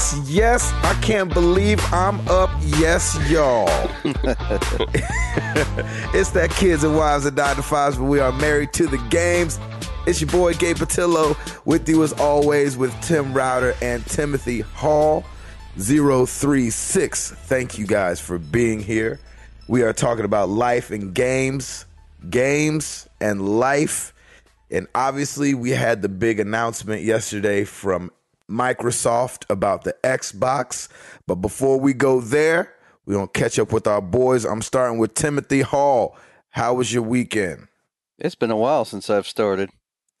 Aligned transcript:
yes, 0.00 0.28
yes. 0.28 0.72
I 0.82 0.94
can't 1.02 1.32
believe 1.32 1.80
I'm 1.92 2.20
up. 2.28 2.50
Yes, 2.62 3.18
y'all. 3.28 3.68
it's 6.14 6.30
that 6.30 6.50
kids 6.50 6.84
and 6.84 6.96
wives 6.96 7.26
and 7.26 7.36
nine 7.36 7.56
to 7.56 7.62
fives, 7.62 7.98
but 7.98 8.04
we 8.04 8.18
are 8.20 8.32
married 8.32 8.72
to 8.74 8.86
the 8.86 8.96
games. 9.10 9.58
It's 10.06 10.20
your 10.20 10.30
boy 10.30 10.54
Gabe 10.54 10.76
Patillo 10.76 11.36
with 11.66 11.86
you 11.88 12.02
as 12.02 12.14
always 12.14 12.76
with 12.78 12.98
Tim 13.02 13.34
Router 13.34 13.74
and 13.82 14.04
Timothy 14.06 14.60
Hall 14.60 15.24
036. 15.76 17.32
Thank 17.32 17.78
you 17.78 17.86
guys 17.86 18.20
for 18.20 18.38
being 18.38 18.80
here. 18.80 19.20
We 19.68 19.82
are 19.82 19.92
talking 19.92 20.24
about 20.24 20.48
life 20.48 20.90
and 20.90 21.14
games, 21.14 21.84
games 22.30 23.06
and 23.20 23.58
life. 23.58 24.14
And 24.70 24.86
obviously, 24.94 25.52
we 25.52 25.70
had 25.70 26.00
the 26.00 26.08
big 26.08 26.40
announcement 26.40 27.02
yesterday 27.02 27.64
from 27.64 28.10
Microsoft 28.50 29.44
about 29.48 29.84
the 29.84 29.94
Xbox. 30.02 30.88
But 31.26 31.36
before 31.36 31.78
we 31.78 31.92
go 31.94 32.20
there, 32.20 32.74
we're 33.06 33.14
going 33.14 33.28
to 33.28 33.40
catch 33.40 33.58
up 33.58 33.72
with 33.72 33.86
our 33.86 34.02
boys. 34.02 34.44
I'm 34.44 34.62
starting 34.62 34.98
with 34.98 35.14
Timothy 35.14 35.60
Hall. 35.62 36.16
How 36.50 36.74
was 36.74 36.92
your 36.92 37.02
weekend? 37.04 37.68
It's 38.18 38.34
been 38.34 38.50
a 38.50 38.56
while 38.56 38.84
since 38.84 39.08
I've 39.08 39.26
started. 39.26 39.70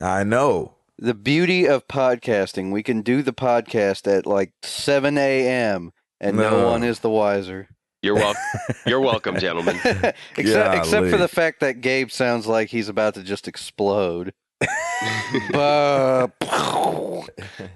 I 0.00 0.24
know. 0.24 0.76
The 0.98 1.14
beauty 1.14 1.66
of 1.66 1.88
podcasting, 1.88 2.72
we 2.72 2.82
can 2.82 3.02
do 3.02 3.22
the 3.22 3.32
podcast 3.32 4.06
at 4.10 4.26
like 4.26 4.52
7 4.62 5.18
a.m. 5.18 5.92
and 6.20 6.36
no, 6.36 6.50
No. 6.50 6.66
one 6.70 6.84
is 6.84 7.00
the 7.00 7.10
wiser. 7.10 7.68
You're 8.02 8.14
welcome. 8.14 8.42
You're 8.86 9.00
welcome, 9.00 9.38
gentlemen. 9.38 9.76
except, 9.84 10.14
except 10.36 11.08
for 11.10 11.18
the 11.18 11.28
fact 11.28 11.60
that 11.60 11.82
Gabe 11.82 12.10
sounds 12.10 12.46
like 12.46 12.70
he's 12.70 12.88
about 12.88 13.14
to 13.14 13.22
just 13.22 13.46
explode. 13.46 14.32
But- 15.52 16.30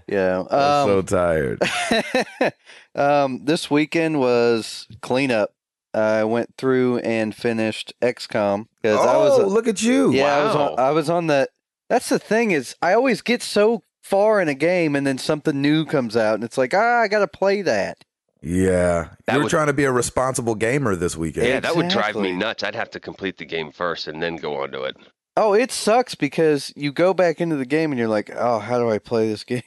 yeah. 0.09 0.43
I'm 0.51 0.87
so 0.87 0.99
Um, 0.99 1.07
tired. 1.07 1.63
um, 2.95 3.45
this 3.45 3.71
weekend 3.71 4.21
was 4.21 4.87
cleanup. 5.01 5.55
I 5.93 6.25
went 6.25 6.55
through 6.59 6.99
and 6.99 7.35
finished 7.35 7.93
XCOM 8.03 8.67
because 8.83 8.99
I 8.99 9.17
was 9.17 9.39
oh, 9.39 9.47
look 9.47 9.69
at 9.69 9.81
you. 9.81 10.13
Yeah, 10.13 10.37
I 10.37 10.45
was 10.45 10.57
on. 10.57 10.79
I 10.79 10.91
was 10.91 11.09
on 11.09 11.29
the. 11.29 11.49
That's 11.89 12.09
the 12.09 12.19
thing 12.19 12.51
is, 12.51 12.75
I 12.83 12.95
always 12.95 13.23
get 13.23 13.43
so 13.43 13.83
far 14.03 14.41
in 14.41 14.49
a 14.49 14.55
game, 14.55 14.97
and 14.97 15.07
then 15.07 15.19
something 15.19 15.63
new 15.63 15.85
comes 15.85 16.17
out, 16.17 16.35
and 16.35 16.43
it's 16.43 16.59
like, 16.59 16.75
ah, 16.75 17.01
I 17.03 17.09
got 17.09 17.21
to 17.21 17.29
play 17.29 17.63
that. 17.63 17.99
Yeah. 18.43 19.11
That 19.27 19.35
you 19.35 19.39
were 19.39 19.45
would- 19.45 19.51
trying 19.51 19.69
to 19.69 19.73
be 19.73 19.85
a 19.85 19.93
responsible 19.93 20.55
gamer 20.57 20.97
this 20.97 21.17
weekend. 21.17 21.47
Yeah, 21.47 21.61
that 21.61 21.77
would 21.77 21.89
drive 21.89 22.17
me 22.17 22.33
nuts. 22.33 22.63
I'd 22.65 22.75
have 22.75 22.91
to 22.91 23.01
complete 23.01 23.39
the 23.39 23.45
game 23.47 23.71
first 23.71 24.09
and 24.09 24.21
then 24.23 24.37
go 24.37 24.57
on 24.63 24.73
to 24.73 24.83
it. 24.83 24.97
Oh, 25.37 25.53
it 25.53 25.73
sucks 25.73 26.15
because 26.15 26.73
you 26.77 26.93
go 26.93 27.13
back 27.13 27.41
into 27.41 27.57
the 27.57 27.67
game 27.67 27.91
and 27.91 27.99
you're 27.99 28.07
like, 28.09 28.31
oh, 28.35 28.61
how 28.61 28.79
do 28.79 28.89
I 28.89 28.99
play 28.99 29.29
this 29.29 29.43
game? 29.45 29.63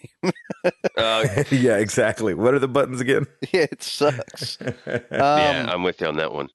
Uh, 0.97 1.27
yeah, 1.51 1.77
exactly. 1.77 2.33
What 2.33 2.53
are 2.53 2.59
the 2.59 2.69
buttons 2.69 3.01
again? 3.01 3.25
yeah, 3.51 3.65
it 3.71 3.83
sucks. 3.83 4.57
Um, 4.61 5.03
yeah, 5.11 5.65
I'm 5.69 5.83
with 5.83 5.99
you 5.99 6.07
on 6.07 6.15
that 6.17 6.31
one. 6.31 6.47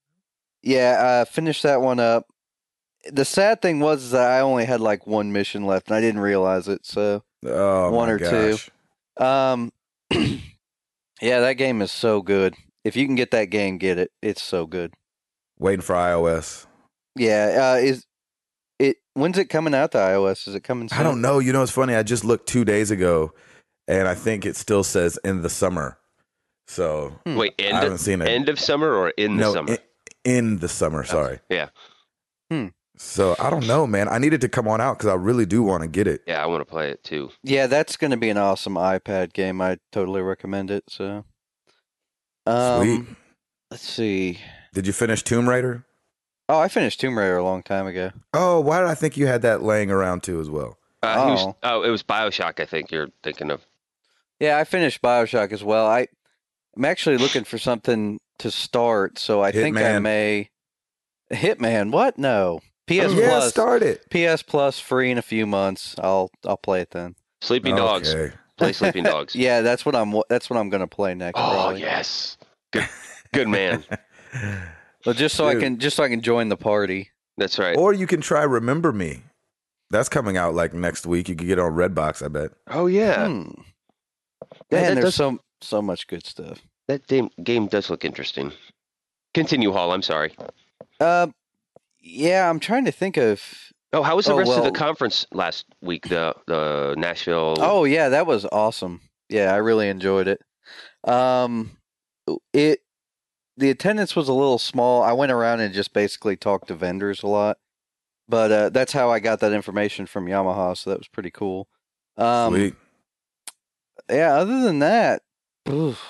yeah, 0.63 1.21
I 1.23 1.31
finished 1.31 1.63
that 1.65 1.83
one 1.83 2.01
up. 2.01 2.27
The 3.11 3.25
sad 3.25 3.61
thing 3.61 3.81
was 3.81 4.13
that 4.13 4.31
I 4.31 4.41
only 4.41 4.65
had 4.65 4.81
like 4.81 5.07
one 5.07 5.33
mission 5.33 5.67
left, 5.67 5.89
and 5.89 5.97
I 5.97 6.01
didn't 6.01 6.21
realize 6.21 6.69
it. 6.69 6.87
So, 6.87 7.23
oh, 7.45 7.91
One 7.91 8.09
my 8.09 8.13
or 8.13 8.19
two. 8.19 9.23
um, 9.23 9.73
yeah, 11.21 11.41
that 11.41 11.55
game 11.55 11.83
is 11.83 11.93
so 11.93 12.23
good. 12.23 12.55
If 12.85 12.97
you 12.97 13.05
can 13.07 13.15
get 13.17 13.33
that 13.33 13.47
game, 13.47 13.77
get 13.79 13.99
it. 13.99 14.11
It's 14.23 14.43
so 14.43 14.67
good. 14.67 14.95
Waiting 15.59 15.83
for 15.83 15.95
iOS. 15.97 16.67
Yeah, 17.17 17.75
uh, 17.75 17.81
is 17.85 18.07
it? 18.89 18.97
When's 19.15 19.39
it 19.39 19.47
coming 19.47 19.75
out 19.75 19.93
to 19.93 19.99
iOS? 19.99 20.49
Is 20.49 20.55
it 20.55 20.63
coming? 20.65 20.89
Soon? 20.89 20.99
I 20.99 21.03
don't 21.03 21.21
know. 21.21 21.39
You 21.39 21.53
know, 21.53 21.63
it's 21.63 21.73
funny. 21.73 21.95
I 21.95 22.03
just 22.03 22.25
looked 22.25 22.47
two 22.49 22.65
days 22.65 22.91
ago, 22.91 23.33
and 23.89 24.09
I 24.09 24.15
think 24.15 24.45
it 24.47 24.57
still 24.57 24.85
says 24.85 25.19
in 25.25 25.43
the 25.43 25.51
summer. 25.51 25.99
So 26.67 27.19
Hmm. 27.27 27.37
Wait, 27.37 27.55
I 27.59 27.63
end 27.65 27.75
haven't 27.77 27.93
of, 27.95 28.01
seen 28.01 28.23
it. 28.23 28.29
end 28.29 28.49
of 28.49 28.59
summer 28.61 28.95
or 28.95 29.11
in 29.11 29.37
the 29.37 29.43
no, 29.43 29.53
summer? 29.55 29.73
In, 29.73 29.79
in 30.37 30.59
the 30.59 30.69
summer. 30.69 31.05
Sorry. 31.05 31.41
Yeah, 31.51 31.69
Hmm. 32.51 32.69
So 32.97 33.35
I 33.41 33.51
don't 33.51 33.67
know, 33.67 33.87
man. 33.87 34.09
I 34.09 34.19
needed 34.19 34.41
to 34.43 34.49
come 34.49 34.69
on 34.69 34.81
out 34.81 34.97
because 34.99 35.11
I 35.11 35.15
really 35.15 35.45
do 35.47 35.63
want 35.63 35.83
to 35.83 35.89
get 35.89 36.07
it. 36.07 36.23
yeah, 36.27 36.43
I 36.43 36.47
want 36.47 36.61
to 36.61 36.65
play 36.65 36.91
it 36.91 37.03
too. 37.03 37.31
Yeah, 37.43 37.67
that's 37.67 37.97
going 37.97 38.13
to 38.13 38.17
be 38.17 38.31
an 38.31 38.39
awesome 38.39 38.75
iPad 38.75 39.33
game. 39.33 39.61
I 39.61 39.79
totally 39.91 40.23
recommend 40.23 40.71
it. 40.71 40.85
So, 40.89 41.25
um, 42.47 42.81
Sweet. 42.85 43.17
let's 43.73 43.83
see. 43.83 44.39
Did 44.73 44.87
you 44.87 44.93
finish 44.93 45.23
Tomb 45.25 45.49
Raider? 45.49 45.85
Oh, 46.53 46.59
I 46.59 46.69
finished 46.69 47.01
Tomb 47.01 47.17
Raider 47.19 47.39
a 47.39 47.43
long 47.45 47.63
time 47.63 47.87
ago. 47.87 48.11
Oh, 48.35 48.61
why 48.61 48.81
did 48.81 48.89
I 48.89 48.95
think 48.95 49.17
you 49.17 49.27
had 49.27 49.41
that 49.41 49.63
laying 49.63 49.91
around 49.91 50.23
too 50.23 50.39
as 50.39 50.51
well? 50.51 50.77
Uh, 51.03 51.25
he 51.25 51.31
was- 51.31 51.41
Oh. 51.47 51.57
oh, 51.63 51.83
it 51.83 51.89
was 51.89 52.03
Bioshock. 52.03 52.61
I 52.61 52.67
think 52.67 52.91
you're 52.91 53.09
thinking 53.23 53.51
of. 53.51 53.63
Yeah, 54.39 54.59
I 54.59 54.65
finished 54.65 55.01
Bioshock 55.01 55.53
as 55.53 55.65
well. 55.65 55.87
I 55.87 56.09
I'm 56.77 56.85
actually 56.85 57.17
looking 57.17 57.45
for 57.45 57.57
something 57.59 58.19
to 58.39 58.51
start, 58.51 59.19
so 59.19 59.41
I 59.43 59.51
think 59.51 59.77
I 59.79 59.83
Hitman. 59.83 60.03
may. 60.03 60.51
Hitman? 61.33 61.91
What? 61.91 62.19
No. 62.19 62.61
PS 62.87 63.15
yeah, 63.15 63.29
Plus. 63.29 63.49
start 63.51 63.83
it. 63.83 64.05
PS 64.11 64.43
Plus 64.43 64.79
free 64.79 65.11
in 65.11 65.17
a 65.17 65.23
few 65.23 65.47
months. 65.47 65.95
I'll 65.99 66.31
I'll 66.45 66.57
play 66.59 66.83
it 66.83 66.91
then. 66.91 67.15
Sleeping 67.41 67.77
Dogs. 67.77 68.15
Okay. 68.15 68.35
Play 68.59 68.73
Sleeping 68.75 69.05
Dogs. 69.05 69.35
Yeah, 69.37 69.63
that's 69.63 69.87
what 69.87 69.95
I'm. 69.97 70.15
That's 70.29 70.51
what 70.51 70.59
I'm 70.59 70.69
going 70.69 70.83
to 70.83 70.87
play 70.87 71.15
next. 71.15 71.39
Oh 71.39 71.51
probably. 71.53 71.81
yes, 71.81 72.37
good, 72.73 72.89
good 73.33 73.49
man. 73.49 73.85
Well, 75.05 75.15
just 75.15 75.35
so 75.37 75.47
I 75.49 75.55
can 75.57 75.79
just 75.79 75.97
so 75.97 76.03
I 76.05 76.09
can 76.09 76.21
join 76.21 76.49
the 76.49 76.57
party. 76.57 77.11
That's 77.39 77.59
right. 77.59 77.77
Or 77.77 77.93
you 77.93 78.07
can 78.07 78.21
try 78.21 78.43
Remember 78.43 78.93
Me. 78.93 79.23
That's 79.91 80.09
coming 80.09 80.37
out 80.37 80.55
like 80.55 80.73
next 80.73 81.07
week. 81.07 81.29
You 81.29 81.35
can 81.35 81.47
get 81.47 81.59
it 81.59 81.63
on 81.63 81.73
Redbox, 81.73 82.25
I 82.25 82.29
bet. 82.29 82.53
Oh 82.69 82.87
yeah, 82.87 83.27
Hmm. 83.27 83.51
Yeah, 84.71 84.81
Man, 84.81 84.95
that 84.95 84.95
there's 84.95 85.05
does- 85.05 85.15
so 85.15 85.39
so 85.61 85.83
much 85.83 86.07
good 86.07 86.27
stuff. 86.27 86.61
that 86.89 87.07
game 87.07 87.31
game 87.43 87.67
does 87.67 87.91
look 87.91 88.05
interesting. 88.05 88.53
Continue, 89.35 89.73
Hall. 89.73 89.93
I'm 89.93 90.03
sorry. 90.03 90.35
Uh, 91.01 91.29
yeah, 92.01 92.49
I'm 92.51 92.61
trying 92.61 92.85
to 92.85 92.93
think 92.93 93.17
of. 93.17 93.43
Oh, 93.95 94.03
how 94.03 94.17
was 94.17 94.27
the 94.27 94.33
Oh, 94.33 94.39
rest 94.39 94.53
of 94.53 94.65
the 94.65 94.71
conference 94.73 95.27
last 95.33 95.67
week? 95.83 96.09
The 96.09 96.35
the 96.47 96.95
Nashville. 96.99 97.57
Oh 97.61 97.85
yeah, 97.85 98.09
that 98.11 98.27
was 98.27 98.45
awesome. 98.53 99.01
Yeah, 99.29 99.53
I 99.55 99.57
really 99.59 99.89
enjoyed 99.89 100.29
it. 100.29 100.41
Um, 101.05 101.77
it 102.53 102.82
the 103.63 103.71
attendance 103.71 104.17
was 104.17 104.29
a 104.29 104.33
little 104.33 104.59
small. 104.59 105.05
I 105.05 105.13
went 105.13 105.31
around 105.31 105.61
and 105.61 105.73
just 105.73 105.93
basically 105.93 106.37
talked 106.37 106.67
to 106.67 106.75
vendors 106.75 107.23
a 107.23 107.29
lot, 107.29 107.59
but 108.29 108.51
uh, 108.51 108.69
that's 108.71 108.93
how 108.93 109.09
I 109.09 109.21
got 109.21 109.39
that 109.39 109.53
information 109.53 110.07
from 110.07 110.27
Yamaha. 110.27 110.77
So 110.77 110.91
that 110.91 110.99
was 110.99 111.07
pretty 111.07 111.31
cool. 111.31 111.69
Um, 112.17 112.55
Sweet. 112.55 112.75
yeah. 114.11 114.35
Other 114.35 114.63
than 114.63 114.81
that, 114.81 115.23
oof, 115.69 116.05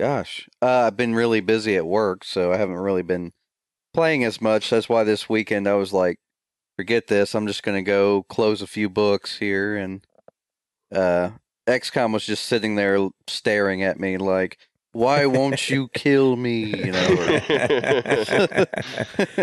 gosh, 0.00 0.48
uh, 0.60 0.86
I've 0.86 0.96
been 0.96 1.14
really 1.14 1.40
busy 1.40 1.76
at 1.76 1.86
work, 1.86 2.24
so 2.24 2.52
I 2.52 2.56
haven't 2.56 2.78
really 2.78 3.02
been 3.02 3.32
playing 3.94 4.24
as 4.24 4.40
much. 4.40 4.70
That's 4.70 4.88
why 4.88 5.04
this 5.04 5.28
weekend 5.28 5.68
I 5.68 5.74
was 5.74 5.92
like, 5.92 6.18
forget 6.76 7.06
this. 7.06 7.32
I'm 7.32 7.46
just 7.46 7.62
gonna 7.62 7.82
go 7.82 8.24
close 8.24 8.60
a 8.60 8.66
few 8.66 8.90
books 8.90 9.38
here, 9.38 9.76
and 9.76 10.04
uh, 10.92 11.30
XCOM 11.68 12.12
was 12.12 12.26
just 12.26 12.46
sitting 12.46 12.74
there 12.74 13.08
staring 13.28 13.84
at 13.84 14.00
me 14.00 14.16
like, 14.16 14.58
"Why 14.92 15.26
won't 15.26 15.68
you 15.70 15.88
kill 15.88 16.36
me?" 16.36 16.64
You 16.66 16.92
know. 16.92 17.08
or- 17.08 18.66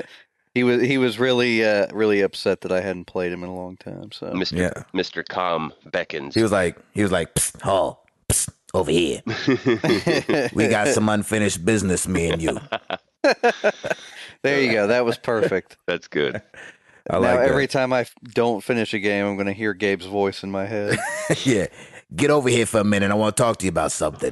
he 0.56 0.64
was 0.64 0.82
he 0.82 0.98
was 0.98 1.20
really 1.20 1.64
uh, 1.64 1.88
really 1.94 2.22
upset 2.22 2.62
that 2.62 2.72
I 2.72 2.82
hadn't 2.82 3.06
played 3.06 3.32
him 3.32 3.44
in 3.44 3.50
a 3.50 3.56
long 3.56 3.78
time. 3.78 4.12
So 4.12 4.32
Mr. 4.32 4.58
Yeah. 4.58 4.84
Mr. 4.94 5.28
Calm 5.28 5.74
beckons. 5.92 6.36
He 6.36 6.42
was 6.42 6.52
like, 6.52 6.78
he 6.94 7.02
was 7.04 7.12
like, 7.12 7.34
Psst, 7.36 7.62
Hall, 7.62 8.06
psst, 8.30 8.50
over 8.74 8.92
here. 8.92 9.22
We 10.54 10.68
got 10.68 10.88
some 10.90 11.10
unfinished 11.10 11.64
business, 11.66 12.08
me 12.08 12.30
and 12.30 12.42
you. 12.42 12.60
there 14.44 14.62
you 14.62 14.72
go. 14.72 14.88
That 14.88 15.06
was 15.06 15.18
perfect. 15.18 15.78
That's 15.88 16.08
good. 16.08 16.42
I 17.10 17.14
now 17.14 17.20
like 17.20 17.40
that. 17.40 17.50
every 17.50 17.68
time 17.68 17.92
I 17.94 18.06
don't 18.34 18.64
finish 18.64 18.94
a 18.94 19.00
game, 19.00 19.26
I'm 19.26 19.36
going 19.36 19.48
to 19.48 19.54
hear 19.54 19.74
Gabe's 19.74 20.06
voice 20.06 20.44
in 20.44 20.52
my 20.52 20.66
head. 20.66 20.98
yeah. 21.44 21.68
Get 22.16 22.30
over 22.32 22.50
here 22.50 22.66
for 22.66 22.80
a 22.80 22.84
minute. 22.84 23.12
I 23.12 23.16
want 23.16 23.36
to 23.38 23.44
talk 23.44 23.58
to 23.58 23.66
you 23.66 23.70
about 23.70 23.92
something. 23.92 24.32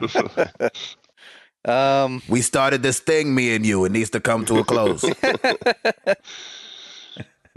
Um, 1.65 2.21
we 2.29 2.41
started 2.41 2.81
this 2.83 2.99
thing, 2.99 3.35
me 3.35 3.55
and 3.55 3.65
you. 3.65 3.83
It 3.85 3.91
needs 3.91 4.09
to 4.11 4.19
come 4.19 4.45
to 4.45 4.59
a 4.59 4.63
close. 4.63 5.03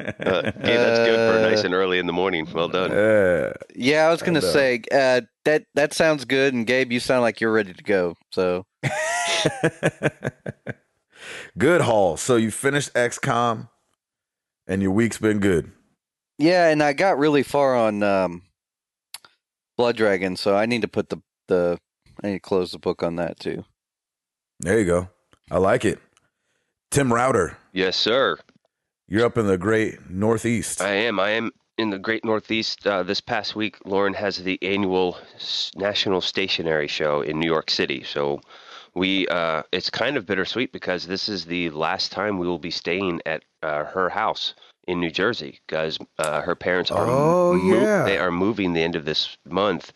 Uh, 0.01 0.43
Gabe, 0.43 0.55
that's 0.55 0.99
good 1.01 1.31
for 1.31 1.51
nice 1.51 1.63
and 1.63 1.75
early 1.75 1.99
in 1.99 2.07
the 2.07 2.13
morning. 2.15 2.49
Well 2.55 2.69
done. 2.69 2.91
Uh, 2.91 3.53
yeah, 3.75 4.07
I 4.07 4.11
was 4.11 4.23
going 4.23 4.33
to 4.33 4.41
know. 4.41 4.47
say 4.51 4.81
uh, 4.91 5.21
that 5.45 5.65
that 5.75 5.93
sounds 5.93 6.25
good, 6.25 6.55
and 6.55 6.67
Gabe, 6.67 6.91
you 6.91 7.01
sound 7.01 7.21
like 7.21 7.41
you're 7.41 7.53
ready 7.53 7.75
to 7.75 7.83
go. 7.83 8.17
So 8.33 8.65
good 11.59 11.83
haul. 11.83 12.17
So 12.17 12.37
you 12.37 12.51
finished 12.51 12.95
XCOM, 12.95 13.69
and 14.67 14.81
your 14.81 14.93
week's 14.93 15.19
been 15.19 15.39
good. 15.39 15.71
yeah, 16.39 16.69
and 16.69 16.83
I 16.83 16.95
got 16.95 17.19
really 17.19 17.43
far 17.43 17.77
on 17.77 18.03
um, 18.03 18.43
Blood 19.77 19.97
Dragon, 19.97 20.35
so 20.37 20.57
I 20.57 20.65
need 20.65 20.81
to 20.83 20.89
put 20.89 21.11
the 21.11 21.19
the 21.49 21.79
I 22.23 22.29
need 22.29 22.35
to 22.35 22.41
close 22.41 22.73
the 22.73 22.79
book 22.79 23.03
on 23.03 23.17
that 23.17 23.39
too. 23.39 23.65
There 24.61 24.79
you 24.79 24.85
go. 24.85 25.09
I 25.51 25.59
like 25.59 25.85
it. 25.85 25.99
Tim 26.91 27.13
Router, 27.13 27.57
Yes, 27.73 27.97
sir. 27.97 28.37
you're 29.09 29.25
up 29.27 29.39
in 29.39 29.47
the 29.47 29.59
great 29.59 30.11
Northeast. 30.11 30.81
I 30.83 30.93
am. 30.93 31.19
I 31.21 31.31
am 31.31 31.53
in 31.79 31.91
the 31.91 31.99
Great 31.99 32.25
Northeast 32.27 32.87
uh, 32.87 33.03
this 33.03 33.21
past 33.23 33.57
week, 33.57 33.79
Lauren 33.87 34.13
has 34.13 34.37
the 34.37 34.59
annual 34.63 35.17
National 35.77 36.21
Stationery 36.21 36.89
Show 36.89 37.23
in 37.23 37.39
New 37.41 37.47
York 37.47 37.71
City. 37.71 38.03
So 38.03 38.41
we 38.95 39.27
uh, 39.29 39.63
it's 39.73 39.89
kind 39.89 40.17
of 40.19 40.27
bittersweet 40.27 40.73
because 40.73 41.07
this 41.07 41.29
is 41.29 41.47
the 41.47 41.71
last 41.71 42.13
time 42.13 42.39
we 42.39 42.47
will 42.47 42.59
be 42.59 42.71
staying 42.73 43.23
at 43.25 43.45
uh, 43.63 43.85
her 43.85 44.11
house 44.11 44.53
in 44.89 45.01
New 45.01 45.11
Jersey 45.11 45.61
because 45.67 45.97
uh, 46.19 46.43
her 46.43 46.55
parents 46.57 46.91
are 46.91 47.07
Oh, 47.09 47.55
yeah. 47.55 48.03
they 48.05 48.19
are 48.19 48.33
moving 48.33 48.73
the 48.75 48.83
end 48.83 48.97
of 48.97 49.05
this 49.07 49.39
month 49.49 49.93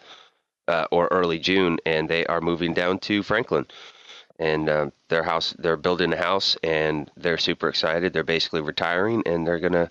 uh, 0.69 0.87
or 0.91 1.09
early 1.11 1.39
June, 1.41 1.79
and 1.85 2.09
they 2.09 2.25
are 2.27 2.41
moving 2.41 2.73
down 2.73 2.99
to 3.01 3.23
Franklin. 3.23 3.67
And 4.39 4.69
uh, 4.69 4.91
their 5.09 5.23
house, 5.23 5.55
they're 5.59 5.77
building 5.77 6.13
a 6.13 6.17
house, 6.17 6.57
and 6.65 7.11
they're 7.17 7.39
super 7.39 7.69
excited. 7.69 8.13
They're 8.13 8.25
basically 8.25 8.63
retiring, 8.63 9.23
and 9.27 9.47
they're 9.47 9.61
gonna 9.61 9.91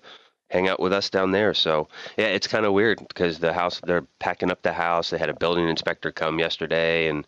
hang 0.50 0.68
out 0.68 0.80
with 0.80 0.92
us 0.92 1.08
down 1.10 1.32
there. 1.32 1.54
So 1.54 1.88
yeah, 2.18 2.26
it's 2.26 2.46
kind 2.46 2.66
of 2.66 2.72
weird 2.74 2.98
because 3.08 3.38
the 3.38 3.52
house, 3.52 3.80
they're 3.84 4.06
packing 4.20 4.50
up 4.50 4.62
the 4.62 4.72
house. 4.72 5.10
They 5.10 5.18
had 5.18 5.30
a 5.30 5.34
building 5.34 5.68
inspector 5.68 6.12
come 6.12 6.38
yesterday, 6.38 7.08
and 7.08 7.26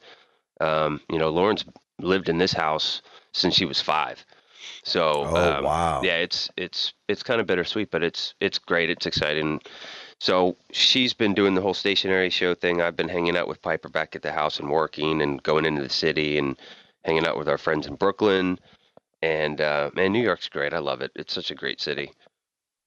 um, 0.60 1.00
you 1.10 1.18
know, 1.18 1.30
Lauren's 1.30 1.64
lived 2.00 2.28
in 2.28 2.38
this 2.38 2.52
house 2.52 3.02
since 3.32 3.54
she 3.54 3.64
was 3.64 3.80
five. 3.80 4.24
So 4.84 5.24
Oh, 5.24 5.58
um, 5.58 5.64
wow. 5.64 6.02
yeah, 6.02 6.16
it's 6.18 6.50
it's 6.56 6.92
it's 7.08 7.22
kind 7.22 7.40
of 7.40 7.46
bittersweet, 7.46 7.90
but 7.90 8.02
it's 8.02 8.34
it's 8.40 8.58
great. 8.58 8.90
It's 8.90 9.06
exciting. 9.06 9.60
So 10.20 10.56
she's 10.72 11.12
been 11.12 11.34
doing 11.34 11.54
the 11.54 11.60
whole 11.60 11.74
stationary 11.74 12.30
show 12.30 12.54
thing. 12.54 12.80
I've 12.80 12.96
been 12.96 13.08
hanging 13.08 13.36
out 13.36 13.48
with 13.48 13.60
Piper 13.60 13.88
back 13.88 14.16
at 14.16 14.22
the 14.22 14.32
house 14.32 14.60
and 14.60 14.70
working 14.70 15.20
and 15.20 15.42
going 15.42 15.66
into 15.66 15.82
the 15.82 15.90
city 15.90 16.38
and 16.38 16.56
hanging 17.06 17.26
out 17.26 17.38
with 17.38 17.48
our 17.48 17.56
friends 17.58 17.86
in 17.86 17.94
Brooklyn. 17.94 18.58
And 19.22 19.60
uh, 19.60 19.90
man, 19.94 20.12
New 20.12 20.22
York's 20.22 20.48
great. 20.48 20.74
I 20.74 20.78
love 20.78 21.00
it. 21.00 21.12
It's 21.14 21.32
such 21.32 21.50
a 21.50 21.54
great 21.54 21.80
city. 21.80 22.12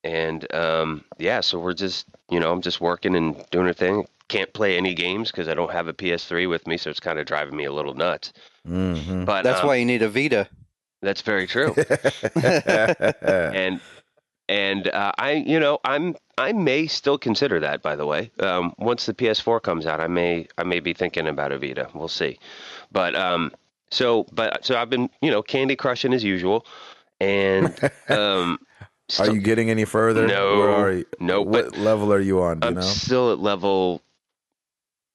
And 0.04 0.46
um, 0.54 1.04
yeah, 1.18 1.42
so 1.42 1.60
we're 1.60 1.74
just 1.74 2.06
you 2.30 2.40
know 2.40 2.52
I'm 2.52 2.62
just 2.62 2.80
working 2.80 3.16
and 3.16 3.44
doing 3.50 3.68
a 3.68 3.74
thing. 3.74 4.06
Can't 4.28 4.54
play 4.54 4.78
any 4.78 4.94
games 4.94 5.32
because 5.32 5.48
I 5.48 5.56
don't 5.56 5.72
have 5.72 5.88
a 5.88 5.94
PS3 5.94 6.48
with 6.48 6.68
me, 6.68 6.78
so 6.78 6.92
it's 6.92 7.00
kind 7.00 7.18
of 7.18 7.26
driving 7.26 7.56
me 7.58 7.66
a 7.66 7.72
little 7.74 7.96
nuts. 7.96 8.32
hmm 8.66 9.26
But 9.26 9.44
That's 9.44 9.62
um, 9.62 9.68
why 9.68 9.76
you 9.76 9.86
need 9.86 10.04
a 10.04 10.10
Vita. 10.10 10.48
that's 11.02 11.22
very 11.22 11.48
true. 11.48 11.76
and 12.44 13.82
and 14.48 14.88
uh, 14.88 15.12
I, 15.18 15.32
you 15.34 15.60
know, 15.60 15.80
I'm 15.84 16.16
I 16.38 16.54
may 16.54 16.88
still 16.88 17.18
consider 17.18 17.60
that. 17.62 17.82
By 17.82 17.96
the 17.96 18.06
way, 18.06 18.32
um, 18.40 18.74
once 18.78 19.06
the 19.06 19.14
PS4 19.14 19.62
comes 19.62 19.86
out, 19.86 20.00
I 20.00 20.08
may 20.08 20.48
I 20.58 20.64
may 20.64 20.80
be 20.80 20.94
thinking 20.94 21.28
about 21.28 21.52
a 21.52 21.58
Vita. 21.60 21.90
We'll 21.94 22.08
see. 22.08 22.40
But 22.92 23.16
um, 23.16 23.52
so 23.92 24.26
but 24.32 24.66
so 24.66 24.76
I've 24.78 24.90
been 24.90 25.10
you 25.22 25.32
know 25.32 25.42
Candy 25.42 25.76
Crushing 25.76 26.14
as 26.14 26.24
usual, 26.24 26.66
and 27.20 27.74
um, 28.10 28.60
are 29.18 29.32
you 29.32 29.42
getting 29.42 29.70
any 29.70 29.86
further? 29.86 30.28
No. 30.28 30.58
Where 30.60 30.70
are 30.70 30.92
you? 30.94 31.06
No, 31.20 31.42
What 31.42 31.78
level 31.78 32.14
are 32.14 32.20
you 32.20 32.42
on? 32.42 32.60
I'm 32.64 32.76
know? 32.76 32.82
still 32.82 33.32
at 33.32 33.40
level. 33.40 34.02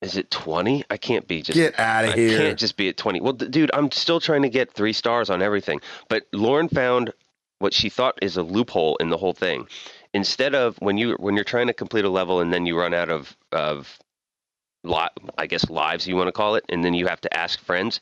Is 0.02 0.18
it 0.18 0.30
20? 0.30 0.84
I 0.90 0.98
can't 0.98 1.26
be 1.26 1.40
just 1.40 1.56
Get 1.56 1.78
out 1.78 2.04
of 2.04 2.10
I 2.10 2.16
here. 2.16 2.36
can't 2.36 2.58
just 2.58 2.76
be 2.76 2.90
at 2.90 2.98
20. 2.98 3.22
Well, 3.22 3.32
dude, 3.32 3.70
I'm 3.72 3.90
still 3.90 4.20
trying 4.20 4.42
to 4.42 4.50
get 4.50 4.70
three 4.70 4.92
stars 4.92 5.30
on 5.30 5.40
everything. 5.40 5.80
But 6.10 6.26
Lauren 6.32 6.68
found 6.68 7.10
what 7.60 7.72
she 7.72 7.88
thought 7.88 8.18
is 8.20 8.36
a 8.36 8.42
loophole 8.42 8.96
in 8.96 9.08
the 9.08 9.16
whole 9.16 9.32
thing. 9.32 9.66
Instead 10.12 10.54
of 10.54 10.76
when 10.80 10.98
you 10.98 11.12
when 11.20 11.36
you're 11.36 11.44
trying 11.44 11.68
to 11.68 11.72
complete 11.72 12.04
a 12.04 12.10
level 12.10 12.40
and 12.40 12.52
then 12.52 12.66
you 12.66 12.78
run 12.78 12.92
out 12.92 13.08
of 13.08 13.34
of 13.52 13.98
li- 14.82 15.08
I 15.38 15.46
guess 15.46 15.70
lives 15.70 16.06
you 16.06 16.16
want 16.16 16.28
to 16.28 16.32
call 16.32 16.56
it, 16.56 16.64
and 16.68 16.84
then 16.84 16.92
you 16.92 17.06
have 17.06 17.20
to 17.22 17.34
ask 17.34 17.58
friends. 17.60 18.00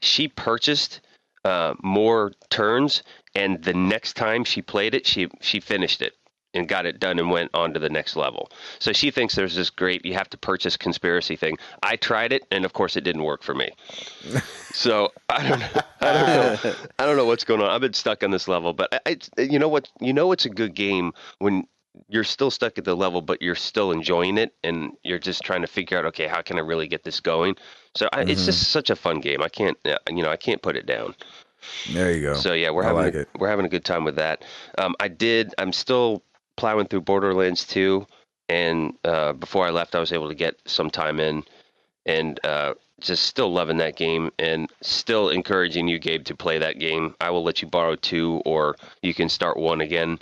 She 0.00 0.28
purchased 0.28 1.00
uh, 1.44 1.74
more 1.82 2.32
turns, 2.50 3.02
and 3.34 3.62
the 3.62 3.74
next 3.74 4.14
time 4.14 4.44
she 4.44 4.62
played 4.62 4.94
it, 4.94 5.06
she 5.06 5.28
she 5.40 5.60
finished 5.60 6.02
it 6.02 6.14
and 6.54 6.66
got 6.66 6.86
it 6.86 6.98
done 6.98 7.18
and 7.18 7.30
went 7.30 7.50
on 7.54 7.74
to 7.74 7.78
the 7.78 7.90
next 7.90 8.16
level. 8.16 8.50
So 8.78 8.92
she 8.92 9.10
thinks 9.10 9.34
there's 9.34 9.54
this 9.54 9.70
great 9.70 10.04
you 10.04 10.14
have 10.14 10.30
to 10.30 10.38
purchase 10.38 10.76
conspiracy 10.76 11.36
thing. 11.36 11.58
I 11.82 11.96
tried 11.96 12.32
it 12.32 12.42
and 12.50 12.64
of 12.64 12.72
course 12.72 12.96
it 12.96 13.02
didn't 13.02 13.22
work 13.22 13.42
for 13.42 13.54
me. 13.54 13.70
so 14.72 15.12
I 15.28 15.46
don't 15.46 15.60
know. 15.60 15.80
I 16.00 16.12
don't 16.12 16.26
know. 16.26 16.74
I 16.98 17.06
don't 17.06 17.16
know 17.16 17.26
what's 17.26 17.44
going 17.44 17.60
on. 17.60 17.68
I've 17.68 17.82
been 17.82 17.92
stuck 17.92 18.22
on 18.24 18.30
this 18.30 18.48
level, 18.48 18.72
but 18.72 18.88
I- 18.92 19.10
it's 19.10 19.30
you 19.36 19.58
know 19.58 19.68
what 19.68 19.88
you 20.00 20.12
know 20.12 20.32
it's 20.32 20.46
a 20.46 20.50
good 20.50 20.74
game 20.74 21.12
when 21.38 21.66
you're 22.08 22.24
still 22.24 22.50
stuck 22.50 22.78
at 22.78 22.84
the 22.84 22.94
level 22.94 23.20
but 23.20 23.42
you're 23.42 23.54
still 23.54 23.92
enjoying 23.92 24.38
it 24.38 24.54
and 24.62 24.92
you're 25.02 25.18
just 25.18 25.42
trying 25.42 25.62
to 25.62 25.66
figure 25.66 25.98
out 25.98 26.04
okay 26.06 26.26
how 26.26 26.42
can 26.42 26.56
I 26.56 26.60
really 26.60 26.88
get 26.88 27.02
this 27.04 27.20
going. 27.20 27.56
So 27.94 28.08
I, 28.12 28.20
it's 28.22 28.42
Mhm. 28.42 28.46
just 28.46 28.70
such 28.70 28.90
a 28.90 28.96
fun 28.96 29.20
game. 29.20 29.42
I 29.42 29.48
can't 29.48 29.76
uh, 29.84 29.98
you 30.10 30.22
know 30.22 30.30
I 30.30 30.36
can't 30.36 30.62
put 30.62 30.76
it 30.76 30.86
down. 30.86 31.14
There 31.92 32.12
you 32.12 32.22
go. 32.22 32.34
So 32.34 32.52
yeah, 32.52 32.70
we're 32.70 32.84
I 32.84 32.86
having 32.88 33.02
like 33.02 33.14
a, 33.14 33.26
we're 33.38 33.48
having 33.48 33.66
a 33.66 33.68
good 33.68 33.84
time 33.84 34.04
with 34.04 34.16
that. 34.16 34.44
Um, 34.78 34.94
I 35.00 35.08
did. 35.08 35.54
I'm 35.58 35.72
still 35.72 36.22
plowing 36.56 36.86
through 36.86 37.02
Borderlands 37.02 37.64
2, 37.66 38.06
and 38.48 38.94
uh, 39.04 39.32
before 39.32 39.66
I 39.66 39.70
left, 39.70 39.94
I 39.94 40.00
was 40.00 40.12
able 40.12 40.28
to 40.28 40.34
get 40.34 40.56
some 40.66 40.90
time 40.90 41.20
in, 41.20 41.44
and 42.06 42.38
uh, 42.44 42.74
just 43.00 43.26
still 43.26 43.52
loving 43.52 43.78
that 43.78 43.96
game, 43.96 44.30
and 44.38 44.68
still 44.82 45.28
encouraging 45.30 45.88
you, 45.88 45.98
Gabe, 45.98 46.24
to 46.24 46.36
play 46.36 46.58
that 46.58 46.78
game. 46.78 47.14
I 47.20 47.30
will 47.30 47.44
let 47.44 47.62
you 47.62 47.68
borrow 47.68 47.96
two, 47.96 48.42
or 48.44 48.76
you 49.02 49.14
can 49.14 49.28
start 49.28 49.56
one 49.56 49.80
again. 49.80 50.18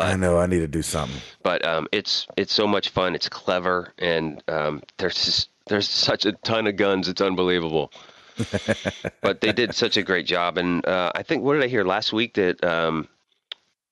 I 0.00 0.16
know 0.16 0.38
I 0.38 0.46
need 0.46 0.60
to 0.60 0.68
do 0.68 0.82
something. 0.82 1.20
but 1.42 1.64
um, 1.64 1.88
it's 1.92 2.26
it's 2.36 2.52
so 2.52 2.66
much 2.66 2.90
fun. 2.90 3.14
It's 3.14 3.28
clever, 3.28 3.92
and 3.98 4.42
um, 4.48 4.82
there's 4.98 5.24
just, 5.24 5.50
there's 5.66 5.88
such 5.88 6.26
a 6.26 6.32
ton 6.32 6.66
of 6.66 6.76
guns. 6.76 7.08
It's 7.08 7.20
unbelievable. 7.20 7.92
but 9.20 9.40
they 9.40 9.52
did 9.52 9.74
such 9.74 9.96
a 9.96 10.02
great 10.02 10.26
job, 10.26 10.56
and 10.58 10.84
uh, 10.86 11.12
I 11.14 11.22
think 11.22 11.42
what 11.42 11.54
did 11.54 11.62
I 11.62 11.68
hear 11.68 11.84
last 11.84 12.12
week 12.12 12.34
that 12.34 12.62
um, 12.64 13.08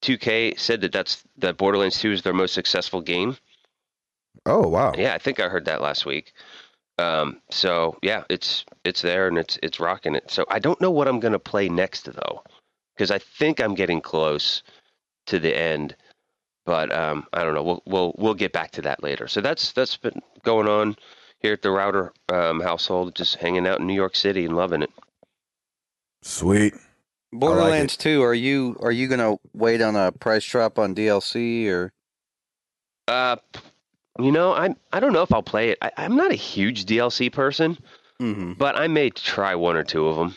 2K 0.02 0.58
said 0.58 0.80
that 0.80 0.92
that's 0.92 1.22
that 1.38 1.56
Borderlands 1.56 2.00
2 2.00 2.12
is 2.12 2.22
their 2.22 2.32
most 2.32 2.54
successful 2.54 3.00
game. 3.00 3.36
Oh 4.46 4.66
wow. 4.68 4.92
Yeah, 4.96 5.14
I 5.14 5.18
think 5.18 5.40
I 5.40 5.48
heard 5.48 5.66
that 5.66 5.82
last 5.82 6.06
week. 6.06 6.32
Um, 6.98 7.40
so 7.50 7.98
yeah, 8.02 8.24
it's 8.28 8.64
it's 8.84 9.02
there 9.02 9.28
and 9.28 9.38
it's 9.38 9.58
it's 9.62 9.80
rocking 9.80 10.14
it. 10.14 10.30
So 10.30 10.44
I 10.48 10.58
don't 10.58 10.80
know 10.80 10.90
what 10.90 11.08
I'm 11.08 11.20
gonna 11.20 11.38
play 11.38 11.68
next 11.68 12.04
though, 12.04 12.42
because 12.94 13.10
I 13.10 13.18
think 13.18 13.60
I'm 13.60 13.74
getting 13.74 14.00
close 14.00 14.62
to 15.30 15.38
the 15.40 15.56
end. 15.56 15.96
But 16.66 16.92
um, 16.92 17.26
I 17.32 17.42
don't 17.42 17.54
know. 17.54 17.62
We'll 17.64 17.82
we'll 17.86 18.14
we'll 18.18 18.34
get 18.34 18.52
back 18.52 18.70
to 18.72 18.82
that 18.82 19.02
later. 19.02 19.26
So 19.26 19.40
that's 19.40 19.72
that's 19.72 19.96
been 19.96 20.20
going 20.44 20.68
on 20.68 20.96
here 21.40 21.54
at 21.54 21.62
the 21.62 21.70
Router 21.70 22.12
um, 22.28 22.60
household, 22.60 23.14
just 23.14 23.36
hanging 23.36 23.66
out 23.66 23.80
in 23.80 23.86
New 23.86 23.94
York 23.94 24.14
City 24.14 24.44
and 24.44 24.54
loving 24.56 24.82
it. 24.82 24.90
Sweet. 26.22 26.74
Borderlands 27.32 27.96
2, 27.96 28.22
are 28.22 28.34
you 28.34 28.76
are 28.80 28.90
you 28.90 29.06
going 29.08 29.20
to 29.20 29.38
wait 29.54 29.80
on 29.80 29.94
a 29.96 30.10
price 30.12 30.44
drop 30.44 30.78
on 30.78 30.94
DLC 30.94 31.68
or 31.68 31.92
Uh, 33.08 33.36
you 34.18 34.32
know, 34.32 34.52
I'm 34.52 34.76
I 34.92 35.00
don't 35.00 35.12
know 35.12 35.22
if 35.22 35.32
I'll 35.32 35.42
play 35.42 35.70
it. 35.70 35.78
I, 35.80 35.92
I'm 35.96 36.16
not 36.16 36.32
a 36.32 36.36
huge 36.36 36.86
DLC 36.86 37.32
person, 37.32 37.78
Mhm. 38.20 38.58
but 38.58 38.76
I 38.76 38.88
may 38.88 39.10
try 39.10 39.54
one 39.54 39.76
or 39.76 39.84
two 39.84 40.06
of 40.08 40.16
them. 40.16 40.34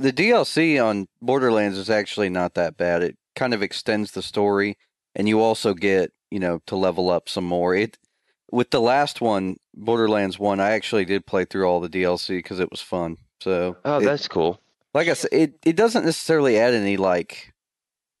The 0.00 0.12
DLC 0.12 0.78
on 0.84 1.08
Borderlands 1.22 1.78
is 1.78 1.88
actually 1.90 2.28
not 2.28 2.54
that 2.54 2.76
bad. 2.76 3.02
It 3.02 3.16
kind 3.38 3.54
of 3.54 3.62
extends 3.62 4.12
the 4.12 4.22
story 4.22 4.76
and 5.14 5.28
you 5.28 5.40
also 5.40 5.72
get, 5.74 6.12
you 6.30 6.38
know, 6.40 6.60
to 6.66 6.76
level 6.76 7.10
up 7.10 7.28
some 7.28 7.44
more. 7.44 7.74
It 7.74 7.96
with 8.50 8.70
the 8.70 8.80
last 8.80 9.20
one, 9.20 9.56
Borderlands 9.74 10.38
1, 10.38 10.58
I 10.60 10.70
actually 10.70 11.04
did 11.04 11.26
play 11.26 11.44
through 11.44 11.66
all 11.66 11.80
the 11.80 11.88
DLC 11.88 12.42
cuz 12.44 12.58
it 12.60 12.70
was 12.70 12.80
fun. 12.80 13.16
So, 13.42 13.76
Oh, 13.84 13.98
it- 14.00 14.04
that's 14.04 14.26
cool. 14.28 14.60
like 14.94 15.08
I 15.08 15.14
said, 15.14 15.30
it, 15.32 15.54
it 15.64 15.76
doesn't 15.76 16.04
necessarily 16.04 16.58
add 16.58 16.74
any 16.74 16.96
like 16.96 17.52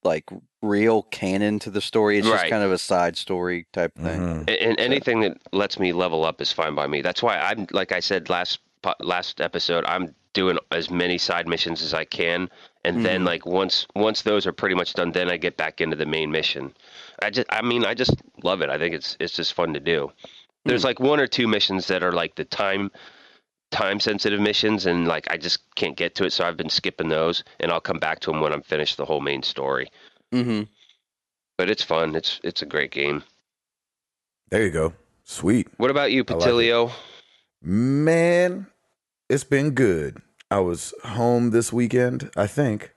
like 0.04 0.24
real 0.62 1.02
canon 1.02 1.58
to 1.60 1.70
the 1.70 1.80
story. 1.80 2.18
It's 2.18 2.26
just 2.28 2.46
kind 2.48 2.62
of 2.62 2.70
a 2.72 2.78
side 2.78 3.16
story 3.16 3.66
type 3.72 3.94
thing. 3.96 4.20
Mhm. 4.20 4.38
And, 4.40 4.50
and 4.50 4.80
anything 4.80 5.20
that 5.22 5.36
lets 5.52 5.78
me 5.78 5.92
level 5.92 6.24
up 6.24 6.40
is 6.40 6.52
fine 6.52 6.74
by 6.74 6.86
me. 6.86 7.02
That's 7.02 7.22
why 7.22 7.38
I'm 7.38 7.66
like 7.72 7.90
I 7.92 8.00
said 8.00 8.28
last 8.30 8.60
last 9.00 9.40
episode. 9.40 9.84
I'm 9.86 10.14
doing 10.34 10.56
as 10.70 10.88
many 10.88 11.18
side 11.18 11.48
missions 11.48 11.82
as 11.82 11.92
I 11.94 12.04
can, 12.04 12.48
and 12.88 13.04
then 13.04 13.22
Mhm. 13.22 13.26
like 13.26 13.46
once 13.46 13.86
once 13.94 14.22
those 14.22 14.46
are 14.46 14.52
pretty 14.52 14.74
much 14.74 14.94
done, 14.94 15.12
then 15.12 15.30
I 15.30 15.36
get 15.36 15.56
back 15.56 15.80
into 15.80 15.96
the 15.96 16.06
main 16.06 16.30
mission. 16.30 16.74
I 17.22 17.30
just 17.30 17.46
I 17.50 17.62
mean 17.62 17.84
I 17.84 17.94
just 17.94 18.14
love 18.42 18.62
it. 18.62 18.70
I 18.70 18.78
think 18.78 18.94
it's 18.94 19.16
it's 19.20 19.34
just 19.36 19.54
fun 19.54 19.74
to 19.74 19.80
do. 19.80 20.12
There's 20.64 20.84
like 20.84 21.00
one 21.00 21.20
or 21.20 21.26
two 21.26 21.46
missions 21.48 21.86
that 21.88 22.02
are 22.02 22.12
like 22.12 22.34
the 22.34 22.44
time 22.44 22.90
time 23.70 24.00
sensitive 24.00 24.40
missions 24.40 24.86
and 24.86 25.06
like 25.06 25.30
I 25.30 25.36
just 25.36 25.58
can't 25.74 25.96
get 25.96 26.14
to 26.16 26.24
it 26.24 26.32
so 26.32 26.44
I've 26.44 26.56
been 26.56 26.70
skipping 26.70 27.08
those 27.10 27.44
and 27.60 27.70
I'll 27.70 27.80
come 27.80 27.98
back 27.98 28.20
to 28.20 28.30
them 28.32 28.40
when 28.40 28.52
I'm 28.52 28.62
finished 28.62 28.96
the 28.96 29.04
whole 29.04 29.20
main 29.20 29.42
story. 29.42 29.90
Mm-hmm. 30.32 30.62
But 31.58 31.68
it's 31.70 31.82
fun. 31.82 32.14
It's 32.16 32.40
it's 32.42 32.62
a 32.62 32.66
great 32.66 32.90
game. 32.90 33.22
There 34.50 34.64
you 34.64 34.70
go. 34.70 34.94
Sweet. 35.24 35.68
What 35.76 35.90
about 35.90 36.10
you, 36.12 36.24
I 36.26 36.32
like 36.32 36.42
it. 36.42 36.48
Patillo? 36.48 36.92
Man, 37.60 38.66
it's 39.28 39.44
been 39.44 39.72
good. 39.72 40.22
I 40.50 40.60
was 40.60 40.94
home 41.04 41.50
this 41.50 41.72
weekend, 41.72 42.30
I 42.36 42.46
think. 42.46 42.92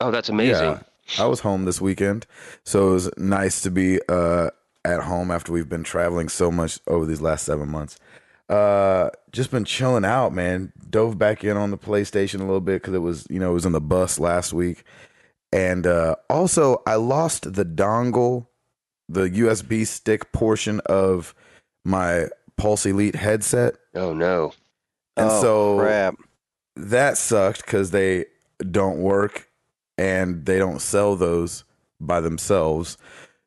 oh, 0.00 0.10
that's 0.10 0.28
amazing. 0.28 0.64
Yeah, 0.64 0.82
I 1.18 1.26
was 1.26 1.40
home 1.40 1.64
this 1.66 1.80
weekend. 1.80 2.26
So 2.64 2.88
it 2.90 2.92
was 2.92 3.10
nice 3.18 3.60
to 3.62 3.70
be 3.70 4.00
uh, 4.08 4.50
at 4.84 5.00
home 5.02 5.30
after 5.30 5.52
we've 5.52 5.68
been 5.68 5.84
traveling 5.84 6.28
so 6.28 6.50
much 6.50 6.78
over 6.86 7.04
these 7.04 7.20
last 7.20 7.44
seven 7.44 7.68
months. 7.68 7.98
Uh, 8.48 9.10
just 9.32 9.50
been 9.50 9.64
chilling 9.64 10.04
out, 10.04 10.32
man. 10.32 10.72
Dove 10.90 11.18
back 11.18 11.44
in 11.44 11.56
on 11.56 11.70
the 11.70 11.78
PlayStation 11.78 12.36
a 12.36 12.44
little 12.44 12.60
bit 12.60 12.80
because 12.82 12.94
it 12.94 12.98
was, 12.98 13.26
you 13.28 13.38
know, 13.38 13.50
it 13.50 13.54
was 13.54 13.66
on 13.66 13.72
the 13.72 13.80
bus 13.80 14.18
last 14.18 14.52
week. 14.52 14.84
And 15.52 15.86
uh, 15.86 16.16
also, 16.28 16.82
I 16.86 16.96
lost 16.96 17.52
the 17.54 17.64
dongle 17.64 18.46
the 19.08 19.28
USB 19.28 19.86
stick 19.86 20.32
portion 20.32 20.80
of 20.86 21.34
my 21.84 22.28
Pulse 22.56 22.86
Elite 22.86 23.14
headset, 23.14 23.74
Oh 23.94 24.14
no. 24.14 24.54
and 25.16 25.28
oh, 25.30 25.40
so 25.42 25.78
crap. 25.78 26.14
That 26.76 27.16
sucked 27.18 27.64
because 27.64 27.90
they 27.90 28.26
don't 28.70 28.98
work 28.98 29.48
and 29.98 30.44
they 30.46 30.58
don't 30.58 30.80
sell 30.80 31.16
those 31.16 31.64
by 32.00 32.20
themselves. 32.20 32.98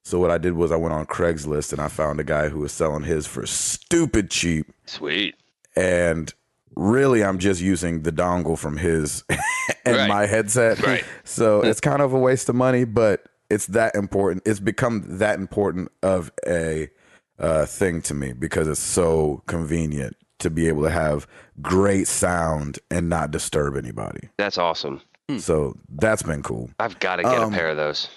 So 0.03 0.19
what 0.19 0.31
I 0.31 0.37
did 0.37 0.53
was 0.53 0.71
I 0.71 0.77
went 0.77 0.93
on 0.93 1.05
Craigslist 1.05 1.73
and 1.73 1.81
I 1.81 1.89
found 1.89 2.19
a 2.19 2.23
guy 2.23 2.47
who 2.49 2.59
was 2.59 2.71
selling 2.71 3.03
his 3.03 3.27
for 3.27 3.45
stupid 3.45 4.29
cheap. 4.31 4.71
Sweet. 4.85 5.35
And 5.75 6.33
really, 6.75 7.23
I'm 7.23 7.39
just 7.39 7.59
using 7.61 8.03
the 8.03 8.11
dongle 8.11 8.57
from 8.57 8.77
his 8.77 9.23
and 9.85 9.97
Right. 9.97 10.07
my 10.07 10.25
headset. 10.25 10.81
Right. 10.81 11.03
So 11.25 11.61
it's 11.61 11.81
kind 11.81 12.01
of 12.01 12.13
a 12.13 12.17
waste 12.19 12.47
of 12.47 12.55
money, 12.55 12.85
but 12.85 13.25
it's 13.49 13.65
that 13.67 13.95
important. 13.95 14.43
It's 14.45 14.61
become 14.61 15.03
that 15.19 15.37
important 15.39 15.91
of 16.01 16.31
a 16.47 16.89
uh, 17.37 17.65
thing 17.65 18.01
to 18.03 18.13
me 18.13 18.31
because 18.33 18.67
it's 18.67 18.79
so 18.79 19.43
convenient 19.45 20.15
to 20.39 20.49
be 20.49 20.67
able 20.67 20.83
to 20.83 20.89
have 20.89 21.27
great 21.61 22.07
sound 22.07 22.79
and 22.91 23.09
not 23.09 23.31
disturb 23.31 23.75
anybody. 23.75 24.29
That's 24.37 24.57
awesome. 24.57 25.01
So 25.39 25.75
that's 25.89 26.23
been 26.23 26.41
cool. 26.41 26.69
I've 26.79 26.99
got 26.99 27.17
to 27.17 27.23
get 27.23 27.33
Um, 27.37 27.53
a 27.53 27.55
pair 27.57 27.67
of 27.69 27.75
those. 27.77 28.07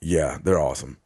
Yeah, 0.00 0.38
they're 0.42 0.58
awesome. 0.58 0.96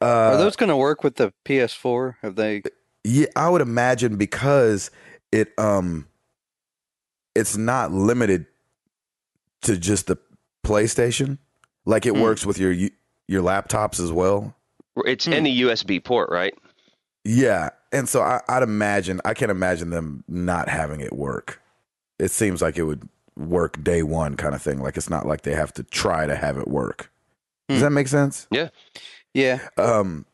Uh, 0.00 0.06
Are 0.06 0.36
those 0.36 0.56
going 0.56 0.70
to 0.70 0.76
work 0.76 1.04
with 1.04 1.16
the 1.16 1.32
PS4? 1.44 2.16
Have 2.22 2.34
they? 2.36 2.62
Yeah, 3.04 3.26
I 3.36 3.48
would 3.48 3.60
imagine 3.60 4.16
because 4.16 4.90
it 5.30 5.52
um 5.58 6.08
it's 7.36 7.56
not 7.56 7.92
limited 7.92 8.46
to 9.62 9.76
just 9.76 10.06
the 10.08 10.16
PlayStation. 10.64 11.38
Like 11.84 12.06
it 12.06 12.14
Hmm. 12.14 12.22
works 12.22 12.44
with 12.44 12.58
your 12.58 12.72
your 12.72 13.42
laptops 13.42 14.00
as 14.00 14.10
well. 14.10 14.54
It's 15.04 15.26
hmm. 15.26 15.32
any 15.32 15.56
USB 15.60 16.02
port, 16.02 16.28
right? 16.30 16.54
Yeah, 17.24 17.70
and 17.96 18.08
so 18.08 18.22
I, 18.22 18.40
I'd 18.48 18.62
imagine 18.62 19.20
I 19.24 19.34
can't 19.34 19.50
imagine 19.50 19.90
them 19.90 20.24
not 20.28 20.68
having 20.68 21.00
it 21.00 21.12
work. 21.12 21.60
It 22.18 22.30
seems 22.30 22.62
like 22.62 22.76
it 22.78 22.84
would 22.84 23.08
work 23.36 23.82
day 23.82 24.02
one 24.02 24.36
kind 24.36 24.54
of 24.54 24.62
thing. 24.62 24.80
Like 24.80 24.96
it's 24.96 25.10
not 25.10 25.26
like 25.26 25.42
they 25.42 25.54
have 25.54 25.72
to 25.74 25.82
try 25.82 26.26
to 26.26 26.36
have 26.36 26.56
it 26.58 26.68
work. 26.68 27.10
Does 27.68 27.78
Hmm. 27.78 27.84
that 27.84 27.90
make 27.90 28.08
sense? 28.08 28.46
Yeah. 28.50 28.68
Yeah. 29.34 29.58
Um, 29.76 30.24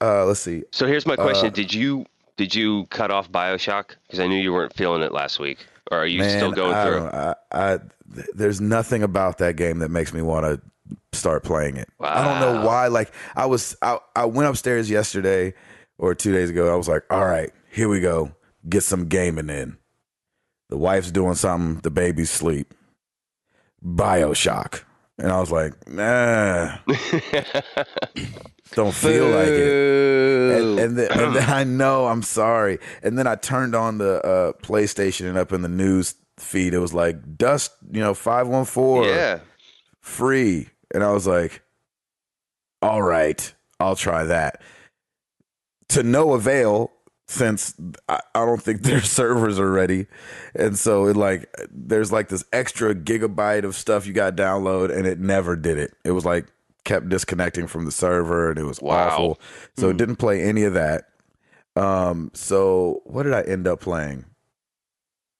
uh, 0.00 0.24
let's 0.26 0.40
see. 0.40 0.64
So 0.72 0.86
here's 0.86 1.06
my 1.06 1.16
question: 1.16 1.46
Uh, 1.46 1.50
Did 1.50 1.72
you 1.72 2.04
did 2.36 2.54
you 2.54 2.86
cut 2.86 3.10
off 3.10 3.30
Bioshock? 3.30 3.96
Because 4.06 4.18
I 4.20 4.26
knew 4.26 4.36
you 4.40 4.52
weren't 4.52 4.74
feeling 4.74 5.02
it 5.02 5.12
last 5.12 5.38
week, 5.38 5.58
or 5.90 5.98
are 5.98 6.06
you 6.06 6.18
Man, 6.18 6.30
still 6.36 6.52
going 6.52 6.74
I 6.74 6.84
through? 6.84 6.98
don't- 6.98 7.14
I, 7.14 7.34
I, 7.52 7.78
th- 8.14 8.26
there's 8.34 8.60
nothing 8.60 9.02
about 9.02 9.38
that 9.38 9.56
game 9.56 9.78
that 9.78 9.90
makes 9.90 10.12
me 10.12 10.20
want 10.20 10.44
to 10.44 10.60
start 11.18 11.44
playing 11.44 11.76
it. 11.76 11.88
I 12.00 12.22
don't 12.24 12.40
know 12.40 12.66
why. 12.66 12.88
Like 12.88 13.12
I 13.36 13.46
was, 13.46 13.76
I, 13.80 13.98
I 14.16 14.24
went 14.26 14.50
upstairs 14.50 14.90
yesterday 14.90 15.54
or 15.98 16.14
two 16.14 16.32
days 16.32 16.50
ago. 16.50 16.72
I 16.72 16.76
was 16.76 16.88
like, 16.88 17.04
all 17.10 17.24
right, 17.24 17.50
here 17.70 17.88
we 17.88 18.00
go, 18.00 18.32
get 18.68 18.82
some 18.82 19.06
gaming 19.06 19.50
in. 19.50 19.78
The 20.70 20.76
wife's 20.76 21.10
doing 21.10 21.34
something. 21.34 21.80
The 21.82 21.90
baby's 21.90 22.30
sleep. 22.30 22.74
Bioshock, 23.84 24.82
and 25.18 25.30
I 25.30 25.38
was 25.38 25.52
like, 25.52 25.86
nah, 25.86 26.78
don't 28.72 28.94
feel 28.94 29.28
like 29.28 29.48
it. 29.48 30.58
And, 30.58 30.78
and, 30.78 30.98
then, 30.98 31.12
and 31.12 31.36
then 31.36 31.50
I 31.50 31.64
know 31.64 32.06
I'm 32.06 32.22
sorry. 32.22 32.78
And 33.02 33.18
then 33.18 33.26
I 33.26 33.34
turned 33.34 33.74
on 33.74 33.98
the 33.98 34.24
uh, 34.24 34.52
PlayStation 34.62 35.28
and 35.28 35.36
up 35.36 35.52
in 35.52 35.60
the 35.60 35.68
news 35.68 36.14
feed, 36.38 36.74
it 36.74 36.78
was 36.78 36.94
like 36.94 37.36
Dust, 37.36 37.72
you 37.90 38.00
know, 38.00 38.14
five 38.14 38.48
one 38.48 38.64
four 38.64 39.04
yeah, 39.04 39.40
free, 40.00 40.68
and 40.92 41.04
I 41.04 41.12
was 41.12 41.26
like, 41.26 41.62
all 42.82 43.02
right, 43.02 43.54
I'll 43.78 43.96
try 43.96 44.24
that. 44.24 44.62
To 45.88 46.02
no 46.02 46.32
avail, 46.32 46.90
since 47.28 47.74
I, 48.08 48.20
I 48.34 48.44
don't 48.44 48.62
think 48.62 48.82
their 48.82 49.02
servers 49.02 49.58
are 49.58 49.70
ready, 49.70 50.06
and 50.54 50.78
so 50.78 51.06
it 51.06 51.16
like 51.16 51.48
there's 51.70 52.10
like 52.12 52.28
this 52.28 52.44
extra 52.52 52.94
gigabyte 52.94 53.64
of 53.64 53.74
stuff 53.74 54.06
you 54.06 54.12
got 54.12 54.36
to 54.36 54.42
download, 54.42 54.94
and 54.96 55.06
it 55.06 55.18
never 55.20 55.56
did 55.56 55.78
it. 55.78 55.94
It 56.04 56.12
was 56.12 56.24
like 56.24 56.46
kept 56.84 57.08
disconnecting 57.08 57.66
from 57.66 57.84
the 57.86 57.92
server, 57.92 58.50
and 58.50 58.58
it 58.58 58.64
was 58.64 58.80
Wow. 58.80 59.08
awful. 59.08 59.40
So 59.76 59.88
it 59.88 59.96
didn't 59.96 60.16
play 60.16 60.42
any 60.42 60.64
of 60.64 60.74
that. 60.74 61.08
Um, 61.76 62.30
so 62.34 63.02
what 63.04 63.22
did 63.24 63.32
I 63.34 63.40
end 63.42 63.66
up 63.66 63.80
playing? 63.80 64.24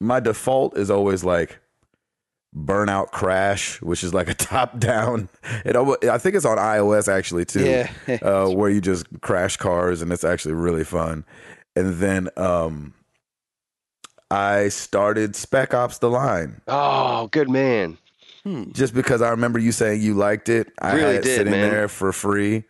My 0.01 0.21
default 0.21 0.77
is 0.77 0.91
always 0.91 1.23
like 1.25 1.61
Burnout 2.57 3.11
Crash, 3.11 3.83
which 3.83 4.05
is 4.05 4.15
like 4.15 4.29
a 4.29 4.35
top 4.53 4.79
down. 4.79 5.29
It 5.65 5.77
I 5.77 6.19
think 6.19 6.37
it's 6.37 6.45
on 6.45 6.59
iOS 6.59 7.09
actually 7.13 7.45
too. 7.45 7.65
Yeah. 7.65 8.19
uh, 8.23 8.49
where 8.51 8.71
you 8.71 8.81
just 8.81 9.07
crash 9.21 9.57
cars 9.57 10.03
and 10.03 10.13
it's 10.13 10.25
actually 10.25 10.55
really 10.55 10.85
fun. 10.85 11.25
And 11.77 11.95
then 11.95 12.29
um, 12.37 12.95
I 14.31 14.69
started 14.69 15.37
Spec 15.37 15.75
Ops: 15.75 15.99
The 15.99 16.09
Line 16.11 16.61
Oh, 16.69 17.29
good 17.29 17.51
man. 17.51 17.99
Hmm. 18.45 18.71
just 18.73 18.93
because 18.95 19.23
I 19.23 19.31
remember 19.31 19.59
you 19.59 19.73
saying 19.73 20.03
you 20.03 20.13
liked 20.15 20.51
it. 20.51 20.71
I 20.79 20.93
Really 20.97 21.07
had 21.07 21.15
it 21.17 21.23
did, 21.23 21.37
sitting 21.37 21.51
man. 21.53 21.71
there 21.71 21.89
for 21.89 22.13
free, 22.13 22.65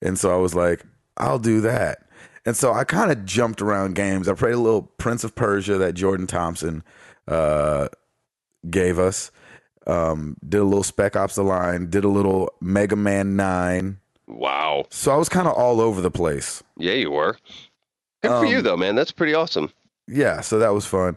and 0.00 0.16
so 0.16 0.32
I 0.32 0.36
was 0.36 0.54
like, 0.54 0.84
I'll 1.16 1.40
do 1.40 1.60
that. 1.62 1.98
And 2.44 2.56
so 2.56 2.72
I 2.72 2.84
kind 2.84 3.10
of 3.10 3.24
jumped 3.24 3.60
around 3.60 3.96
games. 3.96 4.28
I 4.28 4.34
played 4.34 4.54
a 4.54 4.58
little 4.60 4.82
Prince 4.82 5.24
of 5.24 5.34
Persia 5.34 5.78
that 5.78 5.94
Jordan 5.94 6.28
Thompson 6.28 6.84
uh, 7.26 7.88
gave 8.70 8.98
us. 8.98 9.30
Um, 9.86 10.36
did 10.46 10.60
a 10.60 10.64
little 10.64 10.82
Spec 10.82 11.16
Ops: 11.16 11.34
The 11.36 11.42
Line. 11.42 11.88
Did 11.90 12.04
a 12.04 12.08
little 12.08 12.52
Mega 12.60 12.96
Man 12.96 13.36
Nine. 13.36 13.98
Wow. 14.26 14.86
So 14.90 15.12
I 15.12 15.16
was 15.16 15.28
kind 15.28 15.46
of 15.46 15.54
all 15.54 15.80
over 15.80 16.00
the 16.00 16.10
place. 16.10 16.62
Yeah, 16.76 16.94
you 16.94 17.10
were. 17.12 17.36
Good 18.22 18.30
for 18.30 18.34
Um, 18.38 18.46
you, 18.46 18.62
though, 18.62 18.76
man. 18.76 18.96
That's 18.96 19.12
pretty 19.12 19.34
awesome. 19.34 19.70
Yeah, 20.08 20.40
so 20.40 20.58
that 20.58 20.74
was 20.74 20.86
fun. 20.86 21.16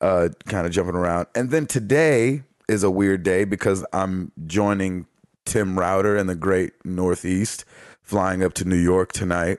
Uh, 0.00 0.28
kind 0.46 0.66
of 0.66 0.72
jumping 0.72 0.94
around. 0.94 1.26
And 1.34 1.50
then 1.50 1.66
today 1.66 2.42
is 2.68 2.82
a 2.82 2.90
weird 2.90 3.22
day 3.22 3.44
because 3.44 3.84
I'm 3.92 4.32
joining 4.46 5.06
Tim 5.46 5.78
Router 5.78 6.16
in 6.16 6.26
the 6.26 6.34
Great 6.34 6.72
Northeast, 6.84 7.64
flying 8.02 8.42
up 8.42 8.52
to 8.54 8.64
New 8.64 8.76
York 8.76 9.12
tonight. 9.12 9.58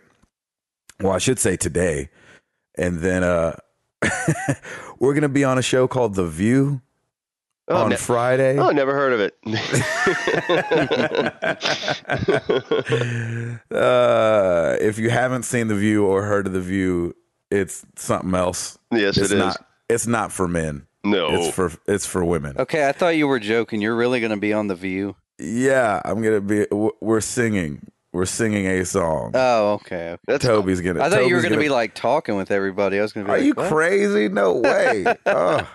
Well, 1.00 1.12
I 1.14 1.18
should 1.18 1.40
say 1.40 1.58
today. 1.58 2.10
And 2.78 3.00
then 3.00 3.24
uh, 3.24 3.56
we're 5.00 5.14
going 5.14 5.22
to 5.24 5.30
be 5.30 5.44
on 5.44 5.58
a 5.58 5.62
show 5.64 5.88
called 5.88 6.16
The 6.16 6.26
View 6.28 6.82
Oh, 7.72 7.84
on 7.84 7.90
ne- 7.90 7.96
Friday. 7.96 8.58
oh, 8.58 8.72
never 8.72 8.94
heard 8.94 9.13
of 9.13 9.20
it. 9.20 9.36
uh, 13.72 14.78
if 14.80 14.98
you 15.00 15.10
haven't 15.10 15.44
seen 15.44 15.68
The 15.68 15.75
View 15.75 16.06
or 16.06 16.24
heard 16.24 16.48
of 16.48 16.54
The 16.54 16.62
View, 16.62 17.16
it's 17.50 17.86
something 17.96 18.34
else. 18.34 18.78
yes, 18.92 19.18
it's 19.18 19.32
it 19.32 19.36
is. 19.36 19.40
not. 19.40 19.66
It's 19.90 20.08
not 20.08 20.32
for 20.32 20.48
men. 20.48 20.88
no. 21.04 21.30
It's 21.32 21.56
for 21.56 21.72
it's 21.88 22.06
for 22.06 22.24
women. 22.24 22.58
Okay, 22.58 22.88
I 22.88 22.92
thought 22.92 23.10
you 23.10 23.28
were 23.28 23.40
joking. 23.40 23.82
You're 23.82 23.96
really 23.96 24.20
going 24.20 24.32
to 24.32 24.38
be 24.38 24.54
on 24.54 24.68
the 24.68 24.75
View. 24.75 25.16
Yeah, 25.40 26.01
I'm 26.06 26.22
gonna 26.22 26.42
be. 26.42 26.68
We're 27.01 27.22
singing. 27.22 27.88
We're 28.13 28.25
singing 28.25 28.68
a 28.68 28.86
song. 28.86 29.32
Oh, 29.34 29.74
okay. 29.74 30.12
okay. 30.12 30.22
That's 30.28 30.46
Toby's 30.46 30.82
gonna. 30.82 31.01
I 31.01 31.10
thought 31.10 31.28
you 31.28 31.36
were 31.36 31.42
Toby's 31.42 31.44
going 31.44 31.54
to 31.54 31.60
be 31.66 31.70
like 31.70 31.96
talking 31.96 32.36
with 32.36 32.51
everybody. 32.51 33.00
I 33.00 33.04
was 33.04 33.13
going 33.13 33.25
to 33.25 33.32
be 33.32 33.34
Are 33.34 33.38
like, 33.38 33.46
you 33.46 33.54
what? 33.54 33.70
crazy? 33.72 34.28
No 34.28 34.58
way. 34.58 35.06
oh. 35.25 35.68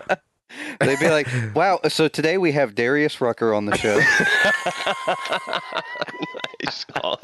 They'd 0.79 0.99
be 0.99 1.09
like, 1.09 1.27
wow. 1.55 1.79
So 1.89 2.07
today 2.07 2.37
we 2.37 2.51
have 2.53 2.75
Darius 2.75 3.19
Rucker 3.19 3.53
on 3.53 3.65
the 3.65 3.75
show. 3.77 3.97
nice 6.65 6.85
call. 6.85 7.19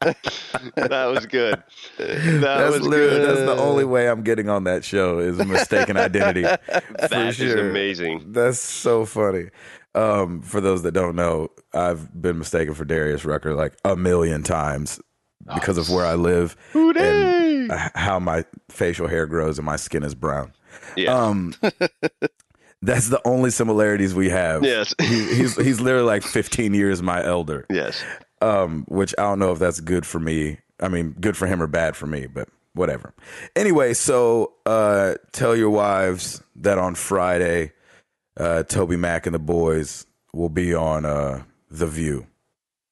that 0.00 1.06
was 1.06 1.26
good. 1.26 1.62
That 1.98 2.40
That's 2.40 2.78
was 2.78 2.88
good. 2.88 3.28
that's 3.28 3.40
the 3.40 3.56
only 3.56 3.84
way 3.84 4.08
I'm 4.08 4.22
getting 4.22 4.48
on 4.48 4.64
that 4.64 4.84
show 4.84 5.18
is 5.18 5.38
mistaken 5.38 5.96
identity. 5.96 6.42
That 6.42 7.10
for 7.10 7.42
is 7.42 7.54
amazing. 7.54 8.32
That's 8.32 8.58
so 8.58 9.04
funny. 9.04 9.46
Um, 9.94 10.40
for 10.42 10.60
those 10.60 10.82
that 10.82 10.92
don't 10.92 11.16
know, 11.16 11.48
I've 11.74 12.20
been 12.20 12.38
mistaken 12.38 12.74
for 12.74 12.84
Darius 12.84 13.24
Rucker 13.24 13.54
like 13.54 13.74
a 13.84 13.96
million 13.96 14.42
times 14.42 15.00
because 15.54 15.78
of 15.78 15.88
where 15.90 16.06
I 16.06 16.14
live 16.14 16.56
and 16.74 17.72
how 17.94 18.18
my 18.20 18.44
facial 18.68 19.08
hair 19.08 19.26
grows 19.26 19.58
and 19.58 19.66
my 19.66 19.76
skin 19.76 20.02
is 20.02 20.14
brown. 20.14 20.52
Yeah. 20.96 21.14
Um, 21.14 21.54
that's 22.82 23.08
the 23.08 23.20
only 23.26 23.50
similarities 23.50 24.14
we 24.14 24.30
have. 24.30 24.64
Yes. 24.64 24.94
He- 25.00 25.34
he's 25.34 25.56
he's 25.56 25.80
literally 25.80 26.06
like 26.06 26.22
15 26.22 26.74
years 26.74 27.02
my 27.02 27.24
elder. 27.24 27.66
yes. 27.70 28.02
Um, 28.42 28.84
which 28.88 29.14
I 29.18 29.22
don't 29.24 29.38
know 29.38 29.52
if 29.52 29.58
that's 29.58 29.80
good 29.80 30.06
for 30.06 30.18
me. 30.18 30.58
I 30.80 30.88
mean, 30.88 31.14
good 31.20 31.36
for 31.36 31.46
him 31.46 31.60
or 31.62 31.66
bad 31.66 31.94
for 31.94 32.06
me, 32.06 32.26
but 32.26 32.48
whatever. 32.72 33.12
Anyway, 33.54 33.92
so 33.92 34.54
uh, 34.64 35.16
tell 35.32 35.54
your 35.54 35.68
wives 35.68 36.42
that 36.56 36.78
on 36.78 36.94
Friday, 36.94 37.72
uh, 38.38 38.62
TobyMac 38.66 39.26
and 39.26 39.34
the 39.34 39.38
boys 39.38 40.06
will 40.32 40.48
be 40.48 40.74
on 40.74 41.04
uh, 41.04 41.42
The 41.70 41.86
View. 41.86 42.26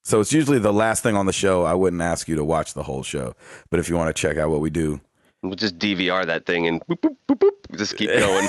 So 0.04 0.20
it's 0.20 0.34
usually 0.34 0.58
the 0.58 0.72
last 0.72 1.02
thing 1.02 1.16
on 1.16 1.24
the 1.24 1.32
show. 1.32 1.64
I 1.64 1.72
wouldn't 1.72 2.02
ask 2.02 2.28
you 2.28 2.36
to 2.36 2.44
watch 2.44 2.74
the 2.74 2.82
whole 2.82 3.02
show, 3.02 3.34
but 3.70 3.80
if 3.80 3.88
you 3.88 3.96
want 3.96 4.14
to 4.14 4.20
check 4.20 4.36
out 4.36 4.50
what 4.50 4.60
we 4.60 4.68
do, 4.68 5.00
We'll 5.42 5.54
just 5.54 5.78
DVR 5.78 6.26
that 6.26 6.46
thing 6.46 6.66
and 6.66 6.84
boop, 6.86 6.98
boop, 6.98 7.16
boop, 7.28 7.38
boop, 7.38 7.78
just 7.78 7.96
keep 7.96 8.10
going. 8.10 8.48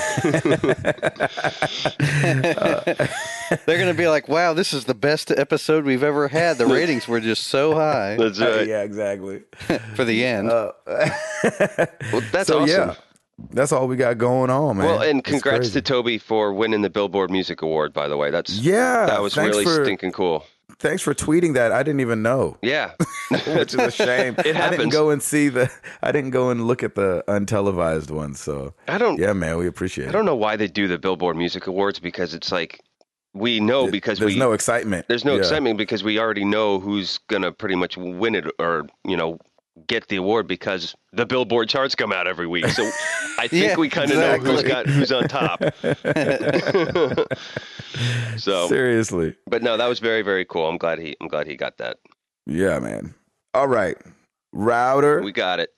They're 3.66 3.78
gonna 3.78 3.94
be 3.94 4.08
like, 4.08 4.28
"Wow, 4.28 4.54
this 4.54 4.72
is 4.72 4.86
the 4.86 4.94
best 4.94 5.30
episode 5.30 5.84
we've 5.84 6.02
ever 6.02 6.26
had." 6.26 6.58
The 6.58 6.66
ratings 6.66 7.06
were 7.06 7.20
just 7.20 7.44
so 7.44 7.74
high 7.76 8.16
That's 8.16 8.40
right. 8.40 8.66
yeah, 8.66 8.82
exactly. 8.82 9.42
for 9.94 10.04
the 10.04 10.24
end. 10.24 10.50
Uh, 10.50 10.72
Well, 12.12 12.22
that's 12.32 12.48
so 12.48 12.62
awesome. 12.62 12.68
yeah, 12.68 12.94
that's 13.52 13.70
all 13.70 13.86
we 13.86 13.94
got 13.94 14.18
going 14.18 14.50
on, 14.50 14.78
man. 14.78 14.86
Well, 14.86 15.00
and 15.00 15.22
congrats 15.22 15.70
to 15.70 15.82
Toby 15.82 16.18
for 16.18 16.52
winning 16.52 16.82
the 16.82 16.90
Billboard 16.90 17.30
Music 17.30 17.62
Award. 17.62 17.92
By 17.92 18.08
the 18.08 18.16
way, 18.16 18.30
that's 18.30 18.58
yeah. 18.58 19.06
that 19.06 19.22
was 19.22 19.36
really 19.36 19.64
for, 19.64 19.84
stinking 19.84 20.10
cool. 20.10 20.44
Thanks 20.80 21.02
for 21.02 21.12
tweeting 21.14 21.54
that. 21.54 21.72
I 21.72 21.82
didn't 21.82 22.00
even 22.00 22.22
know, 22.22 22.56
Yeah, 22.62 22.92
which 23.30 23.74
is 23.74 23.80
a 23.80 23.90
shame. 23.90 24.34
It 24.44 24.56
I 24.56 24.70
didn't 24.70 24.88
go 24.88 25.10
and 25.10 25.22
see 25.22 25.48
the. 25.50 25.70
I 26.02 26.10
didn't 26.10 26.30
go 26.30 26.48
and 26.50 26.66
look 26.66 26.82
at 26.82 26.94
the 26.94 27.22
untelevised 27.28 28.10
one. 28.10 28.34
So 28.34 28.74
I 28.88 28.96
don't. 28.98 29.18
yeah, 29.18 29.34
man, 29.34 29.58
we 29.58 29.66
appreciate 29.66 30.04
it. 30.04 30.08
I 30.08 30.10
it. 30.10 30.12
don't 30.14 30.24
know 30.24 30.34
why 30.36 30.56
they 30.56 30.66
do 30.68 30.88
the 30.88 30.98
Billboard 30.98 31.36
Music 31.36 31.66
Awards 31.66 31.98
because 32.00 32.32
it's 32.32 32.50
like 32.50 32.80
we 33.34 33.60
know 33.60 33.90
because 33.90 34.18
There's 34.18 34.32
we 34.32 34.38
no 34.40 34.52
excitement. 34.52 35.06
there's 35.08 35.24
no 35.24 35.34
Yeah. 35.34 35.40
excitement 35.40 35.76
because 35.78 36.02
we 36.02 36.18
already 36.18 36.44
know 36.44 36.80
who's 36.80 37.18
gonna 37.28 37.52
pretty 37.52 37.76
much 37.76 37.96
win 37.96 38.34
it 38.34 38.46
or 38.58 38.86
you 39.04 39.16
know 39.16 39.38
get 39.86 40.08
the 40.08 40.16
award 40.16 40.46
because 40.46 40.94
the 41.12 41.26
Billboard 41.26 41.68
charts 41.68 41.94
come 41.94 42.12
out 42.12 42.26
every 42.26 42.46
week. 42.46 42.66
So 42.68 42.88
I 43.38 43.48
think 43.48 43.66
Yeah, 43.66 43.76
we 43.76 43.88
kind 43.88 44.10
of 44.10 44.18
know 44.18 44.38
who's 44.38 44.62
got 44.62 44.86
who's 44.86 45.12
on 45.12 45.24
top. 45.28 45.60
so, 48.36 48.68
Seriously. 48.68 49.34
but 49.46 49.62
no, 49.62 49.76
that 49.76 49.88
was 49.88 49.98
very 49.98 50.22
very 50.22 50.44
cool. 50.44 50.68
I'm 50.68 50.78
glad 50.78 50.98
he 50.98 51.16
I'm 51.20 51.28
glad 51.28 51.46
he 51.46 51.56
got 51.56 51.78
that. 51.78 51.98
Yeah, 52.46 52.78
man. 52.78 53.14
All 53.54 53.68
right. 53.68 53.96
Router, 54.52 55.22
We 55.22 55.32
got 55.32 55.60
it. 55.60 55.70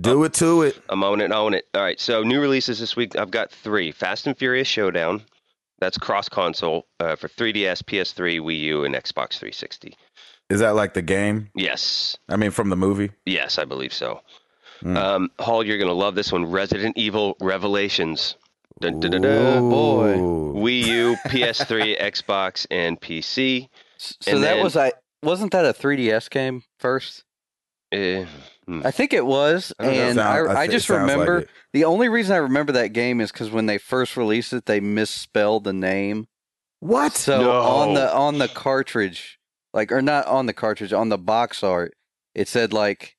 do 0.00 0.24
it 0.24 0.34
to 0.34 0.62
it. 0.62 0.80
I'm 0.88 1.02
on 1.02 1.20
it, 1.20 1.32
own 1.32 1.54
it. 1.54 1.66
All 1.74 1.82
right. 1.82 1.98
So 2.00 2.22
new 2.22 2.40
releases 2.40 2.78
this 2.78 2.96
week. 2.96 3.16
I've 3.16 3.30
got 3.30 3.50
three: 3.50 3.92
Fast 3.92 4.26
and 4.26 4.36
Furious 4.38 4.68
Showdown. 4.68 5.22
That's 5.80 5.98
cross 5.98 6.28
console 6.28 6.86
uh, 7.00 7.16
for 7.16 7.28
3DS, 7.28 7.82
PS3, 7.84 8.38
Wii 8.40 8.60
U, 8.60 8.84
and 8.84 8.94
Xbox 8.94 9.38
360. 9.38 9.96
Is 10.50 10.60
that 10.60 10.74
like 10.74 10.94
the 10.94 11.02
game? 11.02 11.48
Yes, 11.54 12.18
I 12.28 12.36
mean, 12.36 12.50
from 12.50 12.68
the 12.70 12.76
movie? 12.76 13.10
yes, 13.24 13.58
I 13.58 13.64
believe 13.64 13.92
so. 13.92 14.20
Hmm. 14.80 14.96
Um, 14.96 15.30
Hall, 15.38 15.64
you're 15.64 15.78
gonna 15.78 15.92
love 15.92 16.14
this 16.14 16.32
one: 16.32 16.50
Resident 16.50 16.96
Evil 16.98 17.36
Revelations. 17.40 18.36
Dun, 18.80 18.98
dun, 19.00 19.10
dun, 19.10 19.22
dun. 19.22 19.32
Oh, 19.58 19.70
boy. 19.70 20.14
Wii 20.60 20.84
U, 20.86 21.16
PS3, 21.26 22.00
Xbox, 22.00 22.66
and 22.70 22.98
PC. 23.00 23.68
so 23.98 24.14
and 24.32 24.42
that 24.42 24.54
then- 24.54 24.64
was 24.64 24.76
I 24.76 24.92
wasn't 25.22 25.52
that 25.52 25.66
a 25.66 25.72
3DS 25.74 26.30
game 26.30 26.62
first? 26.78 27.24
Uh, 27.92 28.24
hmm. 28.66 28.80
I 28.84 28.90
think 28.92 29.12
it 29.12 29.26
was, 29.26 29.72
I 29.78 29.86
and 29.88 30.14
Sound- 30.16 30.48
I, 30.48 30.62
I, 30.62 30.66
thi- 30.66 30.72
just 30.72 30.86
sounds 30.86 31.08
like 31.08 31.10
remember 31.18 31.46
the 31.74 31.84
only 31.84 32.08
reason 32.08 32.34
I 32.34 32.38
remember 32.38 32.72
that 32.72 32.92
game 32.94 33.20
is 33.20 33.30
because 33.32 33.50
when 33.50 33.66
they 33.66 33.76
first 33.78 34.16
released 34.16 34.52
it, 34.54 34.64
they 34.66 34.80
misspelled 34.80 35.64
the 35.64 35.72
name. 35.74 36.28
What? 36.78 37.12
So 37.16 37.42
No. 37.42 37.50
on 37.60 37.94
the 37.94 38.14
on 38.14 38.38
the 38.38 38.48
cartridge, 38.48 39.39
like 39.72 39.92
or 39.92 40.02
not 40.02 40.26
on 40.26 40.46
the 40.46 40.52
cartridge, 40.52 40.92
on 40.92 41.08
the 41.08 41.18
box 41.18 41.62
art, 41.62 41.94
it 42.34 42.48
said 42.48 42.72
like 42.72 43.16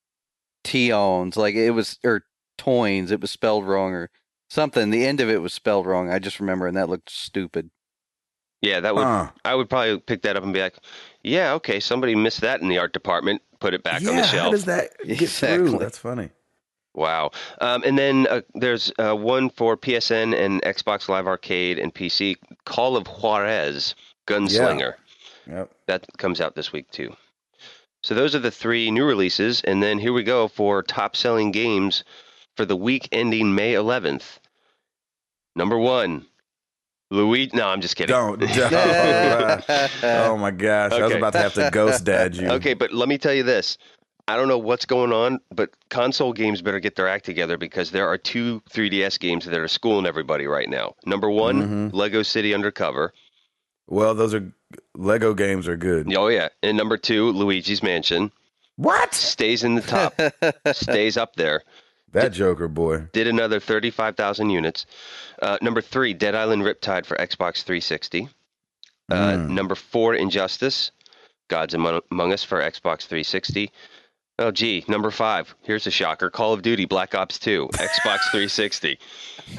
Tions, 0.65 1.37
like 1.37 1.55
it 1.55 1.71
was 1.71 1.97
or 2.03 2.23
Toins, 2.57 3.11
it 3.11 3.21
was 3.21 3.31
spelled 3.31 3.67
wrong 3.67 3.93
or 3.93 4.09
something. 4.49 4.89
The 4.91 5.05
end 5.05 5.19
of 5.19 5.29
it 5.29 5.41
was 5.41 5.53
spelled 5.53 5.85
wrong. 5.87 6.09
I 6.11 6.19
just 6.19 6.39
remember, 6.39 6.67
and 6.67 6.77
that 6.77 6.89
looked 6.89 7.09
stupid. 7.09 7.71
yeah, 8.61 8.79
that 8.81 8.93
would 8.95 9.03
Huh. 9.03 9.31
I 9.43 9.55
would 9.55 9.69
probably 9.69 9.99
pick 9.99 10.21
that 10.23 10.35
up 10.35 10.43
and 10.43 10.53
be 10.53 10.61
like, 10.61 10.77
yeah, 11.23 11.53
okay, 11.53 11.79
somebody 11.79 12.13
missed 12.15 12.41
that 12.41 12.61
in 12.61 12.67
the 12.69 12.77
art 12.77 12.93
department. 12.93 13.41
Put 13.59 13.73
it 13.73 13.83
back 13.83 14.01
yeah, 14.01 14.09
on 14.11 14.15
the 14.17 14.23
shelf 14.23 14.31
how 14.31 14.37
shelf. 14.37 14.51
does 14.51 14.65
that 14.65 14.89
get 15.07 15.21
Exactly. 15.21 15.69
through? 15.69 15.79
That's 15.79 15.97
funny. 15.97 16.29
Wow. 16.93 17.31
Um, 17.61 17.83
and 17.85 17.97
then 17.97 18.27
uh, 18.29 18.41
there's 18.53 18.91
uh, 18.99 19.15
one 19.15 19.49
for 19.49 19.77
PSN 19.77 20.35
and 20.37 20.61
Xbox 20.63 21.07
Live 21.07 21.25
Arcade 21.25 21.79
and 21.79 21.93
PC, 21.95 22.35
Call 22.65 22.97
of 22.97 23.07
Juarez 23.07 23.95
Gunslinger. 24.27 24.93
Yep. 25.47 25.71
That 25.87 26.05
comes 26.17 26.41
out 26.41 26.55
this 26.55 26.71
week 26.71 26.89
too. 26.91 27.15
So 28.03 28.15
those 28.15 28.33
are 28.35 28.39
the 28.39 28.51
three 28.51 28.89
new 28.91 29.05
releases. 29.05 29.61
And 29.61 29.81
then 29.81 29.99
here 29.99 30.13
we 30.13 30.23
go 30.23 30.47
for 30.47 30.81
top 30.81 31.15
selling 31.15 31.51
games 31.51 32.03
for 32.57 32.65
the 32.65 32.75
week 32.75 33.07
ending 33.11 33.53
May 33.53 33.73
11th. 33.73 34.39
Number 35.55 35.77
one, 35.77 36.25
Luigi. 37.11 37.55
No, 37.55 37.67
I'm 37.67 37.81
just 37.81 37.95
kidding. 37.95 38.13
Don't. 38.15 38.39
don't. 38.39 39.63
oh 40.03 40.37
my 40.37 40.51
gosh. 40.51 40.93
I 40.93 41.03
was 41.03 41.13
about 41.13 41.33
to 41.33 41.39
have 41.39 41.53
to 41.55 41.69
ghost 41.71 42.05
dad 42.05 42.35
you. 42.35 42.49
Okay, 42.49 42.73
but 42.73 42.93
let 42.93 43.09
me 43.09 43.17
tell 43.17 43.33
you 43.33 43.43
this. 43.43 43.77
I 44.27 44.37
don't 44.37 44.47
know 44.47 44.57
what's 44.59 44.85
going 44.85 45.11
on, 45.11 45.39
but 45.53 45.71
console 45.89 46.31
games 46.31 46.61
better 46.61 46.79
get 46.79 46.95
their 46.95 47.07
act 47.07 47.25
together 47.25 47.57
because 47.57 47.91
there 47.91 48.07
are 48.07 48.17
two 48.17 48.61
3DS 48.71 49.19
games 49.19 49.45
that 49.45 49.59
are 49.59 49.67
schooling 49.67 50.05
everybody 50.05 50.47
right 50.47 50.69
now. 50.69 50.95
Number 51.05 51.29
one, 51.29 51.89
Mhm. 51.89 51.93
Lego 51.93 52.21
City 52.23 52.53
Undercover. 52.53 53.13
Well, 53.87 54.13
those 54.15 54.33
are 54.33 54.51
Lego 54.95 55.33
games 55.33 55.67
are 55.67 55.77
good. 55.77 56.13
Oh, 56.15 56.27
yeah. 56.27 56.49
And 56.63 56.77
number 56.77 56.97
two, 56.97 57.31
Luigi's 57.31 57.83
Mansion. 57.83 58.31
What? 58.77 59.13
Stays 59.13 59.63
in 59.63 59.75
the 59.75 59.81
top, 59.81 60.19
stays 60.75 61.17
up 61.17 61.35
there. 61.35 61.63
That 62.13 62.33
Joker 62.33 62.67
boy. 62.67 63.07
Did 63.13 63.27
another 63.27 63.59
35,000 63.59 64.49
units. 64.49 64.85
Uh, 65.41 65.57
number 65.61 65.81
three, 65.81 66.13
Dead 66.13 66.35
Island 66.35 66.63
Riptide 66.63 67.05
for 67.05 67.15
Xbox 67.17 67.63
360. 67.63 68.27
Uh, 69.09 69.15
Mm. 69.15 69.49
Number 69.49 69.75
four, 69.75 70.15
Injustice, 70.15 70.91
Gods 71.49 71.73
Among, 71.73 71.99
Among 72.11 72.31
Us 72.33 72.43
for 72.43 72.59
Xbox 72.61 73.05
360. 73.05 73.71
Oh, 74.41 74.49
gee, 74.51 74.83
number 74.87 75.11
five. 75.11 75.53
Here's 75.61 75.85
a 75.85 75.91
shocker: 75.91 76.29
Call 76.31 76.53
of 76.53 76.61
Duty 76.63 76.85
Black 76.85 77.13
Ops 77.13 77.37
2, 77.39 77.69
Xbox 77.73 78.19
360. 78.31 78.97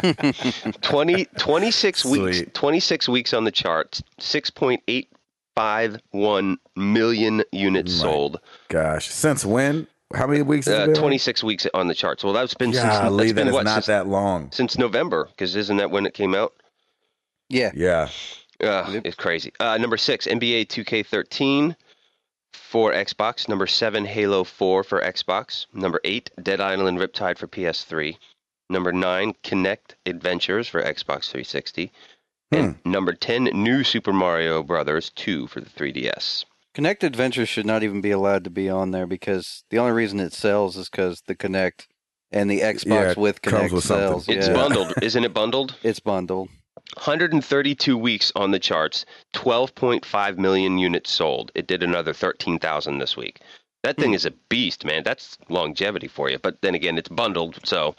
20, 0.82 1.24
26 1.38 2.04
weeks. 2.04 2.42
26 2.52 3.08
weeks 3.08 3.32
on 3.32 3.44
the 3.44 3.50
charts. 3.52 4.02
6.851 4.20 6.56
million 6.76 7.42
units 7.52 7.96
My 7.98 8.02
sold. 8.02 8.40
Gosh. 8.68 9.08
Since 9.08 9.44
when? 9.44 9.86
How 10.14 10.26
many 10.26 10.42
weeks 10.42 10.66
has 10.66 10.74
it 10.74 10.80
Uh, 10.82 10.86
been? 10.86 10.94
26 10.96 11.42
weeks 11.44 11.66
on 11.72 11.86
the 11.88 11.94
charts. 11.94 12.22
Well, 12.24 12.32
that's 12.34 12.52
been 12.54 12.72
since 12.72 12.84
Golly, 12.84 13.16
that's 13.26 13.30
that 13.30 13.34
been 13.36 13.48
is 13.48 13.54
what 13.54 13.64
not 13.64 13.74
since, 13.74 13.86
that 13.86 14.06
long. 14.08 14.50
since 14.52 14.76
November? 14.76 15.28
Because 15.30 15.54
isn't 15.56 15.76
that 15.78 15.90
when 15.90 16.04
it 16.06 16.12
came 16.14 16.34
out? 16.34 16.52
yeah, 17.48 17.70
Yeah. 17.74 18.08
Uh, 18.62 19.00
It's 19.04 19.16
crazy. 19.16 19.52
Uh, 19.58 19.78
number 19.78 19.96
six, 19.96 20.26
NBA 20.26 20.66
2K13 20.66 21.74
for 22.54 22.92
Xbox. 22.92 23.48
Number 23.48 23.66
seven, 23.66 24.04
Halo 24.04 24.44
4 24.44 24.84
for 24.84 25.00
Xbox. 25.00 25.66
Number 25.72 26.00
eight, 26.04 26.30
Dead 26.42 26.60
Island 26.60 26.98
Riptide 26.98 27.38
for 27.38 27.46
PS3. 27.46 28.16
Number 28.70 28.92
nine, 28.92 29.34
Kinect 29.42 29.94
Adventures 30.06 30.68
for 30.68 30.82
Xbox 30.82 31.30
360. 31.30 31.92
And 32.50 32.76
hmm. 32.76 32.90
number 32.90 33.12
10, 33.12 33.44
New 33.44 33.84
Super 33.84 34.12
Mario 34.12 34.62
Brothers 34.62 35.10
2 35.10 35.46
for 35.46 35.60
the 35.60 35.70
3DS. 35.70 36.44
Kinect 36.74 37.02
Adventures 37.02 37.48
should 37.48 37.66
not 37.66 37.82
even 37.82 38.00
be 38.00 38.10
allowed 38.10 38.44
to 38.44 38.50
be 38.50 38.68
on 38.68 38.90
there 38.92 39.06
because 39.06 39.64
the 39.70 39.78
only 39.78 39.92
reason 39.92 40.20
it 40.20 40.32
sells 40.32 40.76
is 40.76 40.88
because 40.88 41.22
the 41.26 41.34
Kinect 41.34 41.86
and 42.30 42.50
the 42.50 42.60
Xbox 42.60 42.86
Yeah, 42.86 43.14
with 43.16 43.42
comes 43.42 43.70
Kinect 43.70 43.72
with 43.72 43.84
something. 43.84 44.08
sells. 44.08 44.28
It's 44.28 44.48
yeah. 44.48 44.54
bundled. 44.54 44.94
Isn't 45.02 45.24
it 45.24 45.34
bundled? 45.34 45.76
It's 45.82 46.00
bundled. 46.00 46.48
132 46.94 47.96
weeks 47.96 48.32
on 48.37 48.50
the 48.50 48.58
charts, 48.58 49.04
12.5 49.35 50.38
million 50.38 50.78
units 50.78 51.11
sold. 51.11 51.50
It 51.54 51.66
did 51.66 51.82
another 51.82 52.12
13,000 52.12 52.98
this 52.98 53.16
week. 53.16 53.40
That 53.82 53.96
thing 53.96 54.11
hmm. 54.11 54.14
is 54.14 54.24
a 54.26 54.30
beast, 54.48 54.85
man. 54.85 55.02
That's 55.02 55.38
longevity 55.48 56.08
for 56.08 56.30
you. 56.30 56.38
But 56.38 56.61
then 56.62 56.74
again, 56.74 56.98
it's 56.98 57.08
bundled, 57.08 57.58
so 57.64 57.94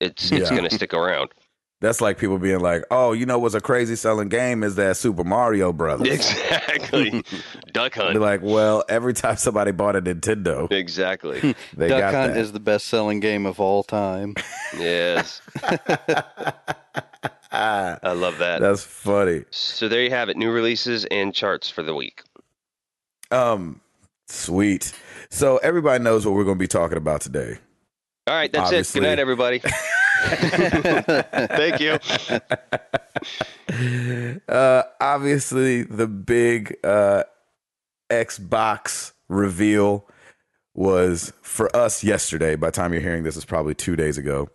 it's 0.00 0.30
it's 0.30 0.50
Yeah. 0.50 0.56
going 0.56 0.68
to 0.68 0.74
stick 0.74 0.92
around. 0.94 1.30
That's 1.80 2.00
like 2.00 2.18
people 2.18 2.40
being 2.40 2.58
like, 2.58 2.82
"Oh, 2.90 3.12
you 3.12 3.24
know 3.24 3.38
what's 3.38 3.54
a 3.54 3.60
crazy 3.60 3.94
selling 3.94 4.28
game 4.28 4.64
is 4.64 4.74
that 4.74 4.96
Super 4.96 5.22
Mario 5.22 5.72
Brothers." 5.72 6.08
Exactly. 6.12 7.22
Duck 7.72 7.94
Be 7.94 8.00
Hunt. 8.00 8.20
like, 8.20 8.40
"Well, 8.42 8.82
every 8.88 9.14
time 9.14 9.36
somebody 9.36 9.70
bought 9.70 9.94
a 9.94 10.02
Nintendo, 10.02 10.70
Exactly. 10.72 11.54
they 11.76 11.88
Duck 11.88 12.00
got 12.00 12.14
Hunt 12.14 12.34
that." 12.34 12.40
is 12.40 12.50
the 12.50 12.58
best 12.60 12.86
selling 12.86 13.20
game 13.20 13.46
of 13.46 13.60
all 13.60 13.84
time. 13.84 14.34
Yes. 14.76 15.40
I 17.50 18.12
love 18.12 18.38
that. 18.38 18.60
That's 18.60 18.84
funny. 18.84 19.44
So 19.50 19.88
there 19.88 20.02
you 20.02 20.10
have 20.10 20.28
it. 20.28 20.36
New 20.36 20.50
releases 20.50 21.04
and 21.06 21.34
charts 21.34 21.70
for 21.70 21.82
the 21.82 21.94
week. 21.94 22.22
Um, 23.30 23.80
sweet. 24.26 24.92
So 25.30 25.58
everybody 25.58 26.02
knows 26.02 26.26
what 26.26 26.34
we're 26.34 26.44
going 26.44 26.58
to 26.58 26.62
be 26.62 26.68
talking 26.68 26.98
about 26.98 27.20
today. 27.20 27.58
All 28.26 28.34
right, 28.34 28.52
that's 28.52 28.66
Obviously. 28.66 28.98
it. 28.98 29.02
Good 29.02 29.08
night, 29.08 29.18
everybody. 29.18 29.58
Thank 31.48 31.80
you. 31.80 31.98
Uh, 34.48 34.82
obviously, 35.00 35.82
the 35.84 36.06
big 36.06 36.76
uh, 36.84 37.24
Xbox 38.10 39.12
reveal 39.28 40.06
was 40.74 41.32
for 41.42 41.74
us 41.74 42.04
yesterday. 42.04 42.54
By 42.56 42.68
the 42.68 42.72
time 42.72 42.92
you're 42.92 43.02
hearing 43.02 43.22
this, 43.24 43.36
it's 43.36 43.46
probably 43.46 43.74
two 43.74 43.96
days 43.96 44.18
ago. 44.18 44.48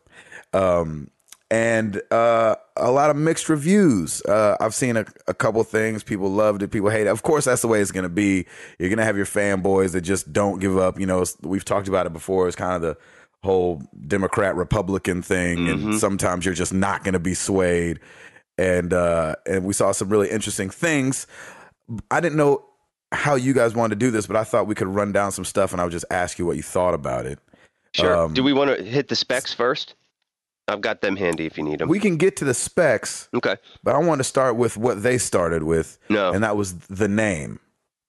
Um, 0.53 1.09
and 1.49 2.01
uh, 2.11 2.55
a 2.77 2.91
lot 2.91 3.09
of 3.09 3.15
mixed 3.15 3.49
reviews. 3.49 4.21
Uh, 4.23 4.57
I've 4.59 4.73
seen 4.73 4.97
a, 4.97 5.05
a 5.27 5.33
couple 5.33 5.63
things. 5.63 6.03
People 6.03 6.29
loved 6.29 6.63
it. 6.63 6.69
People 6.71 6.89
hate 6.89 7.01
it. 7.07 7.07
Of 7.09 7.21
course, 7.23 7.45
that's 7.45 7.61
the 7.61 7.67
way 7.67 7.81
it's 7.81 7.91
going 7.91 8.03
to 8.03 8.09
be. 8.09 8.45
You're 8.79 8.89
going 8.89 8.97
to 8.97 9.05
have 9.05 9.17
your 9.17 9.25
fanboys 9.25 9.91
that 9.91 10.01
just 10.01 10.33
don't 10.33 10.59
give 10.59 10.77
up. 10.77 10.99
You 10.99 11.05
know, 11.05 11.23
we've 11.41 11.65
talked 11.65 11.87
about 11.87 12.05
it 12.07 12.13
before. 12.13 12.47
It's 12.47 12.55
kind 12.55 12.73
of 12.75 12.81
the 12.81 12.97
whole 13.43 13.81
Democrat 14.07 14.55
Republican 14.55 15.21
thing, 15.21 15.57
Mhm. 15.59 15.71
and 15.71 15.99
sometimes 15.99 16.45
you're 16.45 16.53
just 16.53 16.73
not 16.73 17.03
going 17.03 17.13
to 17.13 17.19
be 17.19 17.33
swayed. 17.33 17.99
And 18.57 18.93
uh, 18.93 19.35
and 19.47 19.65
we 19.65 19.73
saw 19.73 19.91
some 19.91 20.09
really 20.09 20.29
interesting 20.29 20.69
things. 20.69 21.27
I 22.11 22.19
didn't 22.21 22.37
know 22.37 22.63
how 23.11 23.35
you 23.35 23.53
guys 23.53 23.75
wanted 23.75 23.99
to 23.99 24.05
do 24.05 24.11
this, 24.11 24.25
but 24.27 24.35
I 24.35 24.43
thought 24.43 24.65
we 24.67 24.75
could 24.75 24.87
run 24.87 25.11
down 25.11 25.31
some 25.31 25.45
stuff, 25.45 25.71
and 25.71 25.81
I 25.81 25.83
would 25.83 25.91
just 25.91 26.05
ask 26.09 26.39
you 26.39 26.45
what 26.45 26.55
you 26.57 26.63
thought 26.63 26.93
about 26.93 27.25
it. 27.25 27.39
Sure. 27.93 28.15
Um, 28.15 28.33
Do 28.33 28.43
we 28.43 28.53
want 28.53 28.75
to 28.75 28.83
hit 28.83 29.07
the 29.09 29.15
specs 29.15 29.53
first? 29.53 29.93
I've 30.67 30.81
got 30.81 31.01
them 31.01 31.15
handy 31.17 31.45
if 31.45 31.57
you 31.57 31.63
need 31.63 31.79
them. 31.79 31.89
We 31.89 31.99
can 31.99 32.15
get 32.17 32.37
to 32.37 32.45
the 32.45 32.53
specs, 32.53 33.27
okay. 33.33 33.57
but 33.83 33.95
I 33.95 33.97
want 33.99 34.19
to 34.19 34.23
start 34.23 34.55
with 34.55 34.77
what 34.77 35.03
they 35.03 35.17
started 35.17 35.63
with, 35.63 35.97
No. 36.09 36.31
and 36.31 36.43
that 36.43 36.55
was 36.55 36.73
the 36.87 37.07
name. 37.09 37.59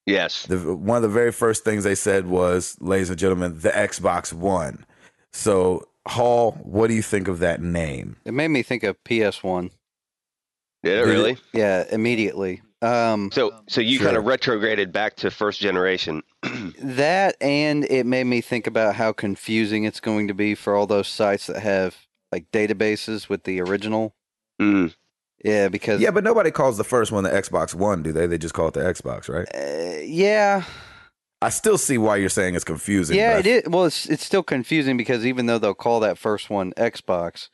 yes. 0.06 0.46
The, 0.46 0.74
one 0.76 0.96
of 0.96 1.02
the 1.02 1.08
very 1.08 1.32
first 1.32 1.64
things 1.64 1.82
they 1.84 1.94
said 1.96 2.26
was, 2.26 2.76
ladies 2.80 3.10
and 3.10 3.18
gentlemen, 3.18 3.58
the 3.60 3.70
Xbox 3.70 4.32
One. 4.32 4.84
So, 5.32 5.88
Hall, 6.06 6.52
what 6.62 6.88
do 6.88 6.94
you 6.94 7.02
think 7.02 7.26
of 7.26 7.40
that 7.40 7.60
name? 7.60 8.16
It 8.24 8.34
made 8.34 8.48
me 8.48 8.62
think 8.62 8.84
of 8.84 9.02
PS1. 9.04 9.70
Did 10.82 10.92
it 10.92 10.96
Did 10.96 10.98
it? 10.98 11.10
really? 11.10 11.36
Yeah, 11.52 11.84
immediately. 11.90 12.62
Um, 12.82 13.30
So, 13.32 13.52
so 13.68 13.80
you 13.80 13.96
Sure. 13.98 14.06
kind 14.08 14.16
of 14.18 14.26
retrograded 14.26 14.92
back 14.92 15.16
to 15.16 15.30
first 15.30 15.58
generation. 15.60 16.22
that 16.78 17.36
and 17.40 17.84
it 17.86 18.04
made 18.06 18.24
me 18.24 18.40
think 18.42 18.66
about 18.66 18.94
how 18.94 19.12
confusing 19.12 19.84
it's 19.84 20.00
going 20.00 20.28
to 20.28 20.34
be 20.34 20.54
for 20.54 20.76
all 20.76 20.86
those 20.86 21.08
sites 21.08 21.46
that 21.46 21.60
have 21.62 21.96
like 22.34 22.50
databases 22.50 23.28
with 23.28 23.44
the 23.44 23.60
original. 23.60 24.12
Mm. 24.60 24.92
Yeah, 25.44 25.68
because 25.68 26.00
Yeah, 26.00 26.10
but 26.10 26.24
nobody 26.24 26.50
calls 26.50 26.76
the 26.78 26.84
first 26.84 27.12
one 27.12 27.22
the 27.22 27.30
Xbox 27.30 27.74
One, 27.74 28.02
do 28.02 28.10
they? 28.12 28.26
They 28.26 28.38
just 28.38 28.54
call 28.54 28.68
it 28.68 28.74
the 28.74 28.80
Xbox, 28.80 29.28
right? 29.28 29.46
uh, 29.54 30.00
yeah, 30.02 30.64
I 31.40 31.50
still 31.50 31.78
see 31.78 31.96
why 31.98 32.16
you're 32.16 32.28
saying 32.28 32.56
it's 32.56 32.64
confusing. 32.64 33.16
yeah, 33.16 33.36
but 33.36 33.46
it 33.46 33.64
is. 33.66 33.70
Well, 33.70 33.84
it's 33.84 34.06
it's 34.06 34.24
still 34.24 34.42
confusing 34.42 34.96
because 34.96 35.24
even 35.24 35.46
though 35.46 35.58
they'll 35.58 35.74
call 35.74 36.00
that 36.00 36.18
first 36.18 36.50
one 36.50 36.72
Xbox, 36.72 37.50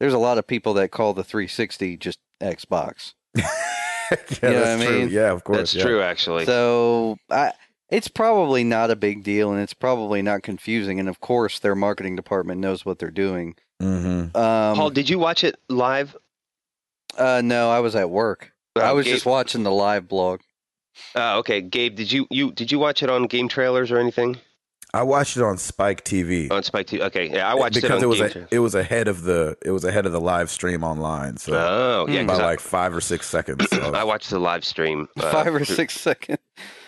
there's 0.00 0.14
a 0.14 0.18
lot 0.18 0.38
of 0.38 0.46
people 0.48 0.74
that 0.74 0.90
call 0.90 1.12
the 1.12 1.22
360 1.22 1.96
just 1.98 2.18
Xbox. 2.40 3.14
yeah, 3.36 3.46
You 4.10 4.48
know 4.48 4.64
that's 4.64 4.80
what 4.80 4.82
I 4.82 4.86
true. 4.86 4.98
mean? 4.98 5.08
Yeah, 5.10 5.30
of 5.30 5.44
course. 5.44 5.58
That's 5.58 5.74
yeah. 5.76 5.84
true, 5.84 6.02
actually. 6.02 6.44
So 6.46 7.18
I, 7.30 7.52
it's 7.90 8.08
probably 8.08 8.64
not 8.64 8.90
a 8.90 8.96
big 8.96 9.22
deal, 9.22 9.52
and 9.52 9.60
it's 9.60 9.74
probably 9.74 10.22
not 10.22 10.42
confusing. 10.42 10.98
And 10.98 11.08
of 11.08 11.20
course, 11.20 11.58
their 11.58 11.74
marketing 11.74 12.16
department 12.16 12.60
knows 12.60 12.84
what 12.86 12.98
they're 12.98 13.10
doing. 13.10 13.54
Mm-hmm. 13.82 14.36
Um, 14.36 14.76
Paul, 14.76 14.90
did 14.90 15.08
you 15.10 15.18
watch 15.18 15.44
it 15.44 15.56
live? 15.68 16.16
uh, 17.18 17.42
no, 17.44 17.70
I 17.70 17.80
was 17.80 17.94
at 17.96 18.08
work. 18.10 18.52
I 18.76 18.90
Uh, 18.90 18.94
was 18.94 19.04
Gabe- 19.04 19.14
just 19.14 19.26
watching 19.26 19.64
the 19.64 19.70
live 19.72 20.08
blog. 20.08 20.40
Oh, 21.14 21.38
okay. 21.40 21.60
Gabe, 21.60 21.94
did 21.96 22.10
you 22.12 22.26
you 22.30 22.52
did 22.52 22.70
you 22.72 22.78
watch 22.78 23.02
it 23.02 23.10
on 23.10 23.26
GameTrailers 23.28 23.90
or 23.90 23.98
anything 23.98 24.36
I 24.94 25.02
watched 25.04 25.38
it 25.38 25.42
on 25.42 25.56
Spike 25.56 26.04
TV 26.04 26.50
on 26.50 26.62
Spike 26.62 26.86
TV? 26.86 27.00
Okay, 27.00 27.30
yeah, 27.30 27.50
I 27.50 27.54
watched 27.54 27.76
because 27.76 28.02
it 28.02 28.04
on 28.04 28.08
was 28.10 28.18
game 28.20 28.46
a, 28.50 28.54
it 28.54 28.58
was 28.58 28.74
ahead 28.74 29.08
of 29.08 29.22
the 29.22 29.56
it 29.64 29.70
was 29.70 29.84
ahead 29.84 30.04
of 30.06 30.12
the 30.12 30.20
live 30.20 30.50
stream 30.50 30.84
online. 30.84 31.38
So 31.38 31.54
Oh, 31.54 32.06
yeah. 32.12 32.24
By 32.24 32.34
'cause 32.34 32.40
I- 32.40 32.44
like 32.46 32.60
five 32.60 32.94
or 32.94 33.00
six 33.00 33.26
seconds. 33.28 33.66
So, 33.70 33.80
I 33.94 34.04
watched 34.04 34.28
the 34.30 34.38
live 34.38 34.64
stream. 34.66 35.08
uh, 35.18 35.30
Five 35.32 35.54
or 35.54 35.64
six 35.64 35.98
seconds. 35.98 36.38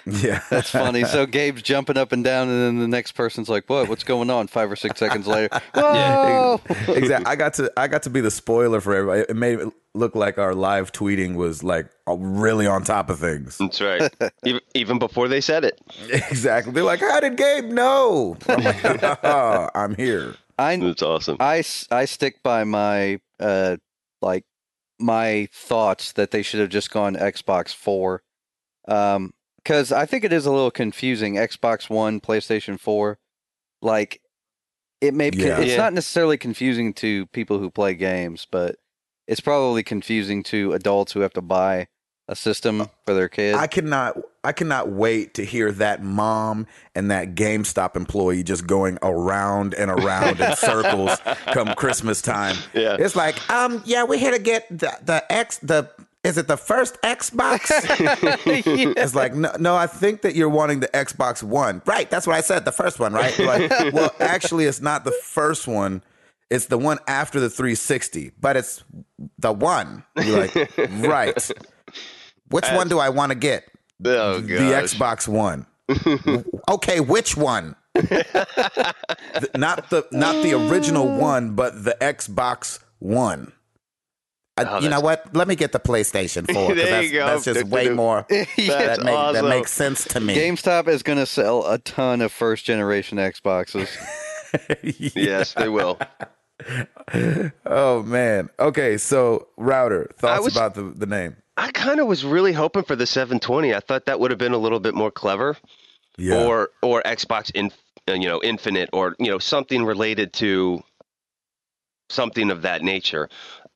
Yeah, 0.06 0.42
That's 0.50 0.70
funny. 0.70 1.04
So 1.04 1.26
Gabe's 1.38 1.62
jumping 1.62 1.96
up 1.96 2.12
and 2.12 2.22
down, 2.24 2.48
and 2.48 2.60
then 2.62 2.78
the 2.78 2.88
next 2.88 3.12
person's 3.12 3.48
like, 3.48 3.68
"What? 3.68 3.88
What's 3.88 4.04
going 4.04 4.30
on?" 4.30 4.46
Five 4.48 4.70
or 4.70 4.76
six 4.76 4.98
seconds 4.98 5.26
later, 5.26 5.48
whoa! 5.74 6.60
exactly. 6.88 7.26
I 7.26 7.36
got 7.36 7.54
to 7.54 7.72
I 7.76 7.88
got 7.88 8.02
to 8.04 8.10
be 8.10 8.20
the 8.20 8.30
spoiler 8.30 8.80
for 8.80 8.94
everybody. 8.94 9.20
It 9.28 9.36
made 9.36 9.60
it 9.60 9.68
look 9.94 10.14
like 10.14 10.38
our 10.38 10.54
live 10.54 10.90
tweeting 10.92 11.36
was 11.36 11.62
like 11.62 11.86
really 12.08 12.66
on 12.66 12.82
top 12.84 13.10
of 13.10 13.18
things. 13.20 13.58
That's 13.58 13.80
right. 13.80 14.12
even, 14.44 14.60
even 14.74 14.98
before 14.98 15.28
they 15.28 15.40
said 15.40 15.64
it. 15.64 15.80
exactly. 16.10 16.72
They're 16.72 16.82
like, 16.84 17.00
"How 17.00 17.20
did 17.20 17.36
Gabe 17.36 17.66
know?" 17.66 18.36
I'm 18.48 18.62
like, 18.64 18.84
"Oh, 19.24 19.70
I'm 19.74 19.94
here." 19.96 20.34
I 20.58 20.74
It's 20.74 21.02
awesome. 21.02 21.36
I, 21.40 21.58
s- 21.58 21.88
I 21.90 22.04
stick 22.04 22.42
by 22.44 22.62
my 22.64 23.20
uh 23.40 23.76
like 24.22 24.44
my 25.00 25.48
thoughts 25.52 26.12
that 26.12 26.30
they 26.30 26.42
should 26.42 26.60
have 26.60 26.68
just 26.68 26.90
gone 26.92 27.16
Xbox 27.16 27.74
Four, 27.74 28.22
um, 28.86 29.32
because 29.64 29.90
I 29.90 30.06
think 30.06 30.24
it 30.24 30.32
is 30.32 30.46
a 30.46 30.52
little 30.52 30.70
confusing. 30.70 31.34
Xbox 31.34 31.88
One, 31.90 32.20
PlayStation 32.20 32.78
Four, 32.78 33.18
like 33.82 34.20
it 35.00 35.14
may 35.14 35.30
Yeah. 35.32 35.58
it's 35.58 35.72
Yeah. 35.72 35.76
not 35.78 35.92
necessarily 35.92 36.36
confusing 36.38 36.92
to 36.94 37.26
people 37.26 37.58
who 37.58 37.70
play 37.70 37.94
games, 37.94 38.46
but 38.50 38.76
it's 39.26 39.40
probably 39.40 39.82
confusing 39.82 40.42
to 40.44 40.72
adults 40.72 41.12
who 41.12 41.20
have 41.20 41.32
to 41.32 41.42
buy 41.42 41.88
a 42.26 42.34
system 42.36 42.88
for 43.04 43.12
their 43.12 43.28
kids. 43.28 43.58
I 43.58 43.66
cannot 43.66 44.16
I 44.44 44.52
cannot 44.52 44.88
wait 44.90 45.34
to 45.34 45.44
hear 45.44 45.72
that 45.72 46.02
mom 46.02 46.66
and 46.94 47.10
that 47.10 47.34
GameStop 47.34 47.96
employee 47.96 48.42
just 48.42 48.66
going 48.66 48.98
around 49.02 49.72
and 49.74 49.90
around 49.90 50.40
in 50.40 50.54
circles 50.56 51.18
come 51.52 51.74
Christmas 51.74 52.20
time. 52.22 52.56
Yeah. 52.74 52.96
It's 52.98 53.16
like, 53.16 53.36
um, 53.50 53.82
yeah, 53.86 54.04
we're 54.04 54.18
here 54.18 54.32
to 54.32 54.38
get 54.38 54.66
the 54.70 54.96
the 55.02 55.24
X 55.32 55.58
the 55.58 55.90
is 56.24 56.38
it 56.38 56.48
the 56.48 56.56
first 56.56 57.00
Xbox? 57.02 57.70
It's 58.96 59.14
like, 59.14 59.34
no, 59.34 59.52
no, 59.58 59.76
I 59.76 59.86
think 59.86 60.22
that 60.22 60.34
you're 60.34 60.48
wanting 60.48 60.80
the 60.80 60.88
Xbox 60.88 61.42
One. 61.42 61.82
Right, 61.86 62.10
that's 62.10 62.26
what 62.26 62.36
I 62.36 62.40
said, 62.40 62.64
the 62.64 62.72
first 62.72 62.98
one, 62.98 63.12
right? 63.12 63.38
Like, 63.38 63.70
well, 63.92 64.14
actually, 64.20 64.64
it's 64.64 64.80
not 64.80 65.04
the 65.04 65.12
first 65.22 65.66
one. 65.68 66.02
It's 66.50 66.66
the 66.66 66.78
one 66.78 66.98
after 67.08 67.40
the 67.40 67.50
360, 67.50 68.32
but 68.40 68.56
it's 68.56 68.82
the 69.38 69.52
one. 69.52 70.04
You're 70.22 70.40
like, 70.40 70.54
right. 71.06 71.50
Which 72.50 72.68
one 72.70 72.88
do 72.88 72.98
I 72.98 73.08
want 73.08 73.30
to 73.30 73.34
get? 73.36 73.64
Oh, 74.04 74.40
The. 74.40 74.54
Xbox 74.56 75.26
One. 75.26 75.66
okay, 76.70 77.00
which 77.00 77.36
one? 77.36 77.74
Not 79.56 79.88
the 79.90 80.06
not 80.12 80.42
the 80.42 80.52
original 80.54 81.18
one, 81.18 81.54
but 81.54 81.84
the 81.84 81.96
Xbox 82.00 82.80
One. 82.98 83.52
I, 84.56 84.64
Oh, 84.64 84.78
you 84.80 84.88
know 84.88 85.00
what? 85.00 85.34
Let 85.34 85.48
me 85.48 85.56
get 85.56 85.72
the 85.72 85.80
PlayStation 85.80 86.50
4 86.52 86.68
because 86.68 86.76
There 86.76 86.90
that's, 86.90 87.06
you 87.06 87.12
go. 87.12 87.26
that's 87.26 87.44
just 87.44 87.64
way 87.68 87.88
more. 87.88 88.26
Yeah. 88.30 88.46
That, 88.96 89.02
make, 89.02 89.32
that 89.34 89.44
makes 89.44 89.72
sense 89.72 90.04
to 90.08 90.20
me. 90.20 90.34
GameStop 90.36 90.86
is 90.88 91.02
going 91.02 91.18
to 91.18 91.26
sell 91.26 91.66
a 91.66 91.78
ton 91.78 92.20
of 92.20 92.30
first 92.32 92.64
generation 92.64 93.18
Xboxes. 93.18 93.88
Yes, 95.16 95.54
they 95.54 95.68
will. 95.68 95.98
Oh 97.66 98.02
man. 98.04 98.48
Okay, 98.58 98.96
so 98.96 99.48
router 99.56 100.10
thoughts 100.18 100.44
was- 100.44 100.56
about 100.56 100.74
the, 100.74 100.82
the 100.82 101.06
name. 101.06 101.36
I 101.56 101.70
kind 101.70 102.00
of 102.00 102.08
was 102.08 102.24
really 102.24 102.52
hoping 102.52 102.82
for 102.82 102.96
the 102.96 103.06
720. 103.06 103.74
I 103.74 103.78
thought 103.80 104.06
that 104.06 104.18
would 104.18 104.32
have 104.32 104.38
been 104.38 104.52
a 104.54 104.58
little 104.58 104.80
bit 104.80 104.92
more 104.94 105.10
clever, 105.12 105.56
Yeah. 106.18 106.44
or 106.44 106.70
or 106.82 107.00
Xbox 107.02 107.50
in 107.54 107.70
uh, 108.08 108.14
you 108.14 108.26
know 108.28 108.40
Infinite, 108.42 108.90
or 108.92 109.14
you 109.20 109.30
know 109.30 109.38
something 109.38 109.84
related 109.84 110.32
to 110.34 110.82
something 112.08 112.50
of 112.50 112.62
that 112.62 112.82
nature. 112.82 113.28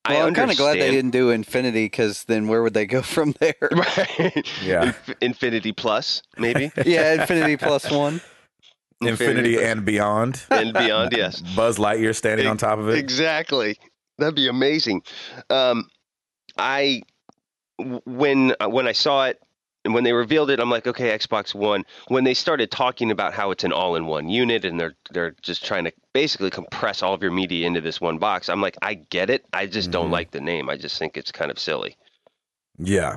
I 0.09 0.15
Well, 0.15 0.27
I'm 0.27 0.35
kind 0.35 0.51
of 0.51 0.57
glad 0.57 0.79
they 0.79 0.91
didn't 0.91 1.11
do 1.11 1.31
Infinity 1.31 1.85
because 1.85 2.25
then 2.25 2.49
where 2.49 2.63
would 2.63 2.73
they 2.75 2.87
go 2.87 3.03
from 3.17 3.35
there? 3.41 3.55
Right. 3.61 4.47
Yeah. 4.63 4.85
Inf- 4.85 5.15
Infinity 5.21 5.73
Plus, 5.73 6.23
maybe. 6.39 6.73
yeah, 6.87 7.21
Infinity 7.21 7.57
plus 7.59 7.91
one. 7.91 8.21
Infinity 9.03 9.63
and 9.63 9.85
beyond. 9.85 10.43
and 10.51 10.73
beyond. 10.73 11.13
Yes. 11.17 11.41
Buzz 11.55 11.79
Lightyear 11.79 12.17
standing 12.17 12.47
on 12.47 12.57
top 12.57 12.79
of 12.79 12.89
it. 12.89 12.99
Exactly. 12.99 13.79
That'd 14.19 14.35
be 14.35 14.49
amazing. 14.49 15.03
Um, 15.51 15.89
I 16.57 17.03
w- 17.79 18.01
when 18.07 18.55
uh, 18.59 18.69
when 18.69 18.89
I 18.89 18.93
saw 18.93 19.27
it 19.27 19.39
and 19.89 19.95
when 19.95 20.05
they 20.05 20.13
revealed 20.13 20.51
it, 20.51 20.61
I'm 20.61 20.69
like, 20.69 20.87
okay, 20.87 21.17
Xbox 21.19 21.55
One. 21.55 21.83
When 22.09 22.25
they 22.25 22.35
started 22.35 22.71
talking 22.71 23.11
about 23.11 23.33
how 23.33 23.51
it's 23.53 23.65
an 23.65 23.73
all-in-one 23.73 24.29
unit 24.29 24.67
and 24.67 24.79
they're 24.79 24.95
they're 25.13 25.35
just 25.41 25.65
trying 25.65 25.85
to 25.85 25.93
basically 26.13 26.51
compress 26.51 27.03
all 27.03 27.15
of 27.15 27.23
your 27.23 27.31
media 27.33 27.67
into 27.67 27.81
this 27.81 27.99
one 27.99 28.19
box, 28.19 28.51
I'm 28.51 28.61
like, 28.61 28.77
I 28.83 28.95
get 28.95 29.31
it. 29.31 29.47
I 29.55 29.65
just 29.65 29.91
don't 29.91 30.09
Mhm. 30.11 30.13
like 30.13 30.31
the 30.33 30.43
name. 30.43 30.69
I 30.69 30.77
just 30.77 30.99
think 30.99 31.17
it's 31.17 31.33
kind 31.33 31.51
of 31.51 31.59
silly. 31.59 31.97
Yeah. 32.79 33.17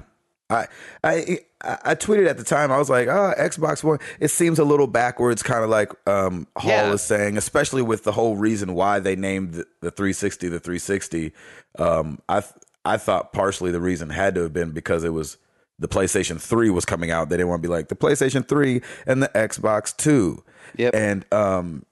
I, 0.50 0.68
I 1.04 1.40
I 1.62 1.96
tweeted 1.96 2.28
at 2.30 2.38
the 2.38 2.44
time. 2.44 2.72
I 2.72 2.78
was 2.78 2.90
like, 2.90 3.08
"Oh, 3.08 3.34
Xbox 3.38 3.84
One." 3.84 4.00
It 4.20 4.30
seems 4.30 4.60
a 4.60 4.66
little 4.66 4.88
backwards, 4.88 5.44
kind 5.44 5.64
of 5.64 5.70
like 5.70 5.92
um, 6.08 6.48
Hall 6.58 6.70
Yeah. 6.72 6.94
is 6.94 7.02
saying, 7.02 7.38
especially 7.38 7.82
with 7.82 8.04
the 8.04 8.12
whole 8.14 8.36
reason 8.38 8.74
why 8.74 9.00
they 9.00 9.16
named 9.16 9.54
the, 9.54 9.66
the 9.82 9.92
360 9.92 10.50
the 10.50 10.60
360. 10.60 11.32
Um, 11.80 12.20
I 12.30 12.40
th- 12.42 12.54
I 12.84 12.98
thought 12.98 13.32
partially 13.34 13.72
the 13.72 13.80
reason 13.80 14.10
had 14.10 14.36
to 14.36 14.42
have 14.42 14.52
been 14.54 14.72
because 14.72 15.04
it 15.04 15.14
was 15.14 15.38
the 15.82 15.88
PlayStation 15.88 16.40
3 16.40 16.70
was 16.70 16.86
coming 16.86 17.12
out. 17.12 17.30
They 17.30 17.38
didn't 17.38 17.50
want 17.50 17.62
to 17.62 17.68
be 17.68 17.74
like 17.74 17.90
the 17.90 17.96
PlayStation 17.96 18.48
3 18.48 18.82
and 19.08 19.22
the 19.22 19.30
Xbox 19.30 19.96
2. 19.98 20.42
Yep. 20.78 20.96
And 20.96 21.26
um, 21.34 21.86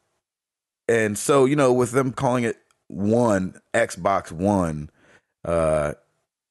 and 0.88 1.18
so 1.18 1.46
you 1.46 1.56
know, 1.56 1.74
with 1.74 1.92
them 1.92 2.14
calling 2.14 2.44
it 2.46 2.58
one 2.88 3.60
Xbox 3.74 4.32
One, 4.32 4.90
uh, 5.44 5.94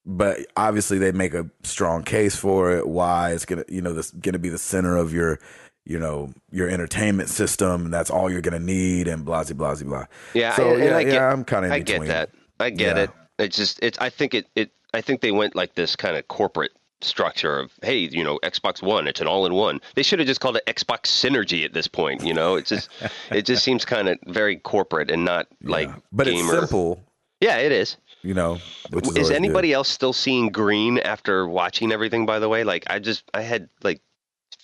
but 0.05 0.39
obviously 0.55 0.97
they 0.99 1.11
make 1.11 1.33
a 1.33 1.49
strong 1.63 2.03
case 2.03 2.35
for 2.35 2.71
it. 2.71 2.87
Why 2.87 3.31
it's 3.31 3.45
gonna, 3.45 3.65
you 3.67 3.81
know, 3.81 3.93
this 3.93 4.11
gonna 4.11 4.39
be 4.39 4.49
the 4.49 4.57
center 4.57 4.95
of 4.95 5.13
your, 5.13 5.39
you 5.85 5.97
know, 5.99 6.33
your 6.51 6.69
entertainment 6.69 7.29
system, 7.29 7.85
and 7.85 7.93
that's 7.93 8.09
all 8.09 8.29
you're 8.31 8.41
gonna 8.41 8.59
need, 8.59 9.07
and 9.07 9.25
blah 9.25 9.43
blah 9.43 9.73
blah 9.73 9.83
blah. 9.83 10.05
Yeah, 10.33 10.55
So 10.55 10.75
yeah, 10.77 10.97
I 10.97 11.03
get, 11.03 11.13
yeah, 11.13 11.31
I'm 11.31 11.43
kind 11.43 11.65
of. 11.65 11.71
I 11.71 11.79
get 11.79 12.05
that. 12.05 12.29
I 12.59 12.69
get 12.69 12.97
Yeah. 12.97 13.03
it. 13.03 13.09
It's 13.39 13.57
just 13.57 13.79
it's. 13.81 13.97
I 13.99 14.09
think 14.09 14.33
it. 14.33 14.47
It. 14.55 14.71
I 14.93 15.01
think 15.01 15.21
they 15.21 15.31
went 15.31 15.55
like 15.55 15.75
this 15.75 15.95
kind 15.95 16.15
of 16.17 16.27
corporate 16.27 16.71
structure 17.01 17.57
of 17.59 17.71
hey, 17.81 17.97
you 17.97 18.23
know, 18.23 18.39
Xbox 18.43 18.81
One, 18.81 19.07
it's 19.07 19.21
an 19.21 19.27
all-in-one. 19.27 19.81
They 19.95 20.03
should 20.03 20.19
have 20.19 20.27
just 20.27 20.41
called 20.41 20.57
it 20.57 20.65
Xbox 20.67 21.03
Synergy 21.07 21.63
at 21.65 21.73
this 21.73 21.87
point. 21.87 22.23
You 22.25 22.33
know, 22.33 22.55
it's 22.55 22.69
just 22.69 22.89
it 23.31 23.45
just 23.45 23.63
seems 23.63 23.85
kind 23.85 24.09
of 24.09 24.17
very 24.27 24.57
corporate 24.57 25.09
and 25.11 25.23
not 25.25 25.47
like 25.63 25.87
Yeah. 25.89 25.95
but 26.11 26.27
gamer. 26.27 26.53
it's 26.53 26.59
simple, 26.69 27.01
Yeah, 27.41 27.57
it 27.57 27.71
is. 27.71 27.97
you 28.21 28.33
know. 28.33 28.57
Which 28.91 29.07
is, 29.09 29.17
Is, 29.17 29.31
anybody 29.31 29.69
good. 29.69 29.75
else 29.75 29.89
still 29.89 30.13
seeing 30.13 30.49
green 30.49 30.99
after 30.99 31.47
watching 31.47 31.91
everything? 31.91 32.25
By 32.25 32.39
the 32.39 32.49
way, 32.49 32.63
like 32.63 32.83
I 32.89 32.99
just 32.99 33.23
I 33.33 33.41
had 33.41 33.69
like 33.83 34.01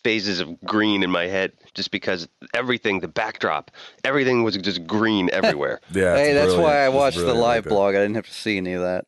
phases 0.03 0.39
of 0.39 0.59
green 0.61 1.01
in 1.03 1.09
my 1.09 1.25
head 1.25 1.51
just 1.73 1.89
because 1.89 2.27
everything, 2.53 2.99
the 2.99 3.07
backdrop, 3.07 3.71
everything 4.03 4.43
was 4.43 4.55
just 4.57 4.85
green 4.85 5.29
everywhere. 5.33 5.79
Yeah, 5.93 6.15
hey, 6.15 6.33
that's 6.33 6.47
brilliant. 6.53 6.63
why 6.63 6.77
I 6.85 6.89
watched 6.89 7.17
the 7.17 7.33
live 7.33 7.65
like 7.65 7.69
blog. 7.73 7.95
I 7.95 7.99
didn't 7.99 8.15
have 8.15 8.27
to 8.27 8.33
see 8.33 8.57
any 8.57 8.73
of 8.73 8.81
that. 8.81 9.05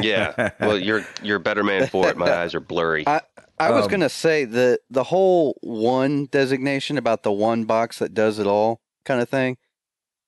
Yeah. 0.00 0.50
Well, 0.60 0.78
you're 0.78 1.04
you're 1.22 1.36
a 1.36 1.40
better 1.40 1.62
man 1.64 1.86
for 1.88 2.08
it. 2.08 2.16
My 2.16 2.32
eyes 2.32 2.54
are 2.54 2.60
blurry. 2.60 3.06
I 3.06 3.20
I 3.58 3.70
was 3.70 3.84
Um, 3.84 3.90
gonna 3.90 4.08
say 4.08 4.44
the 4.44 4.78
the 4.90 5.04
whole 5.04 5.58
one 5.62 6.26
designation 6.26 6.98
about 6.98 7.22
the 7.22 7.32
one 7.32 7.64
box 7.64 7.98
that 7.98 8.14
does 8.14 8.38
it 8.38 8.46
all 8.46 8.80
kind 9.04 9.20
of 9.20 9.28
thing. 9.28 9.56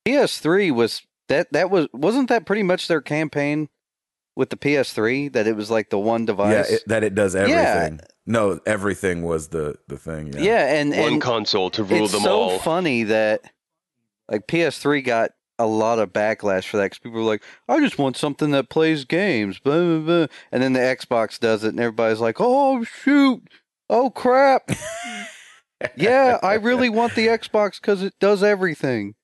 PS3 0.06 0.70
was 0.74 1.02
that 1.28 1.52
that 1.52 1.70
was 1.70 1.88
wasn't 1.92 2.28
that 2.28 2.46
pretty 2.46 2.62
much 2.62 2.88
their 2.88 3.00
campaign 3.00 3.68
with 4.36 4.50
the 4.50 4.56
PS3 4.56 5.32
that 5.32 5.46
it 5.46 5.56
was 5.56 5.70
like 5.70 5.90
the 5.90 5.98
one 5.98 6.22
Yeah, 6.22 6.26
device. 6.26 6.70
it, 6.70 6.82
that 6.88 7.04
it 7.04 7.14
does 7.14 7.34
Yeah. 7.34 7.40
everything. 7.42 8.00
No, 8.26 8.58
everything 8.66 9.22
was 9.22 9.48
the 9.48 9.76
the 9.88 9.96
thing. 9.96 10.32
Yeah, 10.34 10.40
yeah. 10.42 10.74
and 10.74 10.90
One 10.90 11.12
and 11.14 11.22
console 11.22 11.70
to 11.70 11.84
rule 11.84 12.04
it's 12.04 12.12
them 12.12 12.22
so 12.22 12.40
all. 12.40 12.58
funny 12.58 13.04
that 13.04 13.42
like 14.30 14.46
PS3 14.46 15.02
got 15.04 15.30
a 15.58 15.66
lot 15.66 15.98
of 15.98 16.12
backlash 16.12 16.66
for 16.66 16.76
that 16.78 16.84
because 16.84 16.98
people 16.98 17.20
were 17.20 17.26
like, 17.26 17.42
"I 17.68 17.80
just 17.80 17.98
want 17.98 18.16
something 18.16 18.50
that 18.50 18.68
plays 18.68 19.04
games," 19.04 19.58
blah, 19.58 19.78
blah, 19.78 19.98
blah. 19.98 20.26
and 20.52 20.62
then 20.62 20.72
the 20.72 20.80
Xbox 20.80 21.38
does 21.38 21.64
it, 21.64 21.68
and 21.68 21.80
everybody's 21.80 22.20
like, 22.20 22.36
"Oh 22.38 22.84
shoot, 22.84 23.42
oh 23.88 24.10
crap." 24.10 24.70
yeah, 25.96 26.38
I 26.42 26.54
really 26.54 26.88
want 26.88 27.14
the 27.14 27.28
Xbox 27.28 27.80
because 27.80 28.02
it 28.02 28.14
does 28.20 28.42
everything. 28.42 29.14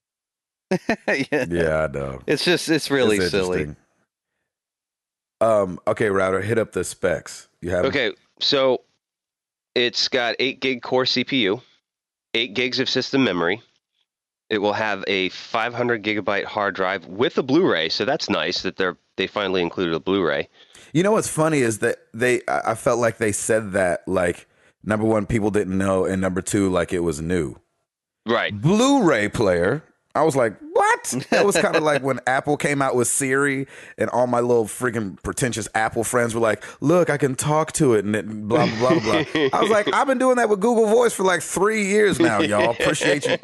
yeah. 1.07 1.45
yeah, 1.49 1.83
I 1.83 1.87
know. 1.87 2.21
It's 2.25 2.45
just, 2.45 2.69
it's 2.69 2.89
really 2.89 3.17
It's 3.17 3.31
silly. 3.31 3.75
Um. 5.41 5.79
Okay, 5.87 6.09
router. 6.09 6.41
Hit 6.41 6.57
up 6.57 6.71
the 6.71 6.83
specs. 6.83 7.49
You 7.61 7.71
have 7.71 7.85
Okay, 7.85 8.13
so 8.39 8.81
it's 9.75 10.07
got 10.07 10.35
eight 10.39 10.61
gig 10.61 10.81
core 10.81 11.05
CPU, 11.05 11.61
eight 12.33 12.53
gigs 12.53 12.79
of 12.79 12.89
system 12.89 13.23
memory. 13.23 13.61
It 14.51 14.57
will 14.57 14.73
have 14.73 15.03
a 15.07 15.29
500 15.29 16.03
gigabyte 16.03 16.43
hard 16.43 16.75
drive 16.75 17.07
with 17.07 17.37
a 17.37 17.43
Blu-ray, 17.43 17.87
so 17.87 18.03
that's 18.03 18.29
nice 18.29 18.61
that 18.63 18.75
they're 18.75 18.97
they 19.15 19.25
finally 19.25 19.61
included 19.61 19.93
a 19.93 19.99
Blu-ray. 19.99 20.49
You 20.93 21.03
know 21.03 21.13
what's 21.13 21.29
funny 21.29 21.59
is 21.59 21.79
that 21.79 21.99
they. 22.13 22.41
I 22.49 22.71
I 22.71 22.75
felt 22.75 22.99
like 22.99 23.17
they 23.17 23.31
said 23.31 23.71
that 23.71 24.05
like 24.07 24.47
number 24.83 25.05
one, 25.05 25.25
people 25.25 25.51
didn't 25.51 25.77
know, 25.77 26.03
and 26.03 26.21
number 26.21 26.41
two, 26.41 26.69
like 26.69 26.91
it 26.91 26.99
was 26.99 27.21
new. 27.21 27.55
Right. 28.27 28.53
Blu-ray 28.59 29.29
player. 29.29 29.83
I 30.13 30.23
was 30.23 30.35
like, 30.35 30.53
what? 31.09 31.27
That 31.29 31.45
was 31.45 31.57
kind 31.57 31.75
of 31.75 31.83
like 31.83 32.01
when 32.03 32.19
Apple 32.27 32.57
came 32.57 32.81
out 32.81 32.95
with 32.95 33.07
Siri, 33.07 33.67
and 33.97 34.09
all 34.09 34.27
my 34.27 34.39
little 34.39 34.65
freaking 34.65 35.21
pretentious 35.23 35.67
Apple 35.75 36.03
friends 36.03 36.33
were 36.35 36.41
like, 36.41 36.63
"Look, 36.81 37.09
I 37.09 37.17
can 37.17 37.35
talk 37.35 37.71
to 37.73 37.93
it," 37.95 38.05
and 38.05 38.15
it 38.15 38.27
blah 38.27 38.65
blah 38.65 38.89
blah 38.89 38.99
blah. 38.99 39.23
blah. 39.23 39.49
I 39.53 39.61
was 39.61 39.69
like, 39.71 39.93
I've 39.93 40.07
been 40.07 40.17
doing 40.19 40.37
that 40.37 40.49
with 40.49 40.59
Google 40.59 40.87
Voice 40.87 41.13
for 41.13 41.23
like 41.23 41.41
three 41.41 41.85
years 41.85 42.19
now, 42.19 42.39
y'all. 42.39 42.71
Appreciate 42.71 43.25
you. 43.25 43.37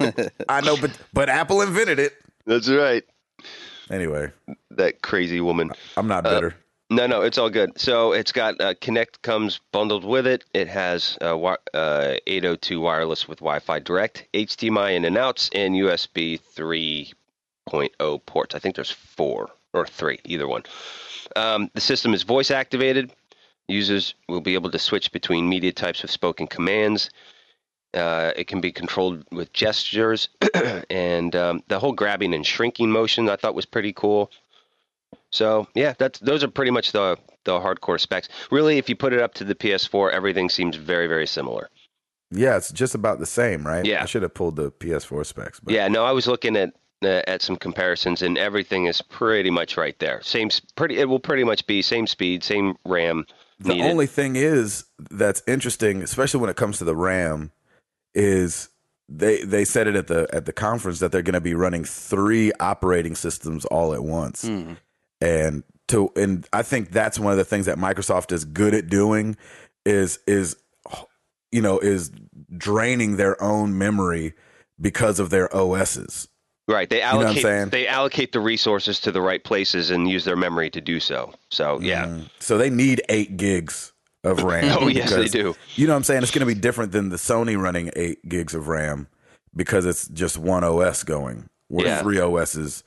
I 0.48 0.60
know, 0.60 0.76
but 0.76 0.90
but 1.12 1.28
Apple 1.28 1.62
invented 1.62 1.98
it 1.98 2.14
That's 2.46 2.68
right. 2.68 3.02
anyway. 3.90 4.30
That 4.70 5.02
crazy 5.02 5.40
woman. 5.40 5.70
I'm 5.96 6.08
not 6.08 6.26
Uh, 6.26 6.30
bitter. 6.34 6.54
No, 6.90 7.06
no, 7.06 7.20
it's 7.20 7.36
all 7.36 7.50
good. 7.50 7.78
So 7.78 8.12
it's 8.12 8.32
got 8.32 8.60
uh, 8.60 8.72
Kinect 8.74 9.20
comes 9.20 9.60
bundled 9.72 10.04
with 10.04 10.26
it. 10.26 10.44
It 10.54 10.68
has 10.68 11.18
uh, 11.20 11.28
wi- 11.30 11.58
uh, 11.74 12.14
802 12.26 12.80
wireless 12.80 13.28
with 13.28 13.40
Wi-Fi 13.40 13.80
Direct, 13.80 14.26
HDMI 14.32 14.96
in 14.96 15.04
and 15.04 15.18
outs, 15.18 15.50
and 15.54 15.74
USB 15.74 16.40
3.0 16.56 18.24
ports. 18.24 18.54
I 18.54 18.58
think 18.58 18.74
there's 18.74 18.90
four 18.90 19.50
or 19.74 19.86
three, 19.86 20.18
either 20.24 20.48
one. 20.48 20.62
Um, 21.36 21.70
the 21.74 21.80
system 21.82 22.14
is 22.14 22.22
voice 22.22 22.50
activated. 22.50 23.12
Users 23.68 24.14
will 24.26 24.40
be 24.40 24.54
able 24.54 24.70
to 24.70 24.78
switch 24.78 25.12
between 25.12 25.46
media 25.46 25.72
types 25.72 26.00
with 26.00 26.10
spoken 26.10 26.46
commands. 26.46 27.10
Uh, 27.92 28.32
it 28.34 28.46
can 28.46 28.62
be 28.62 28.72
controlled 28.72 29.24
with 29.30 29.52
gestures, 29.52 30.30
and 30.90 31.36
um, 31.36 31.62
the 31.68 31.78
whole 31.78 31.92
grabbing 31.92 32.32
and 32.32 32.46
shrinking 32.46 32.90
motion 32.90 33.28
I 33.28 33.36
thought 33.36 33.54
was 33.54 33.66
pretty 33.66 33.92
cool. 33.92 34.30
So 35.32 35.66
yeah, 35.74 35.94
that's 35.98 36.18
those 36.20 36.42
are 36.44 36.48
pretty 36.48 36.70
much 36.70 36.92
the 36.92 37.16
the 37.44 37.58
hardcore 37.58 38.00
specs. 38.00 38.28
Really, 38.50 38.78
if 38.78 38.88
you 38.88 38.96
put 38.96 39.12
it 39.12 39.20
up 39.20 39.34
to 39.34 39.44
the 39.44 39.54
PS4, 39.54 40.10
everything 40.12 40.48
seems 40.48 40.76
very 40.76 41.06
very 41.06 41.26
similar. 41.26 41.68
Yeah, 42.30 42.56
it's 42.56 42.70
just 42.72 42.94
about 42.94 43.20
the 43.20 43.26
same, 43.26 43.66
right? 43.66 43.84
Yeah. 43.86 44.02
I 44.02 44.06
should 44.06 44.22
have 44.22 44.34
pulled 44.34 44.56
the 44.56 44.70
PS4 44.70 45.24
specs. 45.24 45.60
But 45.60 45.72
Yeah, 45.72 45.88
no, 45.88 46.04
I 46.04 46.12
was 46.12 46.26
looking 46.26 46.56
at 46.56 46.74
uh, 47.02 47.22
at 47.26 47.40
some 47.42 47.56
comparisons, 47.56 48.20
and 48.22 48.36
everything 48.36 48.84
is 48.86 49.00
pretty 49.00 49.50
much 49.50 49.76
right 49.76 49.98
there. 49.98 50.20
Same, 50.22 50.50
pretty. 50.76 50.98
It 50.98 51.08
will 51.08 51.20
pretty 51.20 51.44
much 51.44 51.66
be 51.66 51.80
same 51.80 52.06
speed, 52.06 52.42
same 52.44 52.76
RAM. 52.84 53.24
The 53.60 53.70
needed. 53.74 53.90
only 53.90 54.06
thing 54.06 54.36
is 54.36 54.84
that's 55.10 55.42
interesting, 55.46 56.02
especially 56.02 56.40
when 56.40 56.50
it 56.50 56.56
comes 56.56 56.78
to 56.78 56.84
the 56.84 56.94
RAM, 56.96 57.50
is 58.14 58.68
they 59.08 59.42
they 59.42 59.64
said 59.64 59.86
it 59.86 59.96
at 59.96 60.06
the 60.08 60.28
at 60.32 60.44
the 60.44 60.52
conference 60.52 60.98
that 60.98 61.12
they're 61.12 61.22
going 61.22 61.32
to 61.34 61.40
be 61.40 61.54
running 61.54 61.84
three 61.84 62.52
operating 62.60 63.14
systems 63.14 63.64
all 63.66 63.94
at 63.94 64.02
once, 64.04 64.44
Mm. 64.44 64.76
And 65.20 65.62
to 65.88 66.10
and 66.16 66.46
I 66.52 66.62
think 66.62 66.90
that's 66.90 67.18
one 67.18 67.32
of 67.32 67.38
the 67.38 67.44
things 67.44 67.66
that 67.66 67.78
Microsoft 67.78 68.32
is 68.32 68.44
good 68.44 68.74
at 68.74 68.88
doing 68.88 69.36
is 69.84 70.18
is 70.26 70.56
you 71.50 71.62
know 71.62 71.78
is 71.78 72.10
draining 72.56 73.16
their 73.16 73.42
own 73.42 73.78
memory 73.78 74.34
because 74.80 75.18
of 75.18 75.30
their 75.30 75.54
OSs. 75.54 76.28
right. 76.68 76.88
They 76.88 76.98
know 76.98 77.04
allocate 77.04 77.42
saying? 77.42 77.68
they 77.70 77.86
allocate 77.86 78.32
the 78.32 78.40
resources 78.40 79.00
to 79.00 79.12
the 79.12 79.20
right 79.20 79.42
places 79.42 79.90
and 79.90 80.08
use 80.08 80.24
their 80.24 80.36
memory 80.36 80.70
to 80.70 80.80
do 80.80 81.00
so. 81.00 81.32
So 81.50 81.80
yeah. 81.80 82.06
Mm. 82.06 82.30
So 82.38 82.58
they 82.58 82.70
need 82.70 83.02
eight 83.08 83.36
gigs 83.36 83.92
of 84.24 84.42
RAM. 84.44 84.76
Oh 84.80 84.88
yes, 84.88 85.10
they 85.14 85.26
do. 85.26 85.54
You 85.74 85.86
know 85.86 85.94
what 85.94 85.98
I'm 85.98 86.04
saying? 86.04 86.22
It's 86.22 86.32
going 86.32 86.46
to 86.46 86.54
be 86.54 86.60
different 86.60 86.92
than 86.92 87.08
the 87.08 87.16
Sony 87.16 87.58
running 87.60 87.90
eight 87.96 88.28
gigs 88.28 88.54
of 88.54 88.68
RAM 88.68 89.08
because 89.56 89.86
it's 89.86 90.06
just 90.08 90.36
one 90.38 90.64
OS 90.64 91.02
going, 91.02 91.48
where 91.68 91.86
Yeah. 91.86 92.02
three 92.02 92.20
OSs 92.20 92.84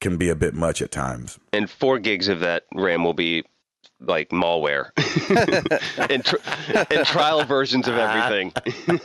can 0.00 0.16
be 0.16 0.28
a 0.28 0.34
bit 0.36 0.54
much 0.54 0.80
at 0.82 0.90
times. 0.90 1.38
and 1.52 1.68
four 1.70 1.98
gigs 1.98 2.28
of 2.28 2.40
that 2.40 2.64
RAM 2.74 3.04
will 3.04 3.14
be 3.14 3.44
like 4.00 4.28
malware 4.30 4.90
and, 6.10 6.24
tr- 6.24 6.36
and 6.94 7.04
trial 7.06 7.44
versions 7.44 7.88
of 7.88 7.96
everything. 7.96 8.52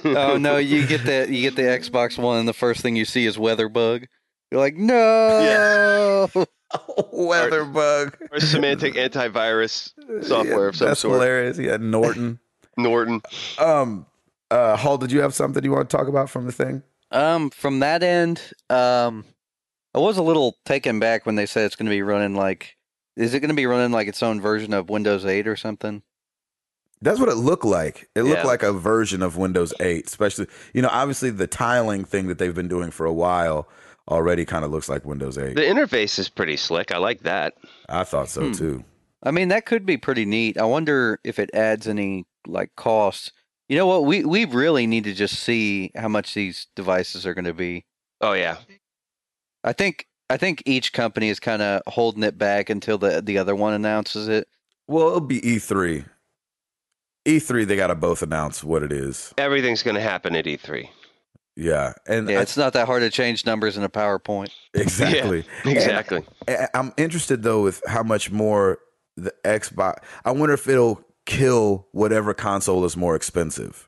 oh 0.16 0.38
no, 0.38 0.58
you 0.58 0.86
get 0.86 1.04
the 1.06 1.26
you 1.30 1.42
get 1.42 1.56
the 1.56 1.64
Xbox 1.64 2.18
One, 2.18 2.38
and 2.40 2.48
the 2.48 2.54
first 2.54 2.82
thing 2.82 2.96
you 2.96 3.06
see 3.06 3.26
is 3.26 3.38
weather 3.40 3.70
bug. 3.70 4.06
You're 4.52 4.60
like, 4.62 4.76
no. 4.76 6.30
Weather 7.12 7.66
bug. 7.66 8.18
or 8.32 8.38
Symantec 8.38 8.94
antivirus 8.96 9.94
software 10.26 10.68
of 10.70 10.76
some 10.76 10.88
That's 10.90 11.00
sort. 11.02 11.14
hilarious. 11.14 11.58
Yeah, 11.58 11.78
Norton. 11.78 12.40
Norton. 12.78 13.22
um, 13.60 14.06
uh, 14.52 14.76
Hall, 14.76 14.98
did 14.98 15.12
you 15.12 15.22
have 15.22 15.34
something 15.34 15.64
you 15.64 15.72
want 15.72 15.90
to 15.90 15.98
talk 15.98 16.08
about 16.08 16.30
from 16.30 16.46
the 16.46 16.52
thing? 16.52 16.84
Um, 17.12 17.50
from 17.52 17.80
that 17.80 18.02
end, 18.04 18.42
um, 18.70 19.24
I 19.96 20.00
was 20.00 20.18
a 20.18 20.24
little 20.24 20.58
taken 20.66 21.00
back 21.00 21.26
when 21.26 21.36
they 21.36 21.46
said 21.46 21.66
it's 21.66 21.76
going 21.76 21.86
to 21.88 21.92
be 21.96 22.02
running 22.02 22.36
like. 22.36 22.76
Is 23.16 23.34
it 23.36 23.42
going 23.42 23.50
to 23.50 23.56
be 23.56 23.68
running 23.68 23.92
like 23.92 24.08
its 24.08 24.24
own 24.24 24.42
version 24.42 24.74
of 24.74 24.90
Windows 24.90 25.24
8 25.24 25.48
or 25.48 25.56
something? 25.56 26.02
That's 27.02 27.20
what 27.20 27.30
it 27.30 27.36
looked 27.36 27.66
like. 27.66 28.10
It 28.16 28.24
looked 28.24 28.42
Yeah. 28.42 28.48
like 28.48 28.64
a 28.64 28.72
version 28.74 29.22
of 29.22 29.38
Windows 29.38 29.72
8, 29.80 30.08
especially, 30.08 30.48
you 30.74 30.82
know, 30.82 30.90
obviously 30.92 31.30
the 31.30 31.46
tiling 31.48 32.06
thing 32.06 32.28
that 32.28 32.38
they've 32.40 32.56
been 32.56 32.68
doing 32.70 32.90
for 32.92 33.06
a 33.06 33.14
while 33.14 33.68
already 34.10 34.46
kind 34.46 34.66
of 34.66 34.72
looks 34.72 34.90
like 34.90 35.06
Windows 35.06 35.38
8. 35.38 35.54
The 35.56 35.62
interface 35.62 36.18
is 36.18 36.28
pretty 36.30 36.58
slick. 36.58 36.92
I 36.92 36.98
like 36.98 37.22
that. 37.22 37.54
I 37.88 38.04
thought 38.04 38.30
so 38.30 38.48
Hmm. 38.48 38.52
too. 38.54 38.84
I 39.22 39.32
mean, 39.32 39.50
that 39.50 39.66
could 39.66 39.86
be 39.86 39.98
pretty 39.98 40.26
neat. 40.26 40.58
I 40.58 40.64
wonder 40.66 41.20
if 41.24 41.38
it 41.40 41.50
adds 41.54 41.88
any 41.88 42.26
like 42.48 42.76
cost. 42.76 43.32
You 43.70 43.78
know 43.78 43.86
what? 43.88 44.06
We 44.06 44.26
we 44.26 44.46
really 44.46 44.88
need 44.88 45.04
to 45.06 45.14
just 45.14 45.36
see 45.40 45.92
how 45.96 46.08
much 46.10 46.34
these 46.34 46.68
devices 46.76 47.26
are 47.26 47.34
going 47.34 47.46
to 47.46 47.54
be. 47.54 47.86
Oh 48.22 48.34
yeah. 48.34 48.58
I 49.64 49.74
think 49.74 50.08
I 50.30 50.38
think 50.38 50.64
each 50.66 50.94
company 50.94 51.30
is 51.30 51.40
kind 51.40 51.62
of 51.62 51.82
holding 51.88 52.24
it 52.24 52.38
back 52.38 52.70
until 52.70 52.98
the 52.98 53.22
the 53.22 53.38
other 53.38 53.56
one 53.56 53.74
announces 53.74 54.28
it. 54.28 54.48
Well, 54.88 55.08
it'll 55.08 55.22
be 55.22 55.40
E3. 55.42 56.06
E3, 57.26 57.66
they 57.66 57.76
got 57.78 57.88
to 57.88 57.96
both 57.96 58.22
announce 58.22 58.64
what 58.64 58.84
it 58.84 58.92
is. 58.92 59.34
Everything's 59.38 59.82
going 59.82 59.96
to 59.96 60.02
happen 60.02 60.36
at 60.36 60.46
E 60.46 60.58
E3. 60.58 60.90
Yeah. 61.56 61.94
And 62.08 62.28
Yeah, 62.30 62.40
I- 62.40 62.42
it's 62.42 62.58
not 62.58 62.74
that 62.74 62.86
hard 62.88 63.02
to 63.02 63.10
change 63.10 63.46
numbers 63.46 63.78
in 63.78 63.84
a 63.84 63.90
PowerPoint. 63.90 64.50
exactly. 64.74 65.46
Exactly. 65.66 66.24
And 66.48 66.68
I'm 66.74 66.94
interested 66.98 67.44
though 67.44 67.62
with 67.64 67.82
how 67.88 68.04
much 68.04 68.32
more 68.32 68.80
the 69.16 69.34
Xbox. 69.46 69.98
I 70.26 70.32
wonder 70.32 70.54
if 70.54 70.68
it'll 70.68 71.02
kill 71.26 71.88
whatever 71.92 72.34
console 72.34 72.84
is 72.84 72.98
more 72.98 73.16
expensive. 73.16 73.88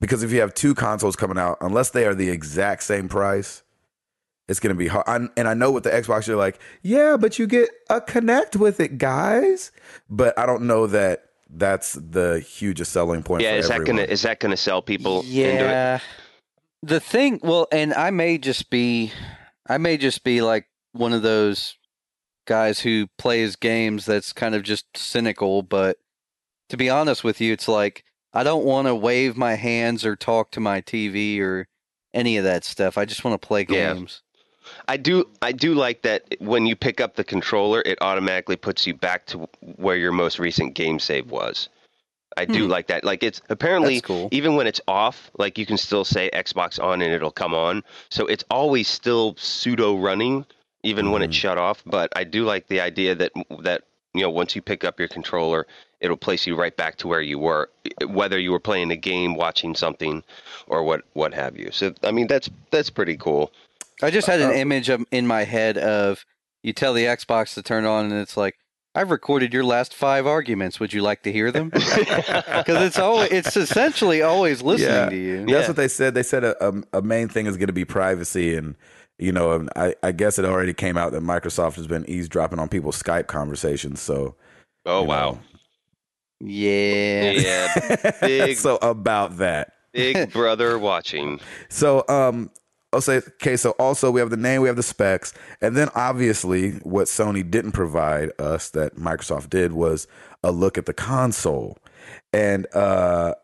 Because 0.00 0.22
if 0.22 0.30
you 0.32 0.40
have 0.40 0.54
two 0.54 0.74
consoles 0.74 1.16
coming 1.16 1.38
out, 1.38 1.58
unless 1.60 1.90
they 1.90 2.06
are 2.06 2.14
the 2.14 2.30
exact 2.30 2.82
same 2.84 3.08
price, 3.08 3.62
it's 4.50 4.58
going 4.58 4.74
to 4.74 4.78
be 4.78 4.88
hard. 4.88 5.04
I, 5.06 5.28
and 5.36 5.46
I 5.46 5.54
know 5.54 5.70
with 5.70 5.84
the 5.84 5.90
Xbox, 5.90 6.26
you're 6.26 6.36
like, 6.36 6.58
yeah, 6.82 7.16
but 7.16 7.38
you 7.38 7.46
get 7.46 7.70
a 7.88 8.00
Kinect 8.00 8.56
with 8.56 8.80
it, 8.80 8.98
guys. 8.98 9.70
But 10.10 10.36
I 10.36 10.44
don't 10.44 10.62
know 10.62 10.88
that 10.88 11.26
that's 11.48 11.92
the 11.92 12.40
hugest 12.40 12.90
selling 12.92 13.22
point. 13.22 13.42
Yeah, 13.44 13.52
for 13.52 13.58
is 13.58 13.68
that 13.68 13.84
gonna 13.84 14.02
is 14.02 14.22
that 14.22 14.40
gonna 14.40 14.56
sell 14.56 14.82
people 14.82 15.20
into 15.20 15.30
it? 15.30 15.70
Yeah. 15.70 16.00
The 16.82 16.98
thing, 16.98 17.38
well, 17.44 17.68
and 17.70 17.94
I 17.94 18.10
may 18.10 18.38
just 18.38 18.70
be, 18.70 19.12
I 19.68 19.78
may 19.78 19.96
just 19.96 20.24
be 20.24 20.42
like 20.42 20.66
one 20.92 21.12
of 21.12 21.22
those 21.22 21.76
guys 22.46 22.80
who 22.80 23.06
plays 23.18 23.54
games 23.54 24.04
that's 24.04 24.32
kind 24.32 24.56
of 24.56 24.64
just 24.64 24.86
cynical. 24.96 25.62
But 25.62 25.98
to 26.70 26.76
be 26.76 26.90
honest 26.90 27.22
with 27.22 27.40
you, 27.40 27.52
it's 27.52 27.68
like 27.68 28.04
I 28.32 28.42
don't 28.42 28.64
want 28.64 28.88
to 28.88 28.96
wave 28.96 29.36
my 29.36 29.54
hands 29.54 30.04
or 30.04 30.16
talk 30.16 30.50
to 30.52 30.60
my 30.60 30.80
TV 30.80 31.38
or 31.40 31.68
any 32.12 32.36
of 32.36 32.42
that 32.42 32.64
stuff. 32.64 32.98
I 32.98 33.04
just 33.04 33.22
want 33.24 33.40
to 33.40 33.46
play 33.46 33.64
Yeah. 33.68 33.94
games. 33.94 34.22
I 34.90 34.96
do 34.96 35.24
I 35.40 35.52
do 35.52 35.74
like 35.74 36.02
that 36.02 36.24
when 36.40 36.66
you 36.66 36.74
pick 36.74 37.00
up 37.00 37.14
the 37.14 37.22
controller, 37.22 37.80
it 37.86 37.98
automatically 38.00 38.56
puts 38.56 38.88
you 38.88 38.94
back 38.94 39.24
to 39.26 39.48
where 39.76 39.94
your 39.96 40.10
most 40.10 40.40
recent 40.40 40.74
game 40.74 40.98
save 40.98 41.30
was. 41.30 41.68
I 42.36 42.44
do 42.44 42.64
Hmm. 42.64 42.70
like 42.70 42.88
that. 42.88 43.04
Like 43.04 43.22
it's 43.22 43.40
apparently 43.50 44.00
cool. 44.00 44.28
even 44.32 44.56
when 44.56 44.66
it's 44.66 44.80
off, 44.88 45.30
like 45.38 45.58
you 45.58 45.64
can 45.64 45.76
still 45.76 46.04
say 46.04 46.28
Xbox 46.34 46.82
on 46.82 47.02
and 47.02 47.12
it'll 47.12 47.30
come 47.30 47.54
on. 47.54 47.84
So 48.08 48.26
it's 48.26 48.42
always 48.50 48.88
still 48.88 49.36
pseudo 49.38 49.96
running 49.96 50.44
even 50.82 51.12
when 51.12 51.22
it's 51.22 51.36
Mhm. 51.36 51.40
shut 51.40 51.58
off, 51.58 51.84
but 51.86 52.10
I 52.16 52.24
do 52.24 52.44
like 52.44 52.66
the 52.66 52.80
idea 52.80 53.14
that 53.14 53.30
that 53.60 53.82
you 54.12 54.22
know, 54.22 54.30
once 54.30 54.56
you 54.56 54.62
pick 54.62 54.82
up 54.82 54.98
your 54.98 55.06
controller, 55.06 55.68
it'll 56.00 56.16
place 56.16 56.48
you 56.48 56.56
right 56.56 56.76
back 56.76 56.96
to 56.96 57.06
where 57.06 57.20
you 57.20 57.38
were, 57.38 57.70
whether 58.08 58.40
you 58.40 58.50
were 58.50 58.58
playing 58.58 58.90
a 58.90 58.96
game, 58.96 59.36
watching 59.36 59.76
something, 59.76 60.24
or 60.66 60.82
what 60.82 61.02
what 61.12 61.32
have 61.32 61.56
you. 61.56 61.70
So 61.70 61.94
I 62.02 62.10
mean, 62.10 62.26
that's 62.26 62.50
that's 62.72 62.90
pretty 62.90 63.16
cool. 63.16 63.52
I 64.02 64.10
just 64.10 64.26
had 64.26 64.40
an 64.40 64.50
Uh, 64.50 64.54
image 64.54 64.88
of, 64.88 65.04
in 65.10 65.26
my 65.26 65.44
head 65.44 65.76
of 65.78 66.24
you 66.62 66.72
tell 66.72 66.92
the 66.94 67.04
Xbox 67.04 67.54
to 67.54 67.62
turn 67.62 67.84
on, 67.84 68.06
and 68.06 68.14
it's 68.14 68.36
like 68.36 68.56
I've 68.94 69.10
recorded 69.10 69.52
your 69.54 69.62
last 69.64 69.94
five 69.94 70.26
arguments. 70.26 70.80
Would 70.80 70.92
you 70.92 71.00
like 71.02 71.22
to 71.22 71.32
hear 71.32 71.50
them? 71.52 71.70
Because 71.70 72.82
it's 72.84 72.98
always 72.98 73.30
it's 73.30 73.56
essentially 73.56 74.22
always 74.22 74.62
listening 74.62 74.90
Yeah. 74.94 75.08
to 75.10 75.16
you. 75.16 75.46
That's 75.46 75.68
what 75.68 75.76
they 75.76 75.88
said. 75.88 76.14
They 76.14 76.22
said 76.22 76.44
a, 76.44 76.68
a, 76.68 76.82
a 76.94 77.02
main 77.02 77.28
thing 77.28 77.46
is 77.46 77.56
going 77.56 77.68
to 77.68 77.72
be 77.72 77.84
privacy, 77.84 78.54
and 78.56 78.74
you 79.18 79.32
know, 79.32 79.68
I, 79.76 79.94
I 80.02 80.12
guess 80.12 80.38
it 80.38 80.44
already 80.44 80.72
came 80.74 80.96
out 80.96 81.12
that 81.12 81.22
Microsoft 81.22 81.76
has 81.76 81.86
been 81.86 82.08
eavesdropping 82.08 82.58
on 82.58 82.68
people's 82.68 83.00
Skype 83.00 83.26
conversations. 83.28 84.00
So, 84.00 84.34
Oh 84.86 85.02
you 85.02 85.08
wow. 85.08 85.38
Yeah. 86.40 87.30
Yeah, 87.32 88.10
big- 88.20 88.56
so 88.56 88.76
about 88.82 89.36
that. 89.38 89.72
Big 89.92 90.32
brother 90.32 90.78
watching. 90.78 91.40
So, 91.68 92.04
um, 92.08 92.50
I'll 92.50 92.50
say, 93.00 93.18
okay, 93.18 93.56
so 93.56 93.70
also 93.72 94.10
we 94.10 94.20
have 94.20 94.30
the 94.30 94.36
name, 94.36 94.62
we 94.62 94.68
have 94.68 94.76
the 94.76 94.82
specs, 94.82 95.32
and 95.60 95.76
then 95.76 95.88
obviously 95.94 96.72
what 96.82 97.06
Sony 97.06 97.48
didn't 97.48 97.72
provide 97.72 98.30
us 98.40 98.70
that 98.70 98.96
Microsoft 98.96 99.50
did 99.50 99.72
was 99.72 100.08
a 100.42 100.50
look 100.50 100.76
at 100.76 100.86
the 100.86 100.92
console. 100.92 101.78
And 102.32 102.66
uh, 102.74 103.34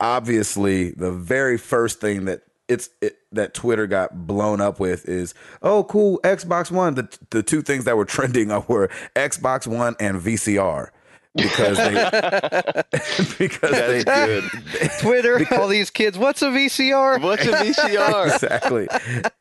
obviously, 0.00 0.90
the 0.90 1.12
very 1.12 1.56
first 1.56 2.00
thing 2.00 2.26
that 2.26 2.42
it's 2.68 2.90
it, 3.00 3.16
that 3.32 3.54
Twitter 3.54 3.86
got 3.86 4.26
blown 4.26 4.60
up 4.60 4.78
with 4.78 5.08
is, 5.08 5.34
oh, 5.62 5.84
cool, 5.84 6.20
Xbox 6.22 6.70
One. 6.70 6.94
The 6.94 7.18
the 7.30 7.42
two 7.42 7.62
things 7.62 7.84
that 7.84 7.96
were 7.96 8.04
trending 8.16 8.48
were 8.68 8.90
Xbox 9.16 9.66
One 9.66 9.96
and 9.98 10.20
VCR 10.20 10.90
because 11.34 11.76
they 11.76 11.92
because 13.38 13.70
they 13.70 14.04
good. 14.04 14.44
Twitter, 15.00 15.44
all 15.52 15.68
these 15.68 15.90
kids. 15.90 16.18
What's 16.18 16.42
a 16.42 16.46
VCR? 16.48 17.20
What's 17.22 17.44
a 17.44 17.52
VCR? 17.52 18.34
exactly. 18.34 18.88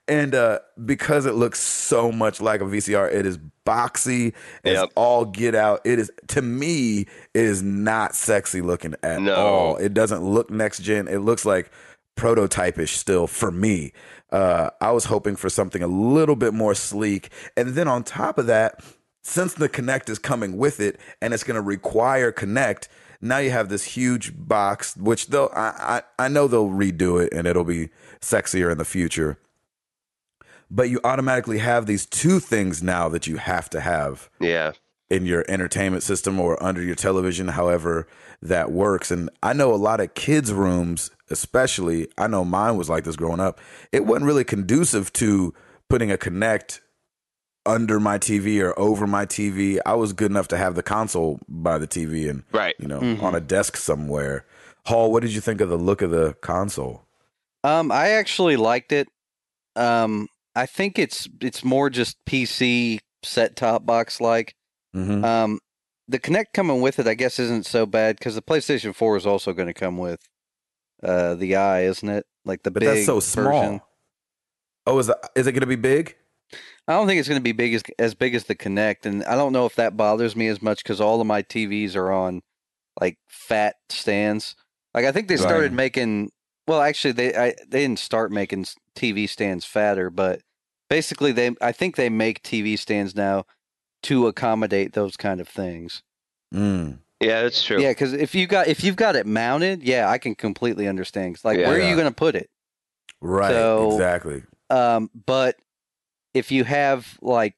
And 0.08 0.36
uh, 0.36 0.60
because 0.86 1.26
it 1.26 1.34
looks 1.36 1.60
so 1.60 2.12
much 2.12 2.42
like 2.42 2.62
a 2.62 2.66
VCR, 2.66 3.12
it 3.14 3.26
is 3.26 3.38
boxy. 3.66 4.34
It's 4.64 4.80
Yep. 4.80 4.90
all 4.96 5.26
get 5.26 5.56
out. 5.56 5.82
It 5.86 6.00
is 6.00 6.12
to 6.30 6.42
me, 6.42 7.02
it 7.02 7.44
is 7.46 7.62
not 7.64 8.16
sexy 8.16 8.62
looking 8.62 8.96
at 9.04 9.22
No. 9.22 9.36
all. 9.36 9.78
It 9.78 9.94
doesn't 9.94 10.24
look 10.24 10.50
next 10.50 10.80
gen. 10.80 11.08
It 11.08 11.20
looks 11.20 11.46
like 11.46 11.72
prototypish 12.18 12.90
still 12.90 13.28
for 13.28 13.52
me. 13.52 13.94
Uh, 14.32 14.70
I 14.82 14.92
was 14.92 15.06
hoping 15.06 15.36
for 15.36 15.50
something 15.50 15.82
a 15.82 15.88
little 15.88 16.36
bit 16.36 16.54
more 16.54 16.76
sleek. 16.76 17.30
And 17.58 17.70
then 17.70 17.88
on 17.88 18.04
top 18.04 18.38
of 18.38 18.46
that, 18.48 18.84
since 19.30 19.54
the 19.54 19.70
Kinect 19.70 20.10
is 20.10 20.20
coming 20.20 20.58
with 20.58 20.80
it 20.80 21.00
and 21.22 21.34
it's 21.34 21.44
going 21.44 21.56
to 21.56 21.62
require 21.62 22.32
Kinect, 22.32 22.88
now 23.22 23.38
you 23.38 23.52
have 23.52 23.70
this 23.70 23.84
huge 23.84 24.34
box, 24.36 24.96
which 24.98 25.28
they'll, 25.28 25.52
I, 25.54 26.02
I, 26.20 26.26
I 26.26 26.28
know 26.30 26.48
they'll 26.48 26.70
redo 26.70 27.22
it 27.24 27.34
and 27.34 27.46
it'll 27.48 27.64
be 27.64 27.90
sexier 28.22 28.72
in 28.72 28.78
the 28.78 28.86
future. 28.86 29.38
But 30.72 30.90
you 30.90 31.00
automatically 31.04 31.58
have 31.60 31.86
these 31.86 32.06
two 32.06 32.40
things 32.40 32.84
now 32.84 33.10
that 33.10 33.28
you 33.28 33.38
have 33.38 33.70
to 33.72 33.82
have 33.82 34.30
Yeah. 34.40 34.74
in 35.10 35.26
your 35.26 35.44
entertainment 35.50 36.04
system 36.04 36.40
or 36.40 36.62
under 36.64 36.82
your 36.82 36.96
television, 36.96 37.50
however 37.50 38.08
that 38.42 38.72
works. 38.72 39.10
And 39.12 39.30
I 39.42 39.54
know 39.54 39.74
a 39.74 39.76
lot 39.76 40.00
of 40.00 40.14
kids' 40.14 40.54
rooms, 40.54 41.10
especially, 41.30 42.08
I 42.18 42.28
know 42.28 42.46
mine 42.46 42.78
was 42.78 42.90
like 42.90 43.04
this 43.04 43.16
growing 43.16 43.40
up. 43.40 43.60
It 43.92 44.06
wasn't 44.06 44.26
really 44.28 44.44
conducive 44.44 45.12
to 45.14 45.54
putting 45.90 46.12
a 46.12 46.18
Kinect 46.18 46.80
under 47.70 48.00
my 48.00 48.18
TV 48.18 48.60
or 48.62 48.78
over 48.80 49.06
my 49.08 49.26
TV. 49.26 49.80
I 49.86 49.94
was 49.94 50.12
good 50.14 50.32
enough 50.32 50.48
to 50.50 50.58
have 50.58 50.76
the 50.76 50.84
console 50.84 51.40
by 51.48 51.78
the 51.78 51.88
TV 51.88 52.28
and, 52.30 52.44
Right. 52.52 52.76
you 52.80 52.88
know, 52.88 53.00
Mhm. 53.00 53.22
on 53.22 53.36
a 53.36 53.40
desk 53.40 53.78
somewhere. 53.78 54.46
Hall, 54.86 55.12
what 55.12 55.22
did 55.22 55.34
you 55.34 55.42
think 55.42 55.62
of 55.62 55.70
the 55.70 55.78
look 55.78 56.02
of 56.02 56.10
the 56.12 56.34
console? 56.42 57.06
Um, 57.64 57.92
I 57.92 58.10
actually 58.10 58.56
liked 58.56 58.92
it. 58.92 59.08
Um, 59.76 60.28
I 60.56 60.66
think 60.66 60.98
it's 60.98 61.28
it's 61.42 61.64
more 61.64 61.90
just 61.90 62.18
PC 62.26 63.00
set 63.24 63.56
top 63.56 63.86
box 63.86 64.20
like. 64.20 64.56
Mm-hmm. 64.96 65.24
Um, 65.24 65.60
the 66.08 66.18
Kinect 66.20 66.54
coming 66.56 66.82
with 66.82 66.98
it, 66.98 67.08
I 67.08 67.14
guess, 67.14 67.38
isn't 67.38 67.68
so 67.68 67.86
bad 67.86 68.18
because 68.18 68.34
the 68.34 68.42
PlayStation 68.42 68.96
Four 68.96 69.16
is 69.16 69.28
also 69.28 69.54
going 69.54 69.68
to 69.68 69.74
come 69.76 69.98
with 70.00 70.20
uh 71.04 71.36
the 71.36 71.56
Eye, 71.56 71.84
isn't 71.84 72.10
it? 72.10 72.26
Like 72.46 72.64
the 72.64 72.72
But 72.72 72.80
big 72.82 72.90
that's 72.90 73.06
so 73.06 73.20
small. 73.20 73.44
version. 73.62 73.82
Oh, 74.88 74.98
is, 74.98 75.06
that, 75.08 75.18
is 75.36 75.46
it 75.46 75.52
going 75.52 75.62
to 75.62 75.68
be 75.68 75.76
big? 75.76 76.16
I 76.90 76.94
don't 76.94 77.06
think 77.08 77.20
it's 77.20 77.30
going 77.30 77.40
to 77.40 77.44
be 77.44 77.52
big 77.52 77.76
as 77.76 77.84
as 78.00 78.16
big 78.16 78.34
as 78.34 78.46
the 78.46 78.56
Kinect, 78.56 79.06
and 79.06 79.24
I 79.26 79.36
don't 79.36 79.54
know 79.54 79.68
if 79.68 79.76
that 79.76 79.96
bothers 79.96 80.36
me 80.36 80.48
as 80.48 80.60
much 80.62 80.84
because 80.84 81.00
all 81.00 81.22
of 81.22 81.28
my 81.28 81.44
TVs 81.44 81.96
are 81.96 82.12
on 82.12 82.42
like 83.00 83.18
fat 83.28 83.76
stands. 83.90 84.56
Like 84.96 85.06
I 85.06 85.12
think 85.12 85.28
they 85.28 85.38
started 85.38 85.66
Right. 85.72 85.74
making. 85.74 86.32
Well, 86.68 86.82
actually, 86.82 87.12
they 87.14 87.36
I, 87.36 87.54
they 87.68 87.82
didn't 87.82 88.00
start 88.00 88.32
making 88.32 88.66
TV 88.96 89.30
stands 89.30 89.66
fatter, 89.66 90.10
but 90.10 90.42
basically, 90.90 91.32
they 91.32 91.52
I 91.62 91.72
think 91.72 91.96
they 91.96 92.10
make 92.10 92.42
TV 92.42 92.78
stands 92.78 93.16
now 93.16 93.46
to 94.04 94.26
accommodate 94.28 94.94
those 94.94 95.16
kind 95.16 95.40
of 95.40 95.48
things. 95.48 96.02
Mm. 96.54 97.00
Yeah, 97.20 97.44
that's 97.44 97.64
true. 97.64 97.80
Yeah, 97.82 97.92
because 97.92 98.14
if 98.14 98.34
you 98.34 98.48
got 98.48 98.68
if 98.68 98.84
you've 98.84 98.96
got 98.96 99.16
it 99.16 99.28
mounted, 99.28 99.84
yeah, 99.84 100.10
I 100.10 100.18
can 100.18 100.34
completely 100.34 100.88
understand. 100.88 101.36
'Cause, 101.36 101.46
Like, 101.46 101.60
Yeah. 101.60 101.68
where 101.68 101.78
are 101.80 101.88
you 101.88 101.96
going 101.96 102.08
to 102.08 102.16
put 102.16 102.36
it? 102.36 102.50
Right. 103.22 103.52
So- 103.52 103.92
exactly. 103.94 104.42
Um, 104.72 105.10
but 105.28 105.56
if 106.40 106.52
you 106.52 106.64
have 106.64 107.18
like 107.22 107.56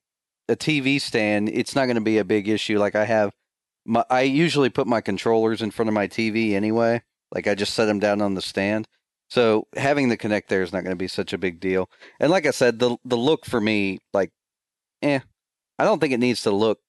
a 0.50 0.56
TV 0.56 1.00
stand, 1.00 1.48
it's 1.50 1.76
not 1.76 1.86
going 1.86 1.96
to 1.96 2.02
be 2.02 2.18
a 2.18 2.26
big 2.26 2.50
issue. 2.50 2.78
Like 2.80 2.96
I 2.96 3.06
have, 3.06 3.32
my, 3.86 4.04
I 4.10 4.22
usually 4.24 4.70
put 4.70 4.88
my 4.88 5.00
controllers 5.02 5.62
in 5.62 5.72
front 5.72 5.88
of 5.88 5.94
my 5.94 6.08
TV 6.08 6.54
anyway. 6.56 7.02
Like 7.32 7.48
I 7.48 7.56
just 7.56 7.74
set 7.74 7.86
them 7.86 8.00
down 8.00 8.22
on 8.22 8.34
the 8.34 8.42
stand. 8.42 8.88
So 9.30 9.68
having 9.78 10.10
the 10.10 10.18
Kinect 10.18 10.48
there 10.48 10.62
is 10.62 10.74
not 10.74 10.84
going 10.84 10.92
to 10.92 10.98
be 11.00 11.08
such 11.08 11.32
a 11.32 11.38
big 11.38 11.62
deal. 11.62 11.90
And 12.20 12.30
like 12.30 12.46
I 12.46 12.52
said, 12.52 12.80
the 12.80 12.98
the 13.06 13.16
look 13.16 13.46
for 13.46 13.62
me, 13.62 14.00
like, 14.14 14.32
eh, 15.02 15.20
I 15.80 15.86
don't 15.86 16.00
think 16.00 16.12
it 16.14 16.20
needs 16.20 16.44
to 16.44 16.52
look 16.52 16.80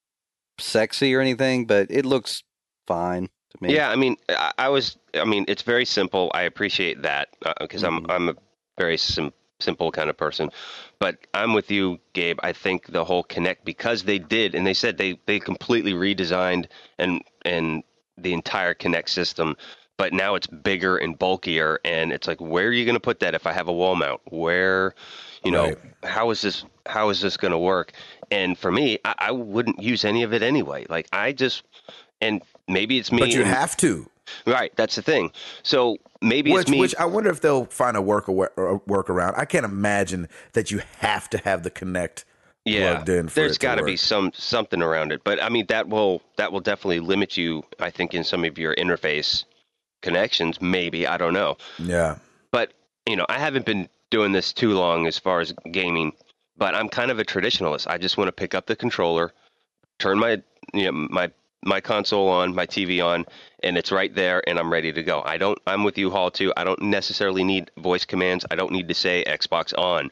sexy 0.58 1.14
or 1.14 1.20
anything, 1.20 1.66
but 1.66 1.86
it 1.90 2.04
looks 2.04 2.42
fine 2.88 3.28
to 3.50 3.58
me. 3.60 3.74
Yeah, 3.76 3.90
I 3.90 3.96
mean, 3.96 4.16
I, 4.28 4.52
I 4.58 4.68
was. 4.70 4.96
I 5.14 5.24
mean, 5.24 5.44
it's 5.46 5.62
very 5.62 5.84
simple. 5.84 6.32
I 6.34 6.42
appreciate 6.42 7.02
that 7.02 7.28
because 7.60 7.82
Mhm. 7.82 7.86
I'm 7.88 8.10
I'm 8.10 8.28
a 8.30 8.34
very 8.76 8.96
sim- 8.96 9.32
simple 9.62 9.90
kind 9.92 10.10
of 10.10 10.16
person. 10.16 10.50
But 10.98 11.18
I'm 11.34 11.54
with 11.54 11.70
you, 11.70 11.98
Gabe. 12.12 12.38
I 12.42 12.52
think 12.52 12.86
the 12.92 13.04
whole 13.04 13.24
Kinect 13.24 13.58
because 13.64 14.02
they 14.02 14.18
did, 14.18 14.54
and 14.54 14.66
they 14.66 14.74
said 14.74 14.98
they 14.98 15.18
they 15.26 15.38
completely 15.40 15.92
redesigned 15.94 16.66
and 16.98 17.22
and 17.44 17.82
the 18.18 18.32
entire 18.32 18.74
Kinect 18.74 19.08
system. 19.08 19.56
But 19.98 20.12
now 20.12 20.34
it's 20.34 20.46
bigger 20.46 20.96
and 20.96 21.16
bulkier, 21.18 21.78
and 21.84 22.12
it's 22.12 22.26
like, 22.26 22.40
where 22.40 22.66
are 22.66 22.72
you 22.72 22.84
going 22.84 22.96
to 22.96 23.00
put 23.00 23.20
that? 23.20 23.34
If 23.34 23.46
I 23.46 23.52
have 23.52 23.68
a 23.68 23.72
wall 23.72 23.94
mount, 23.94 24.20
where, 24.24 24.94
you 25.44 25.50
know, 25.52 25.66
Right. 25.66 25.78
how 26.02 26.30
is 26.30 26.40
this? 26.40 26.64
How 26.86 27.10
is 27.10 27.20
this 27.20 27.36
going 27.36 27.52
to 27.52 27.58
work? 27.58 27.92
And 28.30 28.58
for 28.58 28.72
me, 28.72 28.98
I, 29.04 29.14
I 29.18 29.30
wouldn't 29.30 29.80
use 29.80 30.04
any 30.04 30.22
of 30.24 30.32
it 30.32 30.42
anyway. 30.42 30.86
Like 30.88 31.06
I 31.12 31.32
just, 31.32 31.62
and 32.20 32.42
maybe 32.66 32.98
it's 32.98 33.12
me. 33.12 33.20
But 33.20 33.30
you 33.30 33.42
and- 33.42 33.50
have 33.50 33.76
to. 33.78 34.08
Right, 34.46 34.72
that's 34.76 34.96
the 34.96 35.02
thing. 35.02 35.32
So 35.62 35.98
maybe 36.20 36.52
Which, 36.52 36.62
it's 36.62 36.70
me. 36.70 36.80
which 36.80 36.94
I 36.96 37.04
wonder 37.04 37.30
if 37.30 37.40
they'll 37.40 37.66
find 37.66 37.96
a 37.96 38.02
work 38.02 38.26
workaround. 38.26 39.38
I 39.38 39.44
can't 39.44 39.64
imagine 39.64 40.28
that 40.52 40.70
you 40.70 40.82
have 40.98 41.28
to 41.30 41.38
have 41.38 41.62
the 41.62 41.70
Kinect 41.70 42.24
yeah, 42.64 42.94
plugged 42.94 43.08
in. 43.08 43.28
For 43.28 43.34
there's 43.34 43.58
got 43.58 43.76
to 43.76 43.84
be 43.84 43.96
some 43.96 44.30
something 44.34 44.82
around 44.82 45.12
it. 45.12 45.22
But 45.24 45.42
I 45.42 45.48
mean, 45.48 45.66
that 45.66 45.88
will 45.88 46.22
that 46.36 46.52
will 46.52 46.60
definitely 46.60 47.00
limit 47.00 47.36
you. 47.36 47.64
I 47.80 47.90
think 47.90 48.14
in 48.14 48.24
some 48.24 48.44
of 48.44 48.58
your 48.58 48.74
interface 48.76 49.44
connections, 50.02 50.60
maybe 50.60 51.06
I 51.06 51.16
don't 51.16 51.32
know. 51.32 51.56
Yeah, 51.78 52.16
But 52.50 52.72
you 53.06 53.16
know, 53.16 53.26
I 53.28 53.38
haven't 53.38 53.66
been 53.66 53.88
doing 54.10 54.32
this 54.32 54.52
too 54.52 54.74
long 54.74 55.06
as 55.06 55.18
far 55.18 55.40
as 55.40 55.52
gaming. 55.70 56.12
But 56.56 56.74
I'm 56.74 56.88
kind 56.88 57.10
of 57.10 57.18
a 57.18 57.24
traditionalist. 57.24 57.88
I 57.88 57.98
just 57.98 58.16
want 58.16 58.28
to 58.28 58.32
pick 58.32 58.54
up 58.54 58.66
the 58.66 58.76
controller, 58.76 59.32
turn 59.98 60.18
my 60.18 60.42
you 60.72 60.84
know 60.84 60.92
my 60.92 61.32
my 61.64 61.80
console 61.80 62.28
on, 62.28 62.54
my 62.54 62.66
TV 62.66 63.04
on, 63.04 63.24
and 63.62 63.76
it's 63.78 63.92
right 63.92 64.14
there, 64.14 64.46
and 64.48 64.58
I'm 64.58 64.72
ready 64.72 64.92
to 64.92 65.02
go. 65.02 65.22
I 65.24 65.36
don't. 65.36 65.58
I'm 65.66 65.84
with 65.84 65.96
you, 65.96 66.10
Hall, 66.10 66.30
too. 66.30 66.52
I 66.56 66.64
don't 66.64 66.82
necessarily 66.82 67.44
need 67.44 67.70
voice 67.78 68.04
commands. 68.04 68.44
I 68.50 68.56
don't 68.56 68.72
need 68.72 68.88
to 68.88 68.94
say 68.94 69.24
Xbox 69.26 69.76
on 69.78 70.10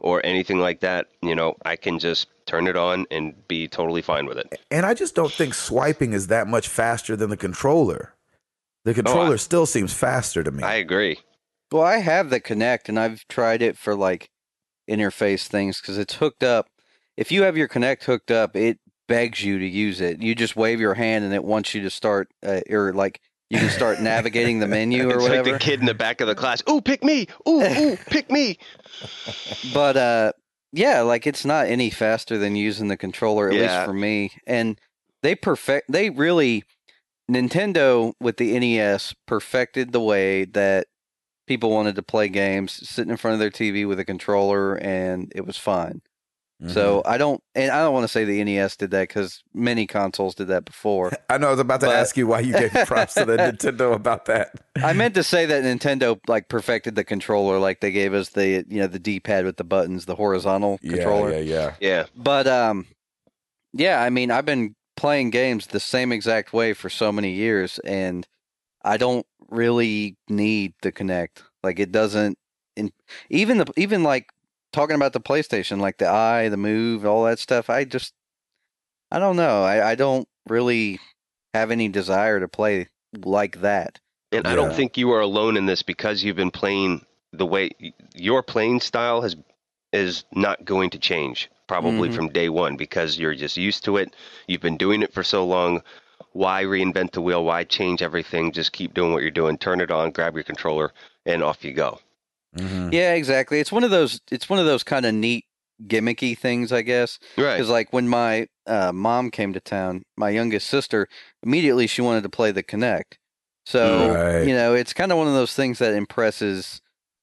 or 0.00 0.24
anything 0.24 0.58
like 0.58 0.80
that. 0.80 1.08
You 1.22 1.34
know, 1.34 1.56
I 1.64 1.76
can 1.76 1.98
just 1.98 2.28
turn 2.46 2.66
it 2.66 2.76
on 2.76 3.06
and 3.10 3.34
be 3.48 3.68
totally 3.68 4.02
fine 4.02 4.26
with 4.26 4.38
it. 4.38 4.60
And 4.70 4.86
I 4.86 4.94
just 4.94 5.14
don't 5.14 5.32
think 5.32 5.54
swiping 5.54 6.12
is 6.12 6.28
that 6.28 6.46
much 6.46 6.68
faster 6.68 7.16
than 7.16 7.30
the 7.30 7.36
controller. 7.36 8.14
The 8.84 8.94
controller 8.94 9.30
oh, 9.30 9.34
I- 9.34 9.36
still 9.36 9.66
seems 9.66 9.92
faster 9.92 10.42
to 10.42 10.50
me. 10.50 10.62
I 10.62 10.76
agree. 10.76 11.18
Well, 11.72 11.82
I 11.82 11.96
have 11.98 12.30
the 12.30 12.40
Kinect, 12.40 12.88
and 12.88 12.98
I've 12.98 13.26
tried 13.28 13.60
it 13.60 13.76
for 13.76 13.96
like 13.96 14.30
interface 14.88 15.48
things 15.48 15.80
because 15.80 15.98
it's 15.98 16.14
hooked 16.14 16.44
up. 16.44 16.68
If 17.16 17.32
you 17.32 17.42
have 17.42 17.56
your 17.56 17.66
Kinect 17.66 18.04
hooked 18.04 18.30
up, 18.30 18.54
it 18.54 18.78
begs 19.08 19.44
you 19.44 19.58
to 19.58 19.66
use 19.66 20.00
it. 20.00 20.20
You 20.22 20.34
just 20.34 20.56
wave 20.56 20.80
your 20.80 20.94
hand, 20.94 21.24
and 21.24 21.32
it 21.34 21.44
wants 21.44 21.74
you 21.74 21.82
to 21.82 21.90
start, 21.90 22.28
uh, 22.44 22.60
or 22.70 22.92
like 22.92 23.20
you 23.50 23.58
can 23.58 23.70
start 23.70 24.00
navigating 24.00 24.58
the 24.58 24.66
menu 24.66 25.04
or 25.10 25.14
it's 25.14 25.22
whatever. 25.22 25.50
like 25.50 25.60
the 25.60 25.64
kid 25.64 25.80
in 25.80 25.86
the 25.86 25.94
back 25.94 26.20
of 26.20 26.26
the 26.28 26.34
class. 26.34 26.62
Ooh, 26.68 26.80
pick 26.80 27.02
me! 27.04 27.26
Ooh, 27.48 27.62
ooh, 27.62 27.96
pick 28.10 28.30
me! 28.30 28.58
but 29.72 29.96
uh 29.96 30.32
yeah 30.72 31.00
like 31.00 31.26
it's 31.26 31.44
not 31.44 31.66
any 31.66 31.90
faster 31.90 32.38
than 32.38 32.54
using 32.56 32.88
the 32.88 32.96
controller 32.96 33.48
at 33.48 33.54
Yeah. 33.54 33.62
least 33.62 33.84
for 33.84 33.92
me 33.92 34.30
and 34.46 34.80
they 35.22 35.34
perfect 35.34 35.90
they 35.90 36.10
really 36.10 36.62
nintendo 37.30 38.12
with 38.20 38.36
the 38.36 38.58
nes 38.58 39.14
perfected 39.26 39.92
the 39.92 40.00
way 40.00 40.44
that 40.44 40.86
people 41.46 41.70
wanted 41.70 41.96
to 41.96 42.02
play 42.02 42.28
games 42.28 42.88
sitting 42.88 43.10
in 43.10 43.16
front 43.16 43.32
of 43.34 43.40
their 43.40 43.50
tv 43.50 43.86
with 43.88 43.98
a 43.98 44.04
controller 44.04 44.74
and 44.76 45.32
it 45.34 45.44
was 45.46 45.56
fine 45.56 46.02
Mhm. 46.62 46.70
so 46.72 47.02
i 47.04 47.18
don't 47.18 47.42
and 47.54 47.70
i 47.70 47.82
don't 47.82 47.92
want 47.92 48.04
to 48.04 48.08
say 48.08 48.24
the 48.24 48.42
nes 48.42 48.76
did 48.76 48.90
that 48.92 49.08
because 49.08 49.42
many 49.52 49.86
consoles 49.86 50.34
did 50.34 50.48
that 50.48 50.64
before 50.64 51.12
I 51.28 51.36
know 51.36 51.48
I 51.48 51.50
was 51.50 51.60
about 51.60 51.80
to 51.80 51.86
but- 51.86 51.96
ask 51.96 52.16
you 52.16 52.26
why 52.26 52.40
you 52.40 52.54
gave 52.54 52.72
props 52.86 53.12
to 53.14 53.26
the 53.26 53.36
Nintendo 53.36 53.92
about 53.94 54.24
that. 54.24 54.52
i 54.76 54.94
meant 54.94 55.14
to 55.16 55.22
say 55.22 55.44
that 55.44 55.64
nintendo 55.64 56.18
like 56.28 56.48
perfected 56.48 56.94
the 56.94 57.04
controller 57.04 57.58
like 57.58 57.80
they 57.80 57.92
gave 57.92 58.14
us 58.14 58.30
the 58.30 58.64
you 58.68 58.80
know 58.80 58.86
the 58.86 58.98
d-pad 58.98 59.44
with 59.44 59.58
the 59.58 59.64
buttons 59.64 60.06
the 60.06 60.14
horizontal 60.14 60.78
controller 60.78 61.30
Yeah, 61.32 61.38
yeah, 61.40 61.74
Yeah, 61.78 62.06
But 62.16 62.46
um, 62.46 62.86
yeah, 63.74 64.00
I 64.00 64.08
mean, 64.08 64.30
I've 64.30 64.46
been 64.46 64.74
playing 64.96 65.28
games 65.30 65.66
the 65.66 65.80
same 65.80 66.10
exact 66.10 66.54
way 66.54 66.72
for 66.72 66.88
so 66.88 67.12
many 67.12 67.32
years, 67.32 67.78
and 67.80 68.26
I 68.82 68.96
don't 68.96 69.26
really 69.50 70.16
need 70.30 70.72
the 70.80 70.90
Kinect. 70.92 71.42
Like, 71.62 71.78
it 71.78 71.92
doesn't. 71.92 72.38
In, 72.76 72.90
even 73.28 73.58
the 73.58 73.66
even 73.76 74.02
like 74.02 74.30
talking 74.72 74.96
about 74.96 75.12
the 75.12 75.20
PlayStation, 75.20 75.80
like 75.80 75.98
the 75.98 76.08
Eye, 76.08 76.48
the 76.48 76.56
Move, 76.56 77.04
all 77.06 77.24
that 77.24 77.38
stuff. 77.38 77.70
I 77.70 77.84
just, 77.84 78.12
I 79.10 79.18
don't 79.18 79.36
know. 79.36 79.62
I, 79.64 79.90
I 79.90 79.94
don't 79.94 80.28
really 80.48 80.98
have 81.54 81.70
any 81.70 81.88
desire 81.88 82.40
to 82.40 82.48
play 82.48 82.88
like 83.24 83.60
that. 83.62 83.98
and 84.32 84.46
I 84.46 84.54
don't 84.54 84.74
think 84.74 84.96
you 84.98 85.12
are 85.12 85.20
alone 85.20 85.56
in 85.56 85.66
this 85.66 85.82
because 85.82 86.22
you've 86.22 86.36
been 86.36 86.50
playing 86.50 87.04
the 87.32 87.46
way 87.46 87.70
your 88.14 88.42
playing 88.42 88.80
style 88.80 89.22
has 89.22 89.36
is 89.92 90.24
not 90.32 90.64
going 90.64 90.90
to 90.90 90.98
change 90.98 91.48
probably 91.68 92.08
Mhm. 92.08 92.14
from 92.14 92.28
day 92.28 92.48
one 92.48 92.76
because 92.76 93.18
you're 93.18 93.34
just 93.34 93.56
used 93.56 93.84
to 93.84 93.96
it. 93.96 94.14
You've 94.46 94.60
been 94.60 94.76
doing 94.76 95.02
it 95.02 95.12
for 95.12 95.22
so 95.22 95.44
long. 95.46 95.82
Why 96.32 96.64
reinvent 96.64 97.12
the 97.12 97.22
wheel? 97.22 97.44
Why 97.44 97.64
change 97.64 98.02
everything? 98.02 98.52
Just 98.52 98.72
keep 98.72 98.92
doing 98.94 99.12
what 99.12 99.22
you're 99.22 99.30
doing. 99.30 99.56
Turn 99.56 99.80
it 99.80 99.90
on, 99.90 100.10
grab 100.10 100.34
your 100.34 100.44
controller, 100.44 100.92
and 101.24 101.42
off 101.42 101.64
you 101.64 101.72
go. 101.72 102.00
Mhm. 102.56 102.92
Yeah, 102.92 103.14
exactly. 103.14 103.60
It's 103.60 103.72
one 103.72 103.84
of 103.84 103.90
those. 103.90 104.20
It's 104.30 104.48
one 104.48 104.58
of 104.58 104.66
those 104.66 104.82
kind 104.82 105.04
of 105.06 105.14
neat 105.14 105.44
gimmicky 105.86 106.36
things, 106.38 106.72
I 106.72 106.82
guess. 106.82 107.18
Right. 107.36 107.54
Because 107.56 107.68
like 107.68 107.92
when 107.92 108.08
my 108.08 108.48
uh, 108.66 108.92
mom 108.92 109.30
came 109.30 109.52
to 109.52 109.60
town, 109.60 110.02
my 110.16 110.30
youngest 110.30 110.66
sister 110.68 111.06
immediately 111.42 111.86
she 111.86 112.00
wanted 112.02 112.22
to 112.22 112.28
play 112.30 112.50
the 112.52 112.62
Kinect. 112.62 113.14
So 113.66 114.12
Right. 114.14 114.46
you 114.46 114.54
know, 114.54 114.74
it's 114.74 114.92
kind 114.92 115.12
of 115.12 115.18
one 115.18 115.28
of 115.28 115.34
those 115.34 115.52
things 115.54 115.78
that 115.80 115.92
impresses 115.94 116.80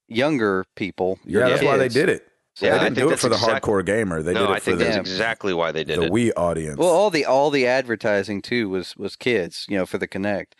younger 0.08 0.66
people. 0.76 1.20
Yeah, 1.26 1.40
your 1.40 1.50
that's 1.50 1.64
why 1.64 1.78
they 1.78 1.88
did 1.90 2.10
it. 2.10 2.28
So, 2.56 2.68
Yeah, 2.68 2.74
they 2.74 2.80
didn't 2.84 2.96
think 2.98 3.08
do 3.08 3.14
it 3.14 3.20
for 3.20 3.30
the 3.30 3.36
exact- 3.36 3.66
hardcore 3.66 3.84
gamer. 3.84 4.22
They 4.22 4.34
no, 4.34 4.42
did 4.42 4.50
it 4.50 4.54
I 4.54 4.60
for 4.60 4.66
think 4.66 4.78
the, 4.78 4.84
that's 4.84 4.96
Yeah. 4.98 5.02
exactly 5.02 5.54
why 5.56 5.72
they 5.72 5.84
did 5.84 5.98
the 5.98 6.04
it. 6.04 6.12
The 6.14 6.30
Wii 6.30 6.32
audience. 6.38 6.78
well, 6.78 6.90
all 6.90 7.10
the 7.10 7.26
all 7.26 7.50
the 7.50 7.66
advertising 7.66 8.44
too 8.44 8.70
was 8.70 8.96
was 8.96 9.16
kids, 9.16 9.66
you 9.68 9.76
know, 9.78 9.88
for 9.88 9.98
the 9.98 10.08
Kinect. 10.08 10.52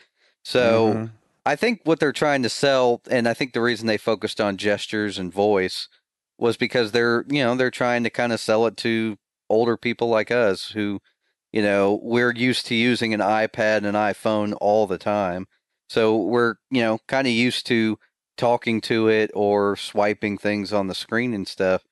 So 0.44 0.94
Mhm. 0.94 1.12
I 1.46 1.56
think 1.56 1.82
what 1.84 2.00
they're 2.00 2.14
trying 2.14 2.44
to 2.44 2.50
sell, 2.50 3.02
and 3.10 3.28
I 3.28 3.34
think 3.34 3.54
the 3.54 3.62
reason 3.62 3.88
they 3.88 3.98
focused 3.98 4.40
on 4.40 4.58
gestures 4.58 5.18
and 5.18 5.34
voice 5.34 5.90
was 6.38 6.58
because 6.58 6.92
they're, 6.92 7.26
you 7.28 7.44
know, 7.44 7.56
they're 7.56 7.72
trying 7.72 8.04
to 8.04 8.10
kind 8.10 8.32
of 8.32 8.40
sell 8.40 8.66
it 8.66 8.78
to 8.78 9.18
older 9.50 9.78
people 9.78 10.08
like 10.08 10.32
us 10.32 10.72
who, 10.72 11.00
you 11.52 11.62
know, 11.62 12.00
we're 12.02 12.34
used 12.34 12.66
to 12.68 12.76
using 12.76 13.14
an 13.14 13.20
iPad 13.20 13.78
and 13.78 13.88
an 13.88 13.96
iPhone 13.96 14.56
all 14.62 14.88
the 14.88 14.98
time. 14.98 15.46
So 15.90 16.16
we're, 16.16 16.56
you 16.72 16.82
know, 16.82 17.00
kind 17.08 17.28
of 17.28 17.34
used 17.34 17.68
to 17.68 18.00
talking 18.38 18.82
to 18.82 19.10
it 19.10 19.30
or 19.34 19.76
swiping 19.76 20.38
things 20.38 20.74
on 20.74 20.88
the 20.88 20.96
screen 20.96 21.34
and 21.34 21.48
stuff. 21.48 21.84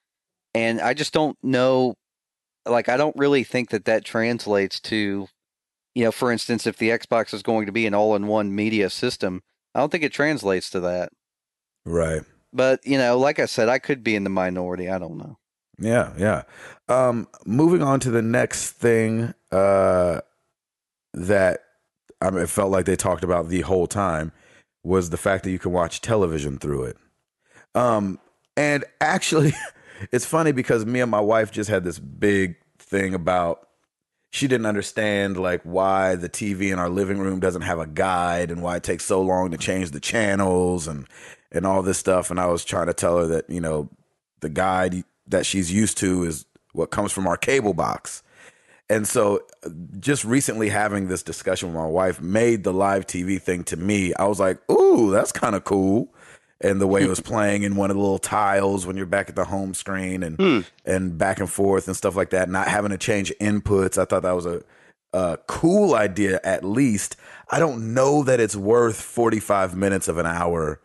And 0.55 0.81
I 0.81 0.93
just 0.93 1.13
don't 1.13 1.37
know, 1.43 1.95
like, 2.65 2.89
I 2.89 2.97
don't 2.97 3.15
really 3.15 3.43
think 3.43 3.69
that 3.69 3.85
that 3.85 4.05
translates 4.05 4.79
to, 4.81 5.27
you 5.95 6.03
know, 6.03 6.11
for 6.11 6.31
instance, 6.31 6.65
if 6.65 6.77
the 6.77 6.89
Xbox 6.89 7.33
is 7.33 7.43
going 7.43 7.65
to 7.65 7.71
be 7.71 7.85
an 7.85 7.93
all 7.93 8.15
in 8.15 8.27
one 8.27 8.55
media 8.55 8.89
system, 8.89 9.41
I 9.75 9.79
don't 9.79 9.91
think 9.91 10.03
it 10.03 10.13
translates 10.13 10.69
to 10.71 10.79
that. 10.81 11.09
right. 11.85 12.21
But, 12.53 12.85
you 12.85 12.97
know, 12.97 13.17
like 13.17 13.39
I 13.39 13.45
said, 13.45 13.69
I 13.69 13.79
could 13.79 14.03
be 14.03 14.13
in 14.13 14.25
the 14.25 14.29
minority. 14.29 14.89
I 14.89 14.99
don't 14.99 15.17
know. 15.17 15.37
Yeah, 15.79 16.11
yeah. 16.17 16.43
Um, 16.89 17.29
moving 17.45 17.81
on 17.81 18.01
to 18.01 18.11
the 18.11 18.21
next 18.21 18.71
thing 18.71 19.33
uh, 19.53 20.19
that 21.13 21.61
I 22.21 22.29
mean, 22.29 22.43
it 22.43 22.49
felt 22.49 22.71
like 22.71 22.85
they 22.85 22.95
talked 22.95 23.23
about 23.23 23.49
the 23.49 23.61
whole 23.61 23.87
time 23.87 24.31
was 24.83 25.09
the 25.09 25.17
fact 25.17 25.43
that 25.43 25.51
you 25.51 25.59
can 25.59 25.71
watch 25.71 26.01
television 26.01 26.57
through 26.57 26.83
it. 26.83 26.97
Um, 27.73 28.19
and 28.55 28.85
actually, 28.99 29.53
it's 30.11 30.25
funny 30.25 30.51
because 30.51 30.85
me 30.85 31.01
and 31.01 31.09
my 31.09 31.19
wife 31.19 31.51
just 31.51 31.69
had 31.69 31.83
this 31.83 31.99
big 31.99 32.55
thing 32.77 33.13
about 33.13 33.67
she 34.31 34.47
didn't 34.47 34.65
understand 34.65 35.37
like 35.37 35.61
why 35.63 36.15
the 36.15 36.29
TV 36.29 36.71
in 36.71 36.79
our 36.79 36.89
living 36.89 37.19
room 37.19 37.41
doesn't 37.41 37.63
have 37.63 37.79
a 37.79 37.85
guide 37.85 38.49
and 38.49 38.63
why 38.63 38.77
it 38.77 38.83
takes 38.83 39.05
so 39.05 39.21
long 39.21 39.51
to 39.51 39.57
change 39.57 39.91
the 39.91 39.99
channels 39.99 40.87
and 40.87 41.05
and 41.51 41.65
all 41.65 41.83
this 41.83 41.97
stuff. 41.97 42.31
And 42.31 42.39
I 42.39 42.47
was 42.47 42.63
trying 42.63 42.87
to 42.87 42.93
tell 42.93 43.17
her 43.17 43.27
that 43.27 43.49
you 43.49 43.59
know 43.59 43.89
the 44.39 44.49
guide 44.49 45.03
that 45.27 45.45
she's 45.45 45.71
used 45.71 45.97
to 45.97 46.23
is 46.23 46.45
what 46.71 46.91
comes 46.91 47.11
from 47.11 47.27
our 47.27 47.37
cable 47.37 47.73
box. 47.73 48.23
And 48.89 49.05
so 49.05 49.41
uh, 49.65 49.69
just 49.99 50.23
recently 50.23 50.69
having 50.69 51.07
this 51.07 51.23
discussion 51.23 51.69
with 51.69 51.77
my 51.77 51.87
wife 51.87 52.21
made 52.21 52.63
the 52.63 52.73
live 52.73 53.05
TV 53.05 53.41
thing 53.41 53.65
to 53.65 53.77
me. 53.77 54.13
I 54.15 54.27
was 54.27 54.39
like, 54.39 54.59
"Ooh, 54.71 55.11
that's 55.11 55.33
kind 55.33 55.55
of 55.55 55.65
cool." 55.65 56.13
And 56.63 56.79
the 56.79 56.87
way 56.87 57.01
it 57.03 57.09
was 57.09 57.19
playing 57.33 57.63
in 57.63 57.75
one 57.75 57.89
of 57.89 57.95
the 57.97 58.01
little 58.01 58.19
tiles 58.19 58.85
when 58.85 58.95
you're 58.95 59.05
back 59.05 59.29
at 59.29 59.35
the 59.35 59.45
home 59.45 59.73
screen 59.73 60.23
and 60.23 60.37
Hmm. 60.37 60.59
and 60.85 61.17
back 61.17 61.39
and 61.39 61.49
forth 61.49 61.87
and 61.87 61.97
stuff 61.97 62.15
like 62.15 62.29
that, 62.31 62.49
not 62.49 62.67
having 62.67 62.91
to 62.91 62.97
change 62.97 63.33
inputs. 63.41 63.97
I 63.97 64.05
thought 64.05 64.23
that 64.23 64.35
was 64.35 64.45
a, 64.45 64.61
a 65.13 65.37
cool 65.47 65.95
idea 65.95 66.39
at 66.43 66.63
least. 66.63 67.15
I 67.49 67.59
don't 67.59 67.93
know 67.93 68.23
that 68.23 68.39
it's 68.39 68.55
worth 68.55 69.01
45 69.01 69.75
minutes 69.75 70.07
of 70.07 70.17
an 70.17 70.25
hour 70.25 70.79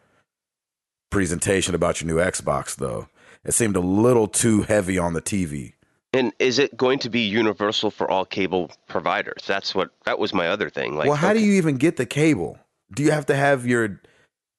presentation 1.10 1.74
about 1.74 2.00
your 2.00 2.08
new 2.08 2.22
Xbox 2.22 2.74
though. 2.76 3.08
It 3.44 3.52
seemed 3.52 3.76
a 3.76 3.80
little 3.80 4.26
too 4.26 4.62
heavy 4.62 4.98
on 4.98 5.12
the 5.12 5.22
TV. 5.22 5.74
And 6.12 6.32
is 6.38 6.58
it 6.58 6.76
going 6.76 6.98
to 7.00 7.10
be 7.10 7.20
universal 7.20 7.90
for 7.90 8.10
all 8.10 8.24
cable 8.24 8.70
providers? 8.88 9.42
That's 9.46 9.74
what 9.74 9.90
that 10.06 10.18
was 10.18 10.32
my 10.32 10.48
other 10.48 10.70
thing. 10.70 10.96
Like, 10.96 11.06
well, 11.08 11.16
how 11.16 11.32
do 11.32 11.40
you 11.40 11.52
even 11.52 11.76
get 11.76 11.96
the 11.96 12.06
cable? 12.06 12.58
Do 12.92 13.02
you 13.02 13.10
have 13.10 13.26
to 13.26 13.36
have 13.36 13.66
your 13.66 14.00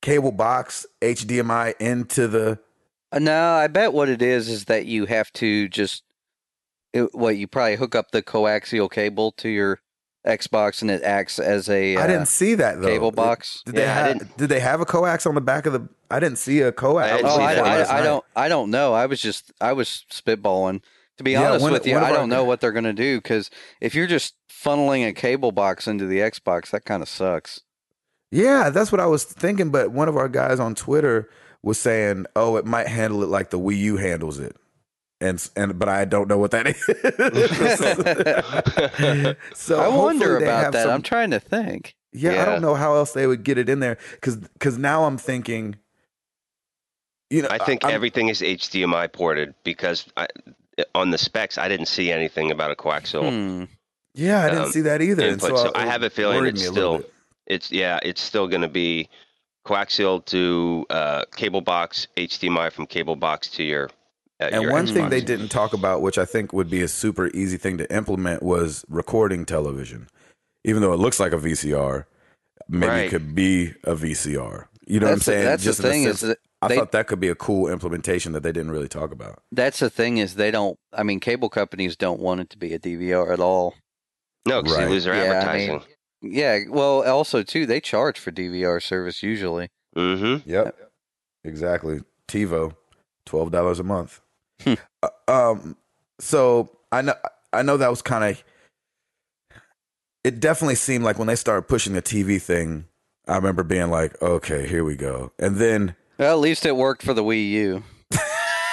cable 0.08 0.32
box 0.32 0.86
HDMI 1.02 1.74
into 1.80 2.28
the 2.28 2.60
Uh, 3.12 3.20
No, 3.20 3.54
I 3.54 3.68
bet 3.68 3.94
what 3.94 4.10
it 4.10 4.22
is 4.22 4.48
is 4.50 4.66
that 4.66 4.86
you 4.86 5.06
have 5.06 5.32
to 5.34 5.68
just, 5.70 6.04
it, 6.94 7.14
what, 7.14 7.38
you 7.38 7.48
probably 7.48 7.76
hook 7.76 7.94
up 7.96 8.12
the 8.12 8.22
coaxial 8.24 8.90
cable 8.90 9.32
to 9.34 9.50
your 9.50 9.80
Xbox 10.26 10.82
and 10.82 10.92
it 10.92 11.04
acts 11.04 11.40
as 11.40 11.70
a 11.70 11.96
I 11.96 12.04
uh, 12.04 12.08
didn't 12.08 12.28
see 12.28 12.56
that 12.56 12.82
though. 12.82 12.88
cable 12.88 13.12
box. 13.12 13.64
Did 13.66 13.76
they 13.76 13.82
Yeah, 13.84 13.92
I 13.92 14.08
have 14.08 14.18
didn't- 14.38 14.50
they 14.50 14.60
have 14.60 14.82
a 14.82 14.86
coax 14.86 15.26
on 15.26 15.36
the 15.36 15.42
back 15.42 15.66
of 15.66 15.74
the 15.74 15.88
I 16.12 16.20
didn't 16.20 16.38
see 16.38 16.62
a 16.62 16.72
coax. 16.72 17.06
I 17.06 17.22
Oh, 17.24 17.38
see 17.38 17.44
I, 17.44 17.56
I, 17.84 18.00
I 18.00 18.02
don't. 18.02 18.24
I 18.36 18.48
don't 18.50 18.72
know. 18.72 18.94
I 18.94 19.06
was 19.08 19.20
just. 19.22 19.52
I 19.60 19.74
was 19.74 20.06
spitballing. 20.10 20.82
To 21.18 21.24
be 21.24 21.32
Yeah, 21.32 21.50
honest 21.50 21.64
one- 21.64 21.74
with 21.74 21.86
you, 21.86 21.98
I 21.98 22.12
don't 22.14 22.30
know 22.30 22.44
what 22.46 22.62
they're 22.62 22.72
going 22.72 22.84
to 22.86 22.94
do 22.94 23.18
because 23.18 23.50
if 23.82 23.94
you're 23.96 24.08
just 24.08 24.36
funneling 24.50 25.06
a 25.08 25.12
cable 25.14 25.52
box 25.52 25.86
into 25.88 26.06
the 26.08 26.20
Xbox, 26.20 26.70
that 26.72 26.86
kind 26.86 27.02
of 27.04 27.10
sucks. 27.10 27.62
Yeah, 28.32 28.70
that's 28.70 28.92
what 28.92 29.00
I 29.02 29.06
was 29.06 29.24
thinking. 29.24 29.70
But 29.72 29.92
one 29.92 30.10
of 30.10 30.18
our 30.18 30.28
guys 30.30 30.60
on 30.60 30.76
Twitter 30.76 31.30
was 31.64 31.80
saying, 31.80 32.26
"Oh, 32.36 32.58
it 32.58 32.66
might 32.66 32.88
handle 32.88 33.24
it 33.24 33.28
like 33.30 33.50
the 33.52 33.60
Wii 33.60 33.78
U 33.78 33.98
handles 33.98 34.40
it," 34.40 34.56
and 35.22 35.46
and 35.56 35.80
but 35.80 35.88
I 35.90 36.06
don't 36.06 36.28
know 36.28 36.38
what 36.38 36.52
that 36.52 36.68
is. 36.68 36.78
so 39.54 39.80
I 39.80 39.88
wonder 39.88 40.38
about 40.38 40.74
that. 40.74 40.84
some- 40.84 40.92
I'm 40.92 41.02
trying 41.02 41.32
to 41.32 41.40
think. 41.40 41.96
yeah, 42.14 42.42
I 42.42 42.46
don't 42.46 42.62
know 42.62 42.76
how 42.76 42.96
else 42.96 43.14
they 43.14 43.28
would 43.28 43.44
get 43.44 43.58
it 43.58 43.70
in 43.70 43.80
there 43.80 43.98
because 44.16 44.36
because 44.38 44.78
now 44.78 45.06
I'm 45.06 45.18
thinking, 45.18 45.76
you 47.30 47.42
know, 47.42 47.50
I 47.52 47.58
think 47.60 47.84
I'm- 47.86 47.94
everything 47.94 48.30
is 48.30 48.42
HDMI 48.42 49.12
ported 49.12 49.54
because 49.64 50.06
I, 50.18 50.28
on 50.94 51.12
the 51.12 51.18
specs 51.18 51.58
I 51.58 51.68
didn't 51.68 51.88
see 51.88 52.12
anything 52.12 52.52
about 52.52 52.72
a 52.72 52.76
coaxial. 52.76 53.30
Hmm. 53.30 53.64
Yeah, 54.14 54.44
I 54.44 54.50
didn't 54.50 54.66
um, 54.66 54.72
see 54.72 54.82
that 54.82 55.02
either. 55.02 55.22
and 55.24 55.34
input. 55.34 55.58
So 55.58 55.72
I 55.76 55.84
it 55.84 55.90
have 55.90 56.02
a 56.04 56.10
feeling 56.10 56.44
it's 56.46 56.60
me 56.62 56.68
a 56.68 56.72
still 56.72 56.98
bit. 56.98 57.14
It's 57.48 57.72
yeah, 57.72 58.00
it's 58.04 58.22
still 58.22 58.48
going 58.48 58.62
to 58.62 58.68
be 58.68 59.10
coaxial 59.66 60.24
to 60.26 60.86
uh, 60.90 61.24
cable 61.36 61.62
box, 61.62 62.08
HDMI 62.18 62.72
from 62.72 62.86
cable 62.86 63.16
box 63.16 63.50
to 63.52 63.64
your. 63.64 63.90
Uh, 64.40 64.50
And 64.52 64.62
your 64.64 64.72
one 64.72 64.86
thing 64.88 65.10
they 65.10 65.22
didn't 65.22 65.50
talk 65.50 65.74
about, 65.74 66.02
which 66.02 66.18
I 66.18 66.26
think 66.26 66.54
would 66.54 66.70
be 66.70 66.82
a 66.84 66.88
super 66.88 67.28
easy 67.34 67.58
thing 67.58 67.78
to 67.80 67.92
implement, 67.96 68.44
was 68.44 68.86
recording 68.88 69.46
television. 69.46 70.08
Even 70.64 70.82
though 70.82 70.94
it 70.94 71.00
looks 71.00 71.20
like 71.20 71.32
a 71.34 71.38
VCR, 71.38 72.06
maybe 72.70 72.88
Right. 72.88 73.06
it 73.06 73.10
could 73.10 73.34
be 73.34 73.74
a 73.84 73.96
VCR. 73.96 74.68
You 74.86 75.00
know 75.00 75.08
that's 75.08 75.28
what 75.28 75.34
I'm 75.34 75.34
saying? 75.34 75.40
the, 75.44 75.50
that's 75.50 75.64
Just 75.64 75.82
the 75.82 75.88
in 75.88 75.90
a 75.90 75.94
thing 75.94 76.04
is 76.04 76.20
sense- 76.20 76.30
that 76.30 76.38
I 76.62 76.76
thought 76.76 76.92
that 76.94 77.08
could 77.08 77.20
be 77.20 77.28
a 77.30 77.36
cool 77.36 77.68
implementation 77.68 78.32
that 78.34 78.42
they 78.44 78.52
didn't 78.52 78.72
really 78.72 78.88
talk 78.88 79.12
about. 79.12 79.42
that's 79.52 79.80
the 79.80 79.90
thing 79.90 80.18
is 80.18 80.36
they 80.36 80.50
don't. 80.52 80.78
I 80.94 81.04
mean, 81.04 81.20
cable 81.20 81.50
companies 81.50 81.96
don't 81.96 82.20
want 82.20 82.42
it 82.42 82.50
to 82.52 82.58
be 82.58 82.74
a 82.74 82.80
DVR 82.80 83.32
at 83.32 83.40
all. 83.40 83.76
no, 84.48 84.62
because 84.62 84.78
Right. 84.78 84.86
they 84.86 84.90
lose 84.92 85.04
their 85.04 85.16
Yeah, 85.16 85.22
I 85.24 85.36
advertising. 85.36 85.84
Yeah. 86.22 86.60
Well, 86.70 87.04
also 87.08 87.44
too, 87.44 87.66
they 87.66 87.80
charge 87.80 88.20
for 88.20 88.32
DVR 88.32 88.82
service 88.82 89.24
usually. 89.24 89.70
mm-hmm. 89.96 90.50
Yep, 90.50 90.76
exactly. 91.44 92.02
TiVo, 92.28 92.76
twelve 93.26 93.52
dollars 93.52 93.80
a 93.80 93.84
month. 93.84 94.22
Hmm. 94.62 94.74
Uh, 95.04 95.10
um, 95.28 95.78
so 96.20 96.70
I 96.92 97.02
know, 97.04 97.14
I 97.54 97.62
know 97.62 97.78
that 97.78 97.90
was 97.90 98.02
kind 98.02 98.24
of. 98.24 98.44
It 100.24 100.40
definitely 100.40 100.76
seemed 100.76 101.04
like 101.06 101.18
when 101.18 101.28
they 101.28 101.36
started 101.36 101.68
pushing 101.70 101.94
the 101.94 102.02
TV 102.02 102.42
thing, 102.42 102.86
I 103.28 103.36
remember 103.36 103.64
being 103.64 103.90
like, 103.90 104.22
"Okay, 104.22 104.68
here 104.68 104.84
we 104.84 104.96
go," 104.96 105.32
and 105.40 105.58
then. 105.58 105.96
Well, 106.18 106.34
at 106.34 106.40
least 106.40 106.66
it 106.66 106.76
worked 106.76 107.04
for 107.04 107.14
the 107.14 107.24
Wii 107.24 107.50
U. 107.52 107.84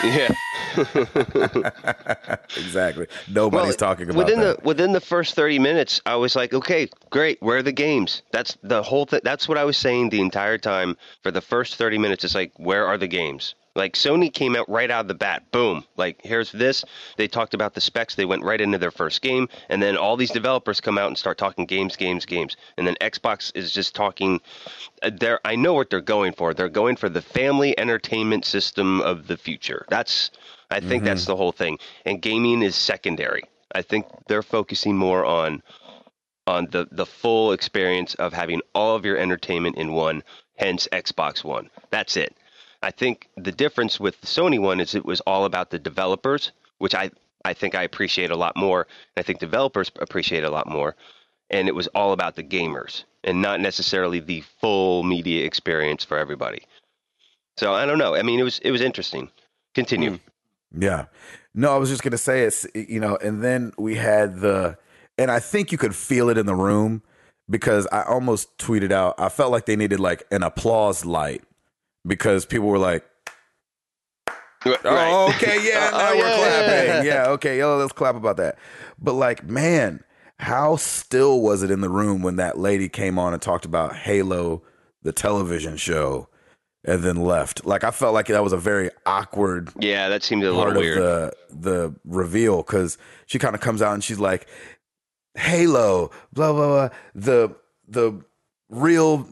Yeah. 0.03 0.35
exactly. 2.57 3.07
Nobody's 3.29 3.69
Well, 3.69 3.75
talking 3.77 4.11
about 4.11 4.19
within 4.19 4.41
that. 4.41 4.59
the 4.63 4.67
within 4.67 4.93
the 4.93 5.01
first 5.01 5.35
30 5.35 5.59
minutes 5.59 6.01
i 6.07 6.15
was 6.17 6.37
like 6.37 6.53
okay 6.53 6.89
great 7.11 7.41
where 7.41 7.59
are 7.59 7.63
the 7.63 7.73
games 7.73 8.23
that's 8.33 8.57
the 8.63 8.83
whole 8.83 9.07
thing 9.07 9.21
that's 9.25 9.49
what 9.49 9.59
i 9.59 9.65
was 9.65 9.77
saying 9.77 10.11
the 10.11 10.21
entire 10.21 10.59
time 10.59 10.97
for 11.23 11.31
the 11.31 11.41
first 11.41 11.77
30 11.77 11.99
minutes 11.99 12.25
it's 12.25 12.35
like 12.35 12.53
where 12.57 12.87
are 12.87 12.99
the 12.99 13.07
games 13.09 13.55
like 13.75 13.95
sony 13.95 14.33
came 14.33 14.55
out 14.55 14.69
right 14.69 14.91
out 14.91 15.03
of 15.03 15.09
the 15.09 15.15
bat. 15.15 15.51
Boom. 15.51 15.85
Like 15.97 16.21
here's 16.23 16.53
this. 16.53 16.85
They 17.17 17.27
talked 17.29 17.55
about 17.55 17.75
the 17.75 17.81
specs. 17.81 18.15
They 18.15 18.25
went 18.25 18.45
right 18.45 18.61
into 18.61 18.79
their 18.79 18.91
first 18.91 19.21
game. 19.21 19.49
And 19.69 19.83
then 19.83 19.97
all 19.97 20.17
these 20.17 20.31
developers 20.31 20.81
come 20.81 20.97
out 20.99 21.09
and 21.09 21.19
start 21.19 21.39
talking 21.39 21.67
games 21.67 21.97
games 21.97 22.25
games. 22.25 22.57
And 22.77 22.87
then 22.87 22.97
xbox 23.01 23.51
is 23.55 23.73
just 23.73 23.95
talking 23.95 24.41
There, 25.03 25.41
i 25.45 25.57
know 25.57 25.73
what 25.75 25.91
they're 25.91 26.01
going 26.01 26.33
for. 26.33 26.55
They're 26.55 26.69
going 26.69 26.97
for 26.97 27.09
the 27.09 27.23
family 27.23 27.79
entertainment 27.79 28.45
system 28.45 29.01
of 29.01 29.27
the 29.27 29.37
future. 29.37 29.85
That's 29.89 30.31
i 30.71 30.81
think 30.81 31.03
Mm-hmm. 31.03 31.07
that's 31.07 31.27
the 31.27 31.37
whole 31.37 31.53
thing. 31.53 31.79
And 32.07 32.23
gaming 32.23 32.63
is 32.63 32.77
secondary. 32.77 33.43
I 33.75 33.83
think 33.83 34.07
they're 34.29 34.43
focusing 34.43 34.97
more 34.97 35.25
on 35.25 35.63
on 36.47 36.69
the 36.71 36.87
the 36.93 37.07
full 37.07 37.53
experience 37.53 38.15
of 38.17 38.33
having 38.33 38.61
all 38.75 38.95
of 38.95 39.05
your 39.05 39.17
entertainment 39.17 39.77
in 39.77 39.93
one 39.93 40.23
hence 40.57 40.87
xbox 40.93 41.43
one. 41.43 41.71
That's 41.91 42.17
it 42.17 42.37
i 42.85 42.91
think 42.91 43.29
the 43.37 43.53
difference 43.53 43.99
with 43.99 44.21
the 44.21 44.27
sony 44.27 44.59
one 44.59 44.81
is 44.81 44.95
it 44.95 45.05
was 45.05 45.21
all 45.23 45.45
about 45.45 45.71
the 45.71 45.79
developers 45.79 46.53
which 46.79 46.95
i 46.95 47.11
i 47.45 47.53
think 47.53 47.75
i 47.75 47.83
appreciate 47.83 48.31
a 48.31 48.37
lot 48.37 48.57
more. 48.57 48.87
And 49.17 49.23
i 49.23 49.27
think 49.27 49.39
developers 49.39 49.91
appreciate 49.97 50.45
a 50.45 50.51
lot 50.51 50.69
more. 50.69 50.97
And 51.51 51.69
it 51.69 51.75
was 51.75 51.89
all 51.89 52.13
about 52.13 52.37
the 52.37 52.43
gamers 52.43 53.05
and 53.23 53.41
not 53.41 53.61
necessarily 53.61 54.19
the 54.19 54.43
full 54.61 55.03
media 55.03 55.45
experience 55.45 56.05
for 56.05 56.19
everybody. 56.19 56.63
So 57.57 57.73
i 57.73 57.87
don't 57.87 57.99
know. 57.99 58.15
I 58.15 58.23
mean 58.23 58.41
it 58.41 58.45
was 58.45 58.59
it 58.61 58.71
was 58.71 58.81
interesting. 58.81 59.31
Continue. 59.75 60.13
Mm. 60.13 60.21
Yeah. 60.77 61.05
No, 61.55 61.73
I 61.75 61.77
was 61.77 61.91
just 61.91 62.03
gonna 62.03 62.19
say 62.19 62.43
it's 62.43 62.67
you 62.75 63.01
know, 63.01 63.17
and 63.17 63.43
then 63.43 63.73
we 63.79 63.95
had 63.95 64.41
the 64.41 64.77
and 65.17 65.31
I 65.31 65.39
think 65.39 65.71
you 65.71 65.79
could 65.79 65.95
feel 65.95 66.29
it 66.29 66.39
in 66.39 66.47
the 66.47 66.55
room 66.57 67.03
because 67.49 67.87
I 67.93 68.03
almost 68.03 68.57
tweeted 68.59 68.91
out 68.91 69.15
I 69.19 69.29
felt 69.29 69.53
like 69.53 69.67
they 69.67 69.77
needed 69.77 70.01
like 70.01 70.25
an 70.31 70.43
applause 70.43 71.05
light 71.05 71.45
because 72.07 72.45
people 72.47 72.69
were 72.69 72.79
like, 72.79 73.05
Oh, 74.67 75.33
okay, 75.37 75.59
yeah, 75.69 75.91
oh, 75.93 75.99
now 75.99 76.11
Oh, 76.13 76.17
we're 76.17 76.27
yeah. 76.29 76.37
clapping. 76.37 77.07
Yeah, 77.07 77.27
okay, 77.33 77.59
yo, 77.59 77.77
let's 77.77 77.93
clap 77.93 78.15
about 78.17 78.39
that. 78.39 78.59
But 78.99 79.13
like, 79.15 79.45
man, 79.45 80.03
how 80.39 80.77
still 80.77 81.41
was 81.43 81.63
it 81.63 81.71
in 81.71 81.81
the 81.83 81.91
room 81.91 82.23
when 82.23 82.37
that 82.37 82.59
lady 82.59 82.89
came 82.89 83.19
on 83.19 83.33
and 83.35 83.43
talked 83.43 83.65
about 83.67 83.95
Halo, 83.95 84.63
the 85.03 85.13
television 85.13 85.77
show, 85.77 86.29
and 86.83 87.03
then 87.03 87.17
left? 87.17 87.67
Like, 87.67 87.85
I 87.85 87.91
felt 87.91 88.15
like 88.15 88.27
that 88.29 88.43
was 88.43 88.53
a 88.55 88.59
very 88.59 88.91
awkward 89.05 89.71
yeah 89.79 90.09
that 90.09 90.23
seemed 90.23 90.45
a 90.45 90.53
part 90.53 90.69
little 90.69 90.83
weird 90.83 90.99
of 90.99 91.05
the 91.05 91.35
the 91.51 91.95
reveal 92.07 92.59
because 92.63 92.97
she 93.27 93.39
kind 93.39 93.55
of 93.55 93.61
comes 93.61 93.83
out 93.83 93.93
and 93.93 94.03
she's 94.03 94.19
like, 94.21 94.47
Halo, 95.35 96.11
blah 96.33 96.53
blah 96.55 96.67
blah, 96.69 96.89
the 97.15 97.55
the 97.87 98.19
real 98.71 99.29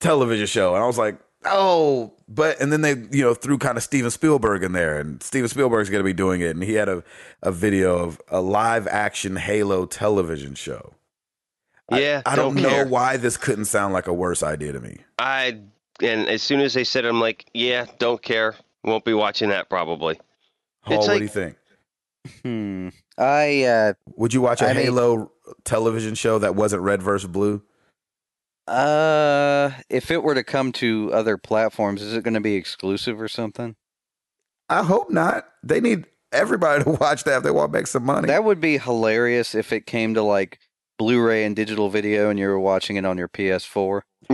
television 0.00 0.46
show, 0.46 0.74
and 0.74 0.84
I 0.84 0.86
was 0.86 0.98
like, 0.98 1.18
oh, 1.44 2.12
but 2.28 2.60
and 2.60 2.72
then 2.72 2.80
they 2.82 2.94
you 3.16 3.22
know 3.24 3.34
threw 3.34 3.58
kind 3.58 3.76
of 3.76 3.82
Steven 3.82 4.10
Spielberg 4.10 4.62
in 4.62 4.72
there, 4.72 4.98
and 4.98 5.22
Steven 5.22 5.48
Spielberg's 5.48 5.90
going 5.90 6.00
to 6.00 6.04
be 6.04 6.12
doing 6.12 6.40
it, 6.40 6.50
and 6.54 6.62
he 6.62 6.74
had 6.74 6.88
a 6.88 7.02
a 7.42 7.50
video 7.52 7.96
of 7.98 8.20
a 8.28 8.40
live 8.40 8.86
action 8.88 9.36
Halo 9.36 9.86
television 9.86 10.54
show. 10.54 10.94
Yeah 11.90 12.22
I, 12.24 12.36
don't, 12.36 12.54
know 12.54 12.68
care. 12.70 12.86
why 12.86 13.18
this 13.18 13.36
couldn't 13.36 13.66
sound 13.66 13.92
like 13.92 14.06
a 14.06 14.14
worse 14.14 14.42
idea 14.42 14.72
to 14.72 14.80
me. 14.80 14.98
I 15.18 15.58
and 16.00 16.26
as 16.28 16.42
soon 16.42 16.60
as 16.60 16.72
they 16.72 16.84
said, 16.84 17.04
it, 17.04 17.08
I'm 17.08 17.20
like, 17.20 17.44
yeah, 17.52 17.84
don't 17.98 18.22
care. 18.22 18.54
Won't 18.82 19.04
be 19.04 19.12
watching 19.12 19.50
that 19.50 19.68
probably. 19.68 20.18
Hall, 20.80 20.98
It's 20.98 21.06
what 21.06 21.08
like- 21.08 21.18
do 21.18 21.24
you 21.24 21.28
think? 21.28 21.56
Hmm. 22.42 22.88
I 23.18 23.64
uh 23.64 23.92
Would 24.16 24.32
you 24.32 24.40
watch 24.40 24.62
a 24.62 24.66
I 24.70 24.72
mean- 24.74 24.84
Halo 24.84 25.32
television 25.64 26.14
show 26.14 26.38
that 26.38 26.54
wasn't 26.54 26.82
red 26.82 27.02
versus 27.02 27.28
blue? 27.28 27.62
Uh 28.68 29.70
if 29.88 30.10
it 30.10 30.22
were 30.22 30.34
to 30.34 30.44
come 30.44 30.72
to 30.72 31.10
other 31.12 31.36
platforms, 31.36 32.02
is 32.02 32.14
it 32.14 32.24
going 32.24 32.34
to 32.34 32.40
be 32.40 32.54
exclusive 32.54 33.20
or 33.20 33.28
something? 33.28 33.76
I 34.68 34.82
hope 34.82 35.10
not. 35.10 35.46
They 35.62 35.80
need 35.80 36.06
everybody 36.32 36.84
to 36.84 36.90
watch 36.90 37.24
that 37.24 37.38
if 37.38 37.42
they 37.42 37.50
want 37.50 37.72
to 37.72 37.78
make 37.78 37.86
some 37.86 38.04
money. 38.04 38.28
That 38.28 38.44
would 38.44 38.60
be 38.60 38.78
hilarious 38.78 39.54
if 39.54 39.72
it 39.72 39.86
came 39.86 40.14
to 40.14 40.22
like 40.22 40.58
Blu-ray 40.98 41.44
and 41.44 41.56
digital 41.56 41.88
video 41.88 42.30
and 42.30 42.38
you 42.38 42.46
were 42.46 42.60
watching 42.60 42.96
it 42.96 43.04
on 43.04 43.18
your 43.18 43.28
PS4. 43.28 44.02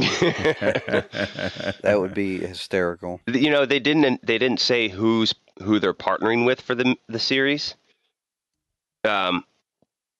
That 1.82 1.96
would 1.98 2.14
be 2.14 2.38
hysterical. 2.38 3.20
you 3.26 3.50
know, 3.50 3.64
they 3.64 3.80
didn't 3.80 4.24
they 4.26 4.38
didn't 4.38 4.60
say 4.60 4.88
who's 4.88 5.34
who 5.62 5.78
they're 5.78 5.94
partnering 5.94 6.44
with 6.44 6.60
for 6.60 6.74
the 6.74 6.96
the 7.08 7.18
series. 7.18 7.74
Um, 9.04 9.44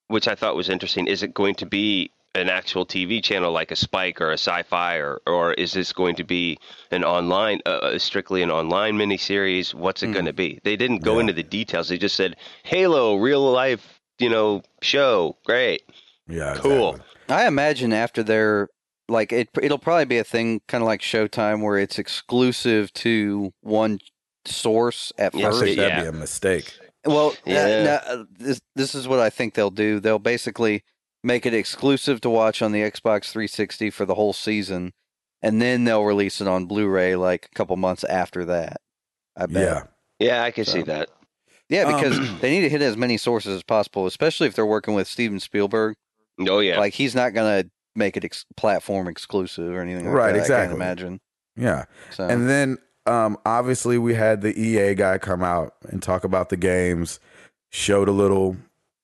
which 0.07 0.27
I 0.27 0.35
thought 0.35 0.55
was 0.55 0.69
interesting. 0.69 1.07
Is 1.07 1.21
it 1.21 1.33
going 1.33 1.55
to 1.55 1.65
be 1.65 2.11
an 2.35 2.47
actual 2.49 2.85
TV 2.85 3.23
channel 3.23 3.51
like 3.51 3.71
a 3.71 3.75
Spike 3.75 4.21
or 4.21 4.29
a 4.29 4.33
Sci-Fi, 4.37 4.97
or 4.97 5.19
or 5.25 5.53
is 5.53 5.73
this 5.73 5.91
going 5.93 6.15
to 6.15 6.23
be 6.23 6.57
an 6.91 7.03
online, 7.03 7.59
uh, 7.65 7.69
uh, 7.69 7.99
strictly 7.99 8.43
an 8.43 8.51
online 8.51 8.95
miniseries? 8.97 9.73
What's 9.73 10.03
it 10.03 10.07
Hmm. 10.07 10.13
going 10.13 10.25
to 10.25 10.33
be? 10.33 10.59
They 10.63 10.75
didn't 10.75 10.99
go 10.99 11.15
Yeah. 11.15 11.21
into 11.21 11.33
the 11.33 11.43
details. 11.43 11.89
They 11.89 11.97
just 11.97 12.15
said 12.15 12.35
Halo, 12.63 13.15
real 13.15 13.51
life, 13.51 13.99
you 14.19 14.29
know, 14.29 14.61
show. 14.81 15.37
Great. 15.45 15.81
yeah, 16.27 16.55
Cool. 16.57 16.95
exactly. 16.95 17.35
I 17.35 17.47
imagine 17.47 17.93
after 17.93 18.21
they're 18.23 18.67
like 19.07 19.31
it 19.33 19.49
it'll 19.61 19.79
probably 19.79 20.05
be 20.05 20.19
a 20.19 20.23
thing 20.23 20.61
kind 20.67 20.83
of 20.83 20.87
like 20.87 21.01
Showtime 21.01 21.63
where 21.63 21.79
it's 21.79 21.97
exclusive 21.97 22.93
to 22.93 23.51
one 23.61 23.99
source 24.45 25.11
at 25.17 25.33
Yeah, 25.33 25.47
I 25.47 25.49
first. 25.49 25.63
think 25.63 25.77
that'd 25.77 25.93
Yeah. 25.93 26.01
be 26.03 26.07
a 26.07 26.11
mistake. 26.11 26.77
Well, 27.05 27.35
Yeah. 27.45 27.83
yeah. 27.83 28.01
uh, 28.05 28.23
this 28.37 28.61
this 28.75 28.93
is 28.93 29.07
what 29.07 29.19
I 29.19 29.31
think 29.31 29.55
they'll 29.55 29.71
do. 29.71 29.99
They'll 29.99 30.19
basically 30.19 30.83
make 31.23 31.45
it 31.45 31.53
exclusive 31.53 32.21
to 32.21 32.29
watch 32.29 32.61
on 32.61 32.71
the 32.71 32.81
Xbox 32.81 33.25
360 33.31 33.89
for 33.89 34.05
the 34.05 34.15
whole 34.15 34.33
season, 34.33 34.93
and 35.41 35.61
then 35.61 35.83
they'll 35.83 36.03
release 36.03 36.41
it 36.41 36.47
on 36.47 36.65
Blu-ray 36.65 37.15
like 37.15 37.49
a 37.51 37.55
couple 37.55 37.75
months 37.75 38.03
after 38.05 38.45
that. 38.45 38.81
I 39.37 39.45
bet. 39.45 39.63
Yeah, 40.19 40.27
Yeah, 40.27 40.43
I 40.43 40.51
can 40.51 40.65
see 40.65 40.81
that. 40.83 41.09
Yeah, 41.69 41.83
Um, 41.83 41.95
because 41.95 42.39
they 42.41 42.49
need 42.51 42.61
to 42.61 42.69
hit 42.69 42.81
as 42.81 42.97
many 42.97 43.17
sources 43.17 43.55
as 43.55 43.63
possible, 43.63 44.05
especially 44.05 44.47
if 44.47 44.55
they're 44.55 44.65
working 44.65 44.93
with 44.95 45.07
Steven 45.07 45.39
Spielberg. 45.39 45.95
Oh 46.39 46.59
yeah. 46.59 46.79
Like 46.79 46.93
he's 46.93 47.15
not 47.15 47.33
gonna 47.33 47.65
make 47.95 48.15
it 48.17 48.23
ex- 48.23 48.45
platform 48.57 49.07
exclusive 49.07 49.73
or 49.73 49.81
anything 49.81 50.05
like 50.05 50.13
Right, 50.15 50.31
that. 50.31 50.37
I 50.37 50.41
exactly. 50.41 50.67
can't 50.67 50.75
imagine. 50.81 51.19
yeah. 51.57 51.85
So 52.11 52.27
And 52.27 52.49
then 52.49 52.77
um, 53.05 53.37
obviously 53.45 53.97
we 53.97 54.13
had 54.15 54.41
the 54.41 54.57
EA 54.57 54.95
guy 54.95 55.17
come 55.17 55.43
out 55.43 55.73
and 55.89 56.01
talk 56.01 56.23
about 56.23 56.49
the 56.49 56.57
games, 56.57 57.19
showed 57.71 58.07
a 58.07 58.11
little 58.13 58.55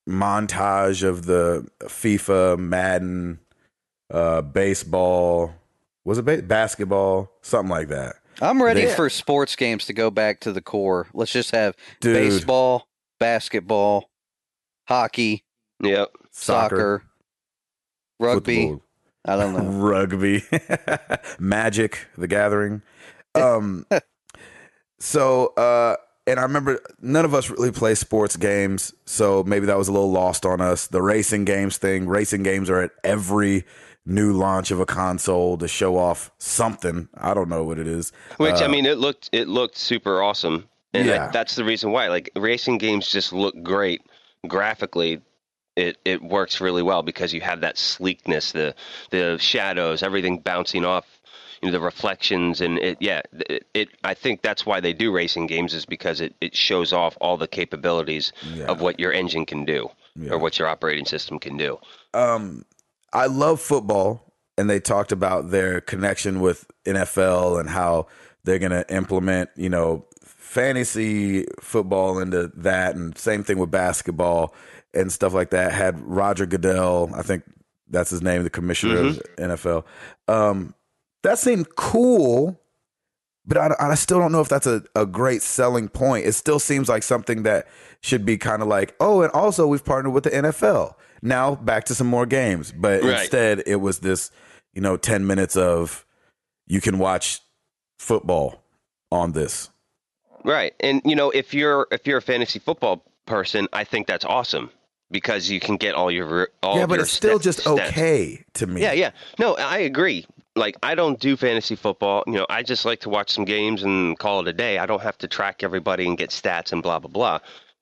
montage 0.08 1.02
of 1.02 1.26
the 1.26 1.66
FIFA, 1.82 2.58
Madden, 2.58 3.38
uh, 4.12 4.42
baseball. 4.42 5.52
Was 6.04 6.18
it 6.18 6.24
ba- 6.24 6.42
basketball? 6.42 7.30
Something 7.42 7.70
like 7.70 7.88
that. 7.88 8.16
I'm 8.40 8.62
ready 8.62 8.84
they- 8.84 8.94
for 8.94 9.08
sports 9.10 9.56
games 9.56 9.86
to 9.86 9.92
go 9.92 10.10
back 10.10 10.40
to 10.40 10.52
the 10.52 10.60
core. 10.60 11.08
Let's 11.14 11.32
just 11.32 11.50
have 11.52 11.74
Dude, 12.00 12.14
baseball, 12.14 12.86
basketball, 13.18 14.10
hockey, 14.86 15.44
yep. 15.82 16.10
soccer, 16.30 17.02
rugby. 18.20 18.68
football, 18.68 18.82
I 19.24 19.36
don't 19.36 19.52
know. 19.54 19.70
rugby, 19.88 20.44
Magic, 21.38 22.06
The 22.16 22.28
Gathering. 22.28 22.82
Um, 23.36 23.84
so 24.98 25.48
uh, 25.58 25.96
and 26.26 26.38
I 26.40 26.42
remember 26.42 26.80
none 27.00 27.24
of 27.24 27.34
us 27.34 27.50
really 27.50 27.72
play 27.72 27.94
sports 27.94 28.36
games, 28.36 28.92
so 29.04 29.42
maybe 29.44 29.66
that 29.66 29.78
was 29.78 29.88
a 29.88 29.92
little 29.92 30.10
lost 30.10 30.44
on 30.44 30.60
us. 30.60 30.86
The 30.86 31.02
racing 31.02 31.44
games 31.44 31.76
thing, 31.78 32.06
racing 32.08 32.42
games 32.42 32.68
are 32.70 32.80
at 32.80 32.90
every 33.04 33.64
new 34.04 34.32
launch 34.32 34.70
of 34.70 34.80
a 34.80 34.86
console 34.86 35.58
to 35.58 35.66
show 35.68 35.96
off 35.96 36.30
something. 36.38 37.08
I 37.16 37.34
don't 37.34 37.48
know 37.48 37.64
what 37.64 37.78
it 37.78 37.86
is. 37.88 38.12
Which 38.36 38.60
Uh, 38.60 38.64
I 38.64 38.68
mean, 38.68 38.86
it 38.86 38.98
looked 38.98 39.30
it 39.32 39.48
looked 39.48 39.76
super 39.76 40.22
awesome, 40.22 40.68
and 40.92 41.06
Yeah. 41.06 41.26
I, 41.26 41.30
that's 41.30 41.56
the 41.56 41.64
reason 41.64 41.90
why. 41.92 42.08
Like 42.08 42.30
racing 42.36 42.78
games 42.78 43.08
just 43.10 43.32
look 43.32 43.60
great 43.62 44.02
graphically. 44.46 45.20
It 45.74 45.98
it 46.04 46.22
works 46.22 46.60
really 46.60 46.82
well 46.82 47.02
because 47.02 47.34
you 47.34 47.40
have 47.42 47.60
that 47.60 47.76
sleekness, 47.76 48.52
the 48.52 48.74
the 49.10 49.36
shadows, 49.38 50.02
everything 50.02 50.38
bouncing 50.38 50.84
off, 50.84 51.15
you 51.66 51.72
know, 51.72 51.78
the 51.78 51.84
reflections, 51.84 52.60
and 52.60 52.78
it. 52.78 52.96
Yeah, 53.00 53.22
it, 53.50 53.66
it. 53.74 53.88
I 54.04 54.14
think 54.14 54.42
that's 54.42 54.64
why 54.64 54.80
they 54.80 54.92
do 54.92 55.12
racing 55.12 55.46
games 55.46 55.74
is 55.74 55.84
because 55.86 56.20
it 56.20 56.34
it 56.40 56.56
shows 56.56 56.92
off 56.92 57.16
all 57.20 57.36
the 57.36 57.48
capabilities 57.48 58.32
Yeah. 58.54 58.64
of 58.66 58.80
what 58.80 58.98
your 59.00 59.12
engine 59.12 59.46
can 59.46 59.64
do 59.64 59.88
Yeah. 60.14 60.32
or 60.32 60.38
what 60.38 60.58
your 60.58 60.68
operating 60.68 61.04
system 61.06 61.38
can 61.38 61.56
do. 61.56 61.78
um, 62.14 62.64
I 63.12 63.26
love 63.26 63.60
football, 63.60 64.32
and 64.58 64.68
they 64.68 64.80
talked 64.80 65.12
about 65.12 65.50
their 65.50 65.80
connection 65.80 66.40
with 66.40 66.66
NFL 66.84 67.58
and 67.60 67.68
how 67.70 68.06
they're 68.44 68.58
going 68.58 68.72
to 68.72 68.84
implement, 68.94 69.48
you 69.56 69.68
know, 69.70 70.04
fantasy 70.56 71.44
football 71.60 72.18
into 72.18 72.50
that, 72.56 72.96
and 72.96 73.16
same 73.18 73.42
thing 73.44 73.58
with 73.58 73.70
basketball 73.70 74.54
and 74.94 75.12
stuff 75.12 75.32
like 75.34 75.50
that. 75.50 75.72
Had 75.72 76.00
Roger 76.00 76.46
Goodell, 76.46 77.10
I 77.14 77.22
think 77.22 77.44
that's 77.88 78.10
his 78.10 78.22
name, 78.22 78.42
the 78.42 78.50
commissioner 78.50 78.96
of 79.08 79.22
NFL. 79.38 79.84
Um, 80.28 80.74
that 81.26 81.38
seemed 81.38 81.74
cool. 81.76 82.60
But 83.48 83.58
I, 83.58 83.74
I 83.78 83.94
still 83.94 84.18
don't 84.18 84.32
know 84.32 84.40
if 84.40 84.48
that's 84.48 84.66
a, 84.66 84.82
a 84.96 85.06
great 85.06 85.40
selling 85.40 85.88
point. 85.88 86.26
It 86.26 86.32
still 86.32 86.58
seems 86.58 86.88
like 86.88 87.04
something 87.04 87.44
that 87.44 87.68
should 88.00 88.24
be 88.24 88.36
kind 88.38 88.60
of 88.60 88.66
like, 88.66 88.94
oh, 88.98 89.22
and 89.22 89.30
also 89.32 89.66
we've 89.68 89.84
partnered 89.84 90.12
with 90.12 90.24
the 90.24 90.30
NFL. 90.30 90.94
Now 91.22 91.54
back 91.54 91.84
to 91.84 91.94
some 91.94 92.08
more 92.08 92.26
games. 92.26 92.72
But 92.72 93.02
Right. 93.02 93.20
instead, 93.20 93.62
it 93.66 93.76
was 93.76 94.00
this, 94.00 94.32
you 94.74 94.80
know, 94.80 94.96
10 94.96 95.26
minutes 95.26 95.56
of 95.56 96.04
you 96.66 96.80
can 96.80 96.98
watch 96.98 97.40
football 98.00 98.64
on 99.12 99.30
this. 99.32 99.70
Right. 100.44 100.74
And 100.80 101.00
you 101.04 101.14
know, 101.14 101.30
if 101.30 101.54
you're 101.54 101.86
if 101.90 102.06
you're 102.06 102.18
a 102.18 102.22
fantasy 102.22 102.58
football 102.58 103.04
person, 103.26 103.68
I 103.72 103.84
think 103.84 104.06
that's 104.06 104.24
awesome 104.24 104.70
because 105.10 105.50
you 105.50 105.60
can 105.60 105.76
get 105.76 105.94
all 105.94 106.10
your 106.10 106.48
all 106.62 106.78
yeah, 106.78 106.86
but 106.86 107.00
it's 107.00 107.10
still 107.10 107.38
just 107.38 107.66
okay 107.66 108.44
to 108.54 108.66
me. 108.66 108.82
Yeah, 108.82 108.92
yeah. 108.92 109.10
No, 109.38 109.54
I 109.54 109.78
agree. 109.78 110.26
Like 110.56 110.76
I 110.82 110.94
don't 110.94 111.20
do 111.20 111.36
fantasy 111.36 111.76
football. 111.76 112.24
You 112.26 112.32
know, 112.34 112.46
I 112.48 112.62
just 112.62 112.84
like 112.84 113.00
to 113.00 113.08
watch 113.10 113.30
some 113.30 113.44
games 113.44 113.82
and 113.82 114.18
call 114.18 114.40
it 114.40 114.48
a 114.48 114.52
day. 114.52 114.78
I 114.78 114.86
don't 114.86 115.02
have 115.02 115.18
to 115.18 115.28
track 115.28 115.62
everybody 115.62 116.06
and 116.08 116.16
get 116.18 116.30
stats 116.30 116.72
and 116.72 116.82
blah 116.82 116.98
blah 116.98 117.10
blah. 117.10 117.38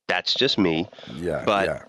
That's 0.09 0.35
just 0.35 0.59
me. 0.59 0.89
Yeah. 1.15 1.43
But- 1.47 1.67
yeah. 1.67 1.83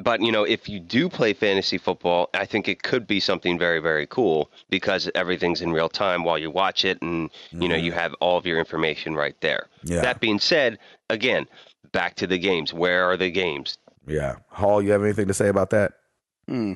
But 0.00 0.20
you 0.20 0.30
know, 0.30 0.44
if 0.44 0.68
you 0.68 0.78
do 0.78 1.08
play 1.08 1.32
fantasy 1.32 1.76
football, 1.76 2.30
I 2.32 2.46
think 2.46 2.68
it 2.68 2.84
could 2.84 3.04
be 3.08 3.18
something 3.18 3.58
very, 3.58 3.80
very 3.80 4.06
cool 4.06 4.48
because 4.70 5.10
everything's 5.16 5.60
in 5.60 5.72
real 5.72 5.88
time 5.88 6.22
while 6.22 6.38
you 6.38 6.52
watch 6.52 6.84
it, 6.84 7.02
and 7.02 7.30
you 7.50 7.68
know 7.68 7.74
you 7.74 7.90
have 7.90 8.14
all 8.20 8.38
of 8.38 8.46
your 8.46 8.60
information 8.60 9.16
right 9.16 9.34
there. 9.40 9.66
Mm-hmm. 9.80 9.94
Yeah. 9.94 10.00
That 10.02 10.20
being 10.20 10.38
said, 10.38 10.78
again, 11.10 11.48
back 11.90 12.14
to 12.14 12.28
the 12.28 12.38
games. 12.38 12.72
Where 12.72 13.10
are 13.10 13.16
the 13.16 13.28
games? 13.32 13.76
Yeah. 14.06 14.36
Hall, 14.50 14.80
you 14.80 14.92
have 14.92 15.02
anything 15.02 15.26
to 15.26 15.34
say 15.34 15.48
about 15.48 15.70
that? 15.70 15.94
Hmm. 16.46 16.74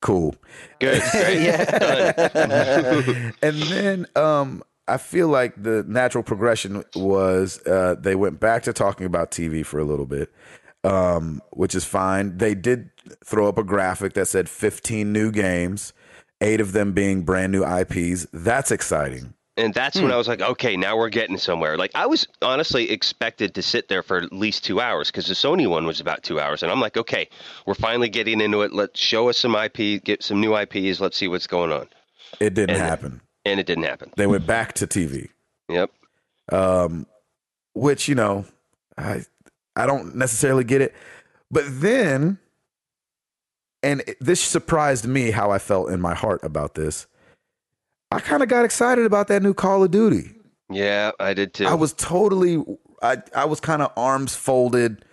Cool. 0.00 0.34
Good. 0.80 1.02
Yeah. 1.14 3.32
and 3.42 3.56
then 3.62 4.06
um 4.16 4.62
I 4.86 4.96
feel 4.96 5.28
like 5.28 5.60
the 5.62 5.84
natural 5.86 6.24
progression 6.24 6.84
was 6.94 7.60
uh 7.66 7.96
they 7.98 8.14
went 8.14 8.40
back 8.40 8.62
to 8.64 8.72
talking 8.72 9.06
about 9.06 9.30
TV 9.30 9.64
for 9.66 9.78
a 9.78 9.84
little 9.84 10.06
bit. 10.06 10.32
Um 10.84 11.42
which 11.50 11.74
is 11.74 11.84
fine. 11.84 12.38
They 12.38 12.54
did 12.54 12.90
throw 13.24 13.48
up 13.48 13.58
a 13.58 13.64
graphic 13.64 14.14
that 14.14 14.28
said 14.28 14.48
15 14.48 15.12
new 15.12 15.32
games, 15.32 15.92
8 16.40 16.60
of 16.60 16.72
them 16.72 16.92
being 16.92 17.22
brand 17.22 17.52
new 17.52 17.64
IPs. 17.64 18.26
That's 18.32 18.70
exciting. 18.70 19.34
And 19.58 19.74
that's 19.74 19.96
Hmm. 19.98 20.04
when 20.04 20.12
I 20.12 20.16
was 20.16 20.28
like, 20.28 20.40
okay, 20.40 20.76
now 20.76 20.96
we're 20.96 21.08
getting 21.10 21.36
somewhere. 21.36 21.76
Like 21.76 21.90
I 21.94 22.06
was 22.06 22.26
honestly 22.40 22.90
expected 22.90 23.54
to 23.56 23.62
sit 23.62 23.88
there 23.88 24.02
for 24.02 24.18
at 24.18 24.32
least 24.32 24.64
two 24.64 24.80
hours 24.80 25.08
because 25.10 25.26
the 25.26 25.34
Sony 25.34 25.68
one 25.68 25.84
was 25.84 26.00
about 26.00 26.22
two 26.22 26.38
hours, 26.40 26.62
and 26.62 26.70
I'm 26.72 26.80
like, 26.80 26.96
okay, 26.96 27.28
we're 27.66 27.74
finally 27.74 28.08
getting 28.08 28.40
into 28.40 28.62
it. 28.62 28.72
Let's 28.72 28.98
show 29.00 29.28
us 29.28 29.36
some 29.36 29.54
IP, 29.56 30.02
get 30.04 30.22
some 30.22 30.40
new 30.40 30.56
IPs. 30.56 31.00
Let's 31.00 31.16
see 31.16 31.28
what's 31.28 31.46
going 31.48 31.72
on. 31.72 31.88
It 32.40 32.54
didn't 32.54 32.76
And- 32.76 32.78
happen. 32.82 33.20
And 33.44 33.58
it 33.58 33.66
didn't 33.66 33.84
happen. 33.84 34.12
They 34.16 34.26
went 34.26 34.46
back 34.46 34.74
to 34.74 34.86
TV. 34.86 35.28
Yep. 35.68 35.90
um, 36.52 37.06
which 37.74 38.08
you 38.08 38.14
know, 38.14 38.44
I 38.96 39.24
I 39.76 39.86
don't 39.86 40.14
necessarily 40.16 40.64
get 40.64 40.80
it, 40.82 40.94
but 41.50 41.64
then, 41.68 42.38
and 43.82 44.02
this 44.20 44.40
surprised 44.40 45.06
me 45.06 45.30
how 45.30 45.50
I 45.50 45.58
felt 45.58 45.90
in 45.90 46.00
my 46.00 46.14
heart 46.14 46.40
about 46.42 46.74
this. 46.74 47.06
I 48.10 48.20
kind 48.20 48.42
of 48.42 48.48
got 48.48 48.64
excited 48.64 49.04
about 49.04 49.28
that 49.28 49.42
new 49.42 49.54
Call 49.54 49.84
of 49.84 49.90
Duty. 49.90 50.30
Yeah, 50.70 51.12
I 51.18 51.34
did 51.34 51.54
too. 51.54 51.66
I 51.66 51.74
was 51.74 51.92
totally, 51.92 52.62
I 53.02 53.18
I 53.34 53.44
was 53.44 53.60
kind 53.60 53.82
of 53.82 53.92
arms 53.96 54.34
folded. 54.34 55.04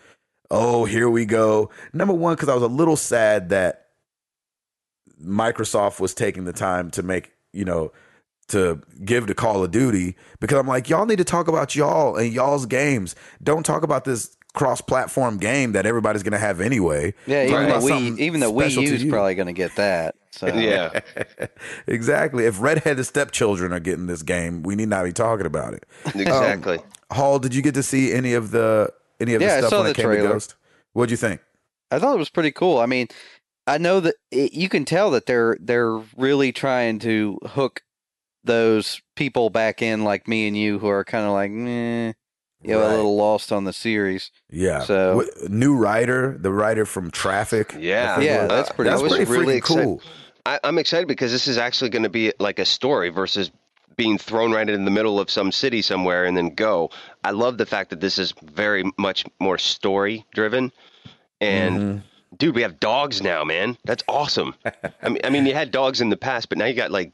Oh, 0.52 0.86
here 0.86 1.10
we 1.10 1.26
go. 1.26 1.72
Number 1.94 2.14
one, 2.14 2.36
because 2.36 2.50
I 2.50 2.54
was 2.54 2.64
a 2.64 2.68
little 2.68 2.96
sad 2.96 3.50
that 3.50 3.88
Microsoft 5.22 6.00
was 6.00 6.14
taking 6.14 6.46
the 6.46 6.54
time 6.54 6.92
to 6.92 7.04
make 7.04 7.32
you 7.54 7.66
know 7.66 7.92
to 8.50 8.82
give 9.04 9.28
to 9.28 9.34
Call 9.34 9.64
of 9.64 9.72
Duty 9.72 10.16
because 10.40 10.58
I'm 10.58 10.68
like, 10.68 10.90
y'all 10.90 11.06
need 11.06 11.18
to 11.18 11.24
talk 11.24 11.48
about 11.48 11.76
y'all 11.76 12.16
and 12.16 12.32
y'all's 12.32 12.66
games. 12.66 13.16
Don't 13.42 13.66
talk 13.66 13.84
about 13.84 14.06
this 14.06 14.38
cross-platform 14.56 15.38
game 15.38 15.74
that 15.74 15.86
everybody's 15.86 16.24
gonna 16.24 16.40
have 16.40 16.60
anyway. 16.60 17.14
Yeah, 17.28 17.44
even 17.44 17.66
about 17.66 17.82
the 17.82 17.88
Wii, 17.88 17.90
something 17.90 18.20
even 18.20 18.40
the 18.40 18.52
Wii 18.52 18.62
special 18.62 18.84
to 18.84 18.90
U's 18.90 19.06
probably 19.06 19.36
going 19.36 19.48
to 19.48 19.54
get 19.54 19.76
that. 19.76 20.16
So 20.32 20.48
yeah. 20.56 21.00
exactly. 21.88 22.46
If 22.46 22.60
redheaded 22.62 23.06
stepchildren 23.06 23.72
are 23.74 23.80
getting 23.80 24.08
this 24.08 24.22
game, 24.24 24.64
we 24.64 24.76
need 24.76 24.90
not 24.90 25.04
be 25.04 25.14
talking 25.14 25.46
about 25.46 25.74
it. 25.74 25.86
Um, 26.16 26.22
exactly. 26.22 26.80
Hall, 27.12 27.40
did 27.40 27.54
you 27.54 27.62
get 27.62 27.76
to 27.76 27.84
see 27.84 28.12
any 28.12 28.34
of 28.34 28.52
the 28.52 28.92
any 29.20 29.36
of 29.36 29.40
the 29.40 29.46
Yeah, 29.46 29.56
I 29.56 29.60
stuff 29.60 29.70
saw 29.70 29.78
when 29.84 29.86
the 29.86 29.92
it 29.92 29.96
came 29.98 30.10
to. 30.10 30.18
Ghost? 30.18 30.56
What'd 30.94 31.12
you 31.12 31.18
think? 31.18 31.42
I 31.92 32.00
thought 32.00 32.16
it 32.16 32.20
was 32.20 32.30
pretty 32.30 32.52
cool. 32.52 32.80
I 32.80 32.86
mean, 32.86 33.08
I 33.68 33.78
know 33.78 34.00
that 34.00 34.16
it, 34.32 34.54
you 34.54 34.70
can 34.70 34.86
tell 34.86 35.12
that 35.12 35.26
they're 35.26 35.58
they're 35.60 36.02
really 36.18 36.52
trying 36.52 37.00
to 37.00 37.38
hook 37.46 37.82
those 38.44 39.02
people 39.16 39.50
back 39.50 39.82
in, 39.82 40.04
like 40.04 40.28
me 40.28 40.48
and 40.48 40.58
you, 40.58 40.80
who 40.80 40.88
are 40.88 41.04
kind 41.04 41.26
of 41.26 41.32
like, 41.32 41.52
meh, 41.52 42.14
you 42.68 42.74
know, 42.74 42.82
Right. 42.82 42.94
a 42.94 42.96
little 42.96 43.16
lost 43.16 43.52
on 43.52 43.64
the 43.64 43.74
series. 43.74 44.32
Yeah. 44.52 44.82
So- 44.82 45.18
What- 45.18 45.50
new 45.50 45.76
writer, 45.76 46.38
the 46.40 46.52
writer 46.52 46.86
from 46.86 47.12
Traffic. 47.12 47.76
Yeah. 47.78 48.20
Yeah, 48.20 48.42
was- 48.44 48.50
that's 48.50 48.72
pretty 48.72 48.90
That's 48.90 49.02
I 49.02 49.04
was 49.04 49.14
pretty 49.16 49.32
really 49.32 49.62
freaking 49.62 49.84
cool. 49.84 50.02
I, 50.46 50.60
I'm 50.64 50.78
excited 50.78 51.08
because 51.08 51.32
this 51.32 51.48
is 51.48 51.58
actually 51.58 51.90
going 51.90 52.04
to 52.04 52.10
be 52.10 52.34
like 52.40 52.60
a 52.60 52.66
story 52.66 53.10
versus 53.10 53.52
being 53.98 54.18
thrown 54.18 54.52
right 54.52 54.70
in 54.70 54.84
the 54.86 54.92
middle 54.92 55.20
of 55.20 55.30
some 55.30 55.52
city 55.52 55.82
somewhere 55.82 56.26
and 56.26 56.36
then 56.36 56.50
go. 56.54 56.90
I 57.24 57.32
love 57.32 57.58
the 57.58 57.66
fact 57.66 57.90
that 57.92 58.02
this 58.02 58.18
is 58.18 58.34
very 58.44 58.84
much 58.98 59.26
more 59.40 59.58
story 59.58 60.26
driven. 60.34 60.72
And 61.42 61.80
Mhm. 61.80 62.38
dude, 62.38 62.56
we 62.56 62.62
have 62.62 62.80
dogs 62.80 63.22
now, 63.24 63.44
man. 63.44 63.78
That's 63.86 64.04
awesome. 64.08 64.54
I 65.02 65.10
mean, 65.10 65.20
I 65.24 65.30
mean, 65.30 65.46
you 65.46 65.54
had 65.54 65.72
dogs 65.72 66.02
in 66.02 66.10
the 66.10 66.18
past, 66.18 66.50
but 66.50 66.58
now 66.58 66.66
you 66.66 66.74
got 66.74 66.92
like 66.92 67.12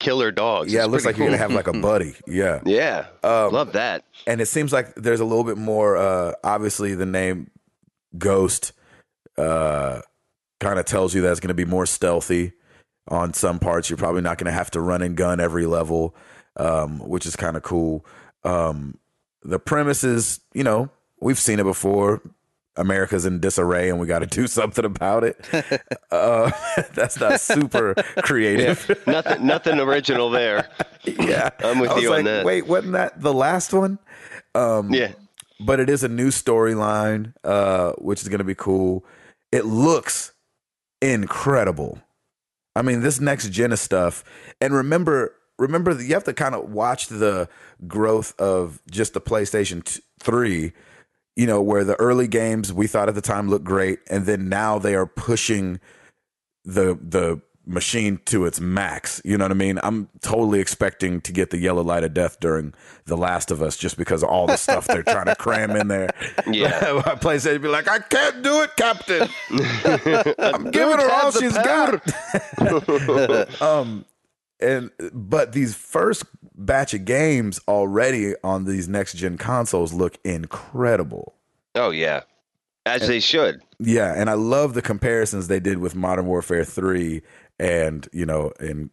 killer 0.00 0.32
dogs. 0.32 0.72
Yeah, 0.72 0.80
It's 0.80 0.88
it 0.88 0.90
looks 0.90 1.04
like 1.04 1.14
pretty 1.14 1.30
you're 1.30 1.38
gonna 1.38 1.48
have 1.50 1.52
like 1.54 1.68
a 1.68 1.80
buddy. 1.80 2.14
Yeah. 2.26 2.60
Yeah, 2.66 3.06
Um, 3.22 3.52
love 3.52 3.72
that. 3.74 4.04
and 4.26 4.40
it 4.40 4.46
seems 4.46 4.72
like 4.72 4.94
there's 4.96 5.20
a 5.20 5.24
little 5.24 5.44
bit 5.44 5.56
more 5.58 5.96
uh 5.96 6.32
obviously 6.42 6.94
the 6.96 7.06
name 7.06 7.50
ghost 8.18 8.72
uh 9.38 10.00
kind 10.58 10.78
of 10.78 10.84
tells 10.84 11.14
you 11.14 11.20
that 11.22 11.30
it's 11.30 11.40
going 11.40 11.48
to 11.48 11.54
be 11.54 11.64
more 11.64 11.86
stealthy 11.86 12.52
on 13.08 13.32
some 13.32 13.58
parts 13.58 13.88
you're 13.88 13.96
probably 13.96 14.20
not 14.20 14.36
going 14.38 14.46
to 14.46 14.52
have 14.52 14.70
to 14.72 14.80
run 14.80 15.00
and 15.02 15.16
gun 15.16 15.38
every 15.40 15.64
level 15.66 16.14
um 16.56 16.98
which 17.00 17.24
is 17.26 17.36
kind 17.36 17.56
of 17.56 17.62
cool 17.62 18.04
um 18.44 18.98
the 19.42 19.58
premise 19.58 20.02
is 20.04 20.40
you 20.52 20.64
know 20.64 20.90
we've 21.20 21.38
seen 21.38 21.60
it 21.60 21.64
before 21.64 22.20
america's 22.76 23.26
in 23.26 23.40
disarray 23.40 23.88
and 23.90 23.98
we 24.00 24.06
got 24.06 24.20
to 24.20 24.26
do 24.26 24.46
something 24.58 24.84
about 24.84 25.24
it 25.24 25.36
uh 26.10 26.50
that's 26.94 27.18
not 27.20 27.40
super 27.40 27.94
creative 28.22 28.88
nothing, 29.06 29.44
nothing 29.46 29.78
original 29.80 30.30
there. 30.30 30.68
yeah 31.04 31.50
I'm 31.60 31.78
with 31.80 31.96
you 32.00 32.14
on 32.14 32.24
that. 32.24 32.44
wait 32.44 32.66
wasn't 32.66 32.92
that 32.92 33.20
the 33.20 33.34
last 33.34 33.72
one 33.72 33.98
um 34.54 34.92
Yeah, 34.94 35.12
but 35.60 35.78
it 35.80 35.90
is 35.90 36.02
a 36.02 36.08
new 36.08 36.28
storyline, 36.30 37.34
uh, 37.44 37.92
which 37.98 38.22
is 38.22 38.28
going 38.28 38.38
to 38.38 38.44
be 38.44 38.54
cool. 38.54 39.04
It 39.52 39.64
looks 39.66 40.32
incredible. 41.02 41.98
I 42.76 42.82
mean, 42.82 43.00
this 43.02 43.20
next 43.20 43.50
gen 43.50 43.72
of 43.72 43.78
stuff, 43.78 44.24
and 44.60 44.72
remember, 44.72 45.34
remember, 45.58 46.00
you 46.00 46.14
have 46.14 46.24
to 46.24 46.32
kind 46.32 46.54
of 46.54 46.70
watch 46.70 47.08
the 47.08 47.48
growth 47.86 48.38
of 48.40 48.80
just 48.90 49.12
the 49.14 49.20
PlayStation 49.20 49.84
t- 49.84 50.00
Three. 50.20 50.72
You 51.36 51.46
know, 51.46 51.62
where 51.62 51.84
the 51.84 51.94
early 51.96 52.28
games 52.28 52.72
we 52.72 52.86
thought 52.86 53.08
at 53.08 53.14
the 53.14 53.20
time 53.20 53.48
looked 53.48 53.64
great, 53.64 54.00
and 54.10 54.26
then 54.26 54.48
now 54.48 54.78
they 54.78 54.94
are 54.94 55.06
pushing 55.06 55.80
the 56.64 56.98
the 57.00 57.40
machine 57.70 58.20
to 58.26 58.44
its 58.44 58.60
max. 58.60 59.20
You 59.24 59.38
know 59.38 59.44
what 59.44 59.52
I 59.52 59.54
mean? 59.54 59.78
I'm 59.82 60.08
totally 60.20 60.60
expecting 60.60 61.20
to 61.22 61.32
get 61.32 61.50
the 61.50 61.58
yellow 61.58 61.82
light 61.82 62.04
of 62.04 62.12
death 62.12 62.40
during 62.40 62.74
The 63.06 63.16
Last 63.16 63.50
of 63.50 63.62
Us 63.62 63.76
just 63.76 63.96
because 63.96 64.22
of 64.22 64.28
all 64.28 64.46
the 64.46 64.56
stuff 64.56 64.86
they're 64.86 65.02
trying 65.02 65.26
to 65.26 65.36
cram 65.36 65.70
in 65.72 65.88
there. 65.88 66.10
Yeah. 66.46 67.02
My 67.06 67.14
PlayStation 67.14 67.62
be 67.62 67.68
like, 67.68 67.88
I 67.88 67.98
can't 68.00 68.42
do 68.42 68.62
it, 68.62 68.76
Captain. 68.76 69.28
I'm 70.38 70.70
giving 70.70 70.98
her 70.98 71.10
all 71.10 71.30
she's 71.30 71.54
got. 71.54 72.02
um, 73.62 74.04
and 74.62 74.90
but 75.12 75.52
these 75.52 75.74
first 75.74 76.24
batch 76.54 76.94
of 76.94 77.04
games 77.04 77.60
already 77.68 78.34
on 78.44 78.64
these 78.64 78.88
next 78.88 79.14
gen 79.14 79.38
consoles 79.38 79.92
look 79.92 80.18
incredible. 80.24 81.34
Oh 81.74 81.90
yeah, 81.90 82.22
as 82.86 83.06
they 83.06 83.20
should. 83.20 83.62
Yeah, 83.78 84.14
and 84.16 84.28
I 84.28 84.34
love 84.34 84.74
the 84.74 84.82
comparisons 84.82 85.48
they 85.48 85.60
did 85.60 85.78
with 85.78 85.94
Modern 85.94 86.26
Warfare 86.26 86.64
Three 86.64 87.22
and 87.58 88.08
you 88.12 88.26
know 88.26 88.52
in 88.60 88.90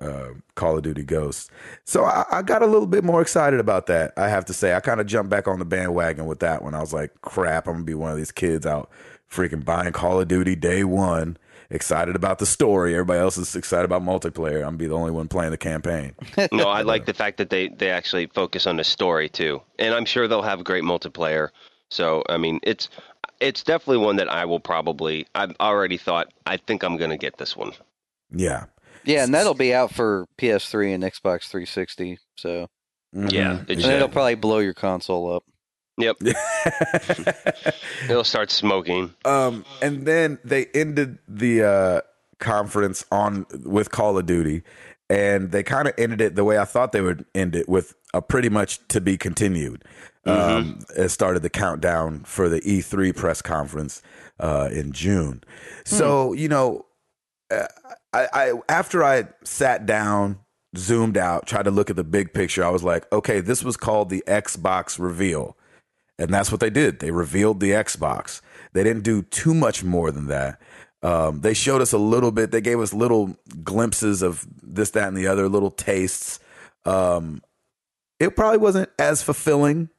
uh, 0.00 0.28
Call 0.54 0.76
of 0.76 0.82
Duty 0.82 1.02
Ghosts. 1.02 1.50
So 1.84 2.04
I, 2.04 2.24
I 2.30 2.42
got 2.42 2.62
a 2.62 2.66
little 2.66 2.86
bit 2.86 3.04
more 3.04 3.20
excited 3.20 3.60
about 3.60 3.86
that. 3.86 4.12
I 4.16 4.28
have 4.28 4.44
to 4.46 4.54
say, 4.54 4.74
I 4.74 4.80
kind 4.80 5.00
of 5.00 5.06
jumped 5.06 5.30
back 5.30 5.48
on 5.48 5.58
the 5.58 5.64
bandwagon 5.64 6.26
with 6.26 6.40
that 6.40 6.62
one. 6.62 6.74
I 6.74 6.80
was 6.80 6.92
like, 6.92 7.20
crap, 7.22 7.66
I'm 7.66 7.74
gonna 7.74 7.84
be 7.84 7.94
one 7.94 8.10
of 8.10 8.16
these 8.16 8.32
kids 8.32 8.66
out 8.66 8.90
freaking 9.30 9.64
buying 9.64 9.92
Call 9.92 10.20
of 10.20 10.28
Duty 10.28 10.56
day 10.56 10.84
one. 10.84 11.36
Excited 11.70 12.16
about 12.16 12.38
the 12.38 12.46
story. 12.46 12.94
Everybody 12.94 13.20
else 13.20 13.36
is 13.36 13.54
excited 13.54 13.84
about 13.84 14.02
multiplayer. 14.02 14.56
I'm 14.58 14.62
gonna 14.68 14.76
be 14.78 14.86
the 14.86 14.94
only 14.94 15.10
one 15.10 15.28
playing 15.28 15.50
the 15.50 15.58
campaign. 15.58 16.14
No, 16.52 16.68
I 16.68 16.80
like 16.82 17.04
the 17.04 17.12
fact 17.12 17.36
that 17.38 17.50
they 17.50 17.68
they 17.68 17.90
actually 17.90 18.26
focus 18.26 18.66
on 18.66 18.76
the 18.76 18.84
story 18.84 19.28
too, 19.28 19.60
and 19.78 19.94
I'm 19.94 20.06
sure 20.06 20.26
they'll 20.28 20.40
have 20.42 20.64
great 20.64 20.84
multiplayer. 20.84 21.50
So 21.90 22.22
I 22.28 22.38
mean, 22.38 22.60
it's 22.62 22.88
it's 23.40 23.62
definitely 23.62 24.04
one 24.04 24.16
that 24.16 24.28
I 24.30 24.46
will 24.46 24.60
probably. 24.60 25.26
I've 25.34 25.54
already 25.60 25.98
thought. 25.98 26.32
I 26.46 26.56
think 26.56 26.82
I'm 26.82 26.96
going 26.96 27.10
to 27.10 27.16
get 27.18 27.36
this 27.38 27.56
one. 27.56 27.72
Yeah. 28.32 28.64
Yeah, 29.04 29.22
and 29.24 29.32
that'll 29.32 29.54
be 29.54 29.72
out 29.72 29.94
for 29.94 30.26
PS3 30.38 30.94
and 30.94 31.04
Xbox 31.04 31.48
360. 31.48 32.18
So 32.36 32.66
Mhm. 33.14 33.32
Yeah, 33.32 33.60
it 33.68 33.82
and 33.82 33.92
it'll 33.92 34.08
probably 34.08 34.34
blow 34.34 34.58
your 34.58 34.74
console 34.74 35.32
up. 35.34 35.44
Yep, 35.98 36.16
it'll 38.08 38.24
start 38.24 38.50
smoking. 38.50 39.12
Um, 39.24 39.64
and 39.82 40.06
then 40.06 40.38
they 40.44 40.66
ended 40.66 41.18
the 41.26 41.64
uh, 41.64 42.00
conference 42.38 43.04
on 43.10 43.46
with 43.64 43.90
Call 43.90 44.16
of 44.16 44.24
Duty, 44.26 44.62
and 45.10 45.50
they 45.50 45.62
kind 45.62 45.88
of 45.88 45.94
ended 45.98 46.20
it 46.20 46.36
the 46.36 46.44
way 46.44 46.56
I 46.58 46.64
thought 46.64 46.92
they 46.92 47.00
would 47.00 47.24
end 47.34 47.56
it 47.56 47.68
with 47.68 47.94
a 48.14 48.22
pretty 48.22 48.48
much 48.48 48.86
to 48.88 49.00
be 49.00 49.16
continued. 49.18 49.84
Um, 50.24 50.80
it 50.96 51.08
started 51.08 51.42
the 51.42 51.50
countdown 51.50 52.20
for 52.24 52.48
the 52.48 52.60
E3 52.60 53.16
press 53.16 53.40
conference 53.40 54.02
uh, 54.38 54.68
in 54.70 54.92
June. 54.92 55.42
So 55.84 56.32
you 56.32 56.48
know, 56.48 56.86
uh, 57.50 57.66
I, 58.12 58.28
I 58.32 58.52
after 58.68 59.02
I 59.02 59.24
sat 59.42 59.86
down, 59.86 60.38
zoomed 60.76 61.16
out, 61.16 61.46
tried 61.46 61.64
to 61.64 61.70
look 61.70 61.90
at 61.90 61.96
the 61.96 62.04
big 62.04 62.32
picture, 62.32 62.64
I 62.64 62.68
was 62.70 62.84
like, 62.84 63.10
okay, 63.12 63.40
this 63.40 63.64
was 63.64 63.76
called 63.76 64.10
the 64.10 64.22
Xbox 64.26 64.98
reveal. 64.98 65.56
And 66.18 66.30
that's 66.30 66.50
what 66.50 66.60
they 66.60 66.70
did. 66.70 66.98
They 66.98 67.10
revealed 67.10 67.60
the 67.60 67.70
Xbox. 67.70 68.40
They 68.72 68.82
didn't 68.82 69.04
do 69.04 69.22
too 69.22 69.54
much 69.54 69.84
more 69.84 70.10
than 70.10 70.26
that. 70.26 70.60
Um, 71.02 71.40
they 71.42 71.54
showed 71.54 71.80
us 71.80 71.92
a 71.92 71.98
little 71.98 72.32
bit. 72.32 72.50
They 72.50 72.60
gave 72.60 72.80
us 72.80 72.92
little 72.92 73.36
glimpses 73.62 74.22
of 74.22 74.46
this, 74.62 74.90
that, 74.90 75.08
and 75.08 75.16
the 75.16 75.28
other, 75.28 75.48
little 75.48 75.70
tastes. 75.70 76.40
Um, 76.84 77.42
it 78.18 78.34
probably 78.34 78.58
wasn't 78.58 78.90
as 78.98 79.22
fulfilling 79.22 79.90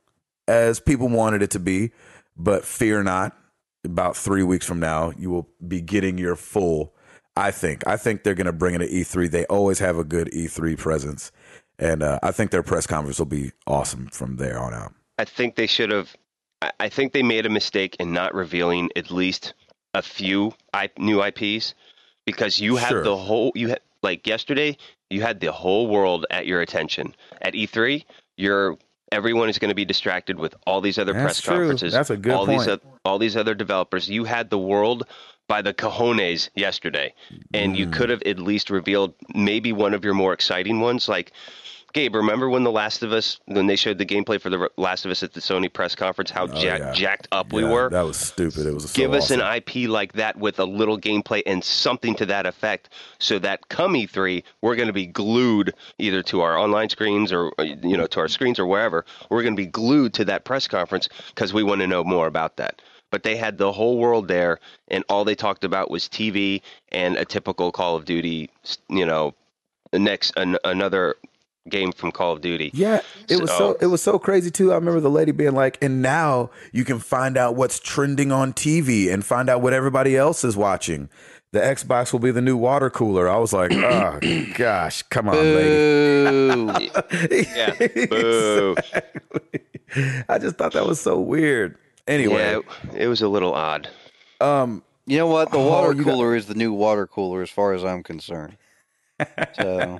as 0.48 0.80
people 0.80 1.08
wanted 1.08 1.42
it 1.42 1.52
to 1.52 1.60
be, 1.60 1.92
but 2.36 2.66
fear 2.66 3.04
not. 3.04 3.36
About 3.86 4.18
three 4.18 4.44
weeks 4.44 4.66
from 4.66 4.82
now, 4.82 5.14
you 5.18 5.30
will 5.30 5.48
be 5.66 5.80
getting 5.80 6.18
your 6.18 6.36
full. 6.36 6.94
I 7.38 7.52
think. 7.52 7.88
I 7.88 7.96
think 7.96 8.24
they're 8.24 8.34
going 8.34 8.48
to 8.48 8.52
bring 8.52 8.76
it 8.76 8.80
to 8.80 8.88
E3. 8.90 9.32
They 9.32 9.46
always 9.46 9.80
have 9.80 9.98
a 9.98 10.04
good 10.04 10.30
E3 10.34 10.78
presence, 10.78 11.32
and 11.78 12.04
uh, 12.04 12.20
I 12.22 12.32
think 12.34 12.52
their 12.52 12.64
press 12.64 12.86
conference 12.86 13.20
will 13.20 13.28
be 13.28 13.54
awesome 13.66 14.08
from 14.08 14.36
there 14.36 14.60
on 14.60 14.74
out. 14.74 14.94
I 15.20 15.26
think 15.26 15.56
they 15.56 15.68
should 15.68 15.92
have. 15.92 16.16
I- 16.80 16.90
think 16.90 17.14
they 17.14 17.24
made 17.24 17.46
a 17.46 17.50
mistake 17.50 17.96
in 18.00 18.12
not 18.14 18.34
revealing 18.34 18.90
at 18.96 19.12
least 19.12 19.54
a 19.94 20.02
few 20.02 20.54
new 20.98 21.22
IPs 21.22 21.74
because 22.26 22.60
you 22.60 22.78
have 22.78 22.90
Sure. 22.90 23.04
the 23.04 23.16
whole. 23.18 23.52
You 23.56 23.70
had 23.70 23.82
like 24.02 24.26
yesterday. 24.26 24.78
You 25.10 25.22
had 25.22 25.40
the 25.42 25.52
whole 25.52 25.88
world 25.88 26.26
at 26.32 26.46
your 26.48 26.62
attention. 26.62 27.16
At 27.42 27.54
E3, 27.54 28.06
you're 28.38 28.78
everyone 29.12 29.50
is 29.50 29.58
going 29.58 29.70
to 29.70 29.76
be 29.76 29.86
distracted 29.86 30.38
with 30.38 30.54
all 30.68 30.82
these 30.82 31.00
other 31.00 31.14
That's 31.14 31.24
press 31.24 31.42
true. 31.42 31.56
conferences. 31.56 31.94
That's 31.94 32.12
a 32.12 32.18
good 32.18 32.32
all 32.32 32.46
these 32.46 32.58
point. 32.66 32.70
oth- 32.70 32.86
all 33.04 33.18
these 33.20 33.36
other 33.36 33.56
developers. 33.56 34.08
You 34.10 34.24
had 34.26 34.50
the 34.52 34.60
world 34.60 35.08
by 35.48 35.62
the 35.64 35.74
cojones 35.74 36.50
yesterday, 36.56 37.14
and 37.54 37.74
Mm. 37.74 37.78
you 37.80 37.88
could 37.88 38.10
have 38.10 38.22
at 38.24 38.38
least 38.38 38.70
revealed 38.70 39.16
maybe 39.34 39.74
one 39.74 39.94
of 39.96 40.06
your 40.06 40.14
more 40.14 40.32
exciting 40.34 40.80
ones, 40.80 41.10
like. 41.10 41.32
Gabe, 41.94 42.16
remember 42.16 42.50
when 42.50 42.64
The 42.64 42.72
Last 42.72 43.02
of 43.02 43.12
Us, 43.12 43.40
when 43.46 43.66
they 43.68 43.76
showed 43.76 43.98
the 43.98 44.06
gameplay 44.06 44.40
for 44.40 44.50
The 44.50 44.70
Last 44.78 45.06
of 45.06 45.12
Us 45.12 45.24
at 45.24 45.34
the 45.34 45.40
Sony 45.40 45.72
press 45.72 45.96
conference, 45.96 46.30
how 46.30 46.46
jack, 46.48 46.82
Oh, 46.82 46.86
yeah. 46.86 46.94
jacked 46.94 47.28
up 47.32 47.52
we 47.52 47.64
were? 47.64 47.90
That 47.90 48.04
was 48.06 48.18
stupid. 48.18 48.68
It 48.68 48.74
was 48.74 48.92
so 48.92 48.96
Give 48.96 49.14
us 49.14 49.32
awesome. 49.32 49.42
an 49.42 49.56
IP 49.56 49.90
like 49.90 50.14
that 50.14 50.38
with 50.38 50.60
a 50.60 50.66
little 50.66 51.00
gameplay 51.00 51.42
and 51.48 51.64
something 51.64 52.14
to 52.16 52.26
that 52.28 52.46
effect, 52.46 52.90
so 53.18 53.40
that 53.40 53.68
come 53.70 53.94
E3, 53.94 54.44
we're 54.62 54.76
going 54.76 54.88
to 54.88 54.94
be 54.94 55.08
glued 55.08 55.74
either 55.98 56.22
to 56.24 56.42
our 56.42 56.58
online 56.58 56.90
screens 56.90 57.34
or 57.34 57.52
uh, 57.60 57.64
you 57.64 57.98
know 57.98 58.06
to 58.08 58.20
our 58.20 58.28
screens 58.28 58.60
or 58.60 58.68
wherever. 58.68 59.04
We're 59.30 59.42
going 59.44 59.56
to 59.56 59.62
be 59.62 59.66
glued 59.68 60.14
to 60.16 60.26
that 60.26 60.44
press 60.46 60.68
conference 60.68 61.10
because 61.30 61.54
we 61.54 61.64
want 61.64 61.82
to 61.82 61.88
know 61.88 62.04
more 62.04 62.28
about 62.28 62.58
that. 62.58 62.82
But 63.12 63.24
they 63.24 63.36
had 63.36 63.58
the 63.58 63.72
whole 63.72 63.98
world 63.98 64.28
there, 64.28 64.60
and 64.90 65.04
all 65.10 65.26
they 65.26 65.34
talked 65.34 65.64
about 65.64 65.90
was 65.90 66.04
TV 66.04 66.62
and 66.92 67.18
a 67.18 67.26
typical 67.26 67.72
Call 67.72 67.96
of 67.96 68.06
Duty. 68.06 68.52
You 68.90 69.08
know, 69.08 69.34
the 69.92 69.98
next 69.98 70.34
an, 70.38 70.58
another 70.64 71.16
game 71.70 71.92
from 71.92 72.12
Call 72.12 72.34
of 72.34 72.42
Duty. 72.42 72.72
Yeah, 72.74 73.02
it 73.30 73.40
was 73.40 73.50
so 73.52 73.58
So- 73.58 73.78
it 73.82 73.86
was 73.88 74.02
so 74.02 74.20
crazy 74.20 74.52
too. 74.52 74.72
I 74.72 74.76
remember 74.76 75.00
the 75.00 75.10
lady 75.10 75.32
being 75.32 75.54
like, 75.54 75.78
"And 75.82 76.02
now 76.02 76.50
you 76.72 76.84
can 76.84 77.00
find 77.00 77.38
out 77.38 77.56
what's 77.56 77.80
trending 77.80 78.32
on 78.32 78.54
TV 78.54 79.10
and 79.12 79.24
find 79.26 79.50
out 79.50 79.62
what 79.62 79.74
everybody 79.74 80.18
else 80.18 80.44
is 80.44 80.58
watching. 80.58 81.10
The 81.52 81.60
Xbox 81.60 82.12
will 82.14 82.20
be 82.20 82.32
the 82.32 82.42
new 82.42 82.58
water 82.58 82.90
cooler." 82.90 83.30
I 83.30 83.38
was 83.38 83.54
like, 83.54 83.72
"Oh 83.74 84.20
gosh, 84.56 85.02
come 85.04 85.30
on, 85.30 85.36
lady." 85.36 86.90
Boo. 86.90 86.90
Yeah. 87.32 87.88
Boo. 88.08 88.76
I 90.30 90.38
just 90.38 90.58
thought 90.58 90.74
that 90.74 90.86
was 90.86 91.00
so 91.02 91.20
weird. 91.20 91.76
Anyway, 92.08 92.36
Yeah, 92.36 92.60
it, 92.94 93.04
it 93.04 93.08
was 93.08 93.22
a 93.22 93.28
little 93.28 93.54
odd. 93.54 93.90
um, 94.42 94.84
You 95.08 95.18
know 95.18 95.28
what? 95.28 95.52
The 95.52 95.58
Oh, 95.58 95.68
water 95.68 95.94
you 95.94 96.04
got- 96.04 96.12
cooler 96.12 96.36
is 96.36 96.46
the 96.46 96.54
new 96.54 96.72
water 96.74 97.08
cooler, 97.08 97.42
as 97.42 97.50
far 97.50 97.74
as 97.74 97.84
I'm 97.84 98.04
concerned. 98.04 98.58
So, 99.60 99.98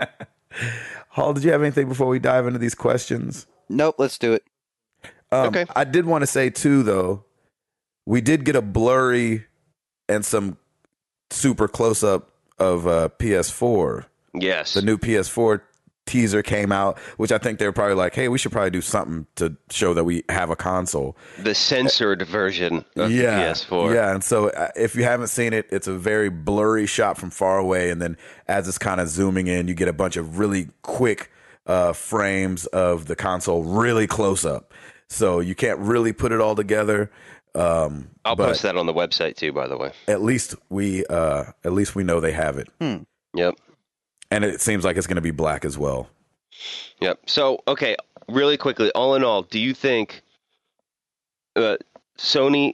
Hall, 1.10 1.34
did 1.34 1.44
you 1.44 1.52
have 1.52 1.62
anything 1.62 1.88
before 1.90 2.08
we 2.08 2.20
dive 2.20 2.48
into 2.48 2.60
these 2.60 2.76
questions? 2.76 3.48
nope. 3.68 3.96
Let's 3.98 4.18
do 4.18 4.34
it. 4.34 4.44
Um, 5.32 5.48
Okay. 5.48 5.66
I 5.76 5.84
did 5.84 6.06
want 6.06 6.22
to 6.24 6.28
say 6.28 6.50
too, 6.50 6.82
though, 6.84 7.24
we 8.06 8.22
did 8.22 8.44
get 8.46 8.56
a 8.56 8.62
blurry 8.62 9.46
and 10.08 10.26
some 10.26 10.58
super 11.30 11.68
close 11.68 12.04
up 12.04 12.32
of 12.58 12.88
uh, 12.88 13.10
PS4. 13.20 14.06
Yes. 14.34 14.74
The 14.74 14.82
new 14.82 14.98
PS4 14.98 15.62
teaser 16.10 16.42
came 16.42 16.72
out, 16.72 16.98
which 17.18 17.32
I 17.32 17.38
think 17.38 17.60
they 17.60 17.66
were 17.66 17.72
probably 17.72 17.96
like, 17.96 18.16
"Hey, 18.16 18.28
we 18.28 18.38
should 18.38 18.52
probably 18.52 18.72
do 18.72 18.82
something 18.82 19.28
to 19.36 19.56
show 19.70 19.94
that 19.94 20.04
we 20.04 20.24
have 20.30 20.50
a 20.50 20.56
console." 20.56 21.16
the 21.38 21.54
censored 21.54 22.28
version 22.28 22.84
of 22.96 23.12
yeah, 23.12 23.36
the 23.36 23.54
PS4. 23.54 23.94
yeah. 23.94 24.14
And 24.14 24.24
so, 24.24 24.50
uh, 24.50 24.70
if 24.76 24.96
you 24.96 25.04
haven't 25.04 25.28
seen 25.28 25.54
it, 25.54 25.68
it's 25.72 25.88
a 25.88 25.94
very 25.94 26.30
blurry 26.30 26.88
shot 26.88 27.18
from 27.18 27.30
far 27.30 27.60
away, 27.60 27.90
and 27.92 28.02
then 28.02 28.18
as 28.48 28.68
it's 28.68 28.78
kind 28.80 29.00
of 29.00 29.08
zooming 29.08 29.48
in, 29.48 29.68
you 29.68 29.74
get 29.74 29.88
a 29.88 29.94
bunch 29.94 30.18
of 30.18 30.40
really 30.40 30.70
quick 30.82 31.32
uh, 31.68 31.94
frames 31.94 32.66
of 32.68 33.06
the 33.06 33.16
console, 33.16 33.64
really 33.64 34.08
close 34.08 34.44
up. 34.46 34.74
So 35.08 35.40
you 35.40 35.56
can't 35.56 35.80
really 35.80 36.14
put 36.14 36.32
it 36.32 36.42
all 36.42 36.56
together. 36.56 37.12
Um, 37.56 38.10
I'll 38.26 38.36
but 38.36 38.48
post 38.48 38.62
that 38.64 38.76
on 38.76 38.86
the 38.86 38.94
website 38.94 39.36
too, 39.36 39.52
by 39.52 39.68
the 39.68 39.78
way. 39.78 39.92
At 40.08 40.22
least 40.22 40.56
we, 40.70 41.06
uh, 41.06 41.46
at 41.64 41.74
least 41.74 41.96
we 41.96 42.04
know 42.04 42.20
they 42.20 42.32
have 42.32 42.58
it, 42.58 42.70
Yep. 43.36 43.56
And 44.32 44.44
it 44.44 44.62
seems 44.62 44.84
like 44.84 44.98
it's 44.98 45.08
going 45.08 45.16
to 45.16 45.22
be 45.22 45.32
black 45.32 45.66
as 45.66 45.78
well. 45.78 46.08
Yep. 47.02 47.20
So, 47.28 47.62
okay, 47.68 47.96
really 48.28 48.58
quickly, 48.58 48.92
all 48.92 49.16
in 49.16 49.24
all, 49.24 49.44
do 49.44 49.60
you 49.60 49.74
think 49.74 50.22
uh, 51.56 51.78
Sony, 52.18 52.74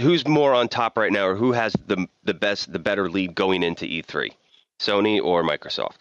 who's 0.00 0.26
more 0.26 0.54
on 0.54 0.68
top 0.68 0.96
right 0.96 1.12
now, 1.12 1.26
or 1.26 1.36
who 1.36 1.52
has 1.52 1.74
the 1.86 2.06
the 2.24 2.34
best, 2.34 2.72
the 2.72 2.78
better 2.78 3.08
lead 3.08 3.34
going 3.34 3.62
into 3.62 3.84
E3, 3.84 4.32
Sony 4.80 5.22
or 5.22 5.42
Microsoft? 5.42 5.96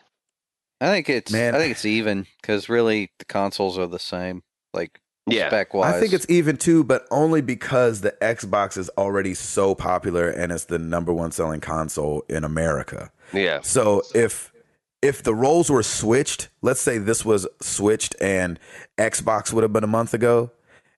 I 0.80 0.88
think 0.88 1.10
it's. 1.10 1.32
Man. 1.32 1.54
I 1.54 1.60
think 1.60 1.72
it's 1.72 1.86
even 1.86 2.26
because 2.42 2.68
really 2.70 3.12
the 3.20 3.26
consoles 3.26 3.78
are 3.78 3.86
the 3.88 4.00
same. 4.00 4.42
Like 4.74 5.00
Yeah. 5.28 5.48
spec 5.50 5.74
wise. 5.76 5.94
I 5.94 6.00
think 6.00 6.14
it's 6.14 6.26
even 6.28 6.58
too, 6.58 6.84
but 6.84 7.06
only 7.12 7.42
because 7.42 8.02
the 8.02 8.16
Xbox 8.22 8.78
is 8.78 8.90
already 8.98 9.36
so 9.36 9.76
popular 9.76 10.30
and 10.30 10.52
it's 10.52 10.66
the 10.66 10.80
number 10.80 11.14
one 11.14 11.32
selling 11.32 11.62
console 11.62 12.24
in 12.28 12.44
America. 12.44 13.12
Yeah. 13.32 13.62
So 13.62 14.02
if 14.16 14.51
if 15.02 15.24
the 15.24 15.34
roles 15.34 15.70
were 15.70 15.84
switched, 15.84 16.50
let's 16.62 16.82
say 16.82 16.98
this 16.98 17.26
was 17.26 17.48
switched 17.62 18.16
and 18.22 18.60
Xbox 18.98 19.52
would 19.52 19.64
have 19.64 19.74
been 19.74 19.84
a 19.84 19.88
month 19.88 20.14
ago 20.14 20.52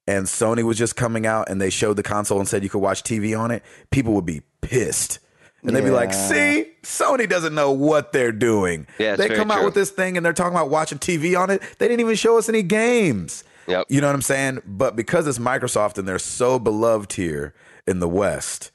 and 0.08 0.26
Sony 0.26 0.64
was 0.64 0.78
just 0.78 0.96
coming 0.96 1.26
out 1.26 1.50
and 1.50 1.62
they 1.62 1.70
showed 1.70 1.96
the 1.96 2.04
console 2.04 2.40
and 2.40 2.48
said 2.48 2.64
you 2.64 2.70
could 2.70 2.80
watch 2.82 3.04
TV 3.04 3.38
on 3.38 3.52
it, 3.52 3.64
people 3.92 4.14
would 4.14 4.26
be 4.26 4.42
pissed 4.62 5.20
And 5.66 5.76
they'd 5.76 5.82
be 5.82 5.92
like, 5.92 6.14
see, 6.14 6.74
Sony 6.84 7.28
doesn't 7.28 7.56
know 7.56 7.72
what 7.72 8.12
they're 8.12 8.34
doing. 8.34 8.86
Yeah, 9.00 9.16
they 9.16 9.30
come 9.30 9.50
out 9.50 9.58
true. 9.58 9.66
with 9.66 9.74
this 9.74 9.92
thing 9.92 10.18
and 10.18 10.26
they're 10.26 10.34
talking 10.34 10.54
about 10.54 10.70
watching 10.70 11.00
TV 11.00 11.40
on 11.40 11.50
it. 11.50 11.62
They 11.80 11.88
didn't 11.88 12.02
even 12.02 12.16
show 12.16 12.38
us 12.38 12.50
any 12.50 12.64
games. 12.64 13.46
Yep. 13.68 13.86
You 13.90 14.02
know 14.02 14.08
what 14.08 14.16
I'm 14.16 14.22
saying? 14.22 14.62
But 14.66 14.98
because 14.98 15.26
it's 15.26 15.40
Microsoft 15.40 15.98
and 15.98 16.06
they're 16.06 16.20
so 16.20 16.60
beloved 16.60 17.14
here 17.14 17.54
in 17.88 18.00
the 18.00 18.10
West, 18.10 18.72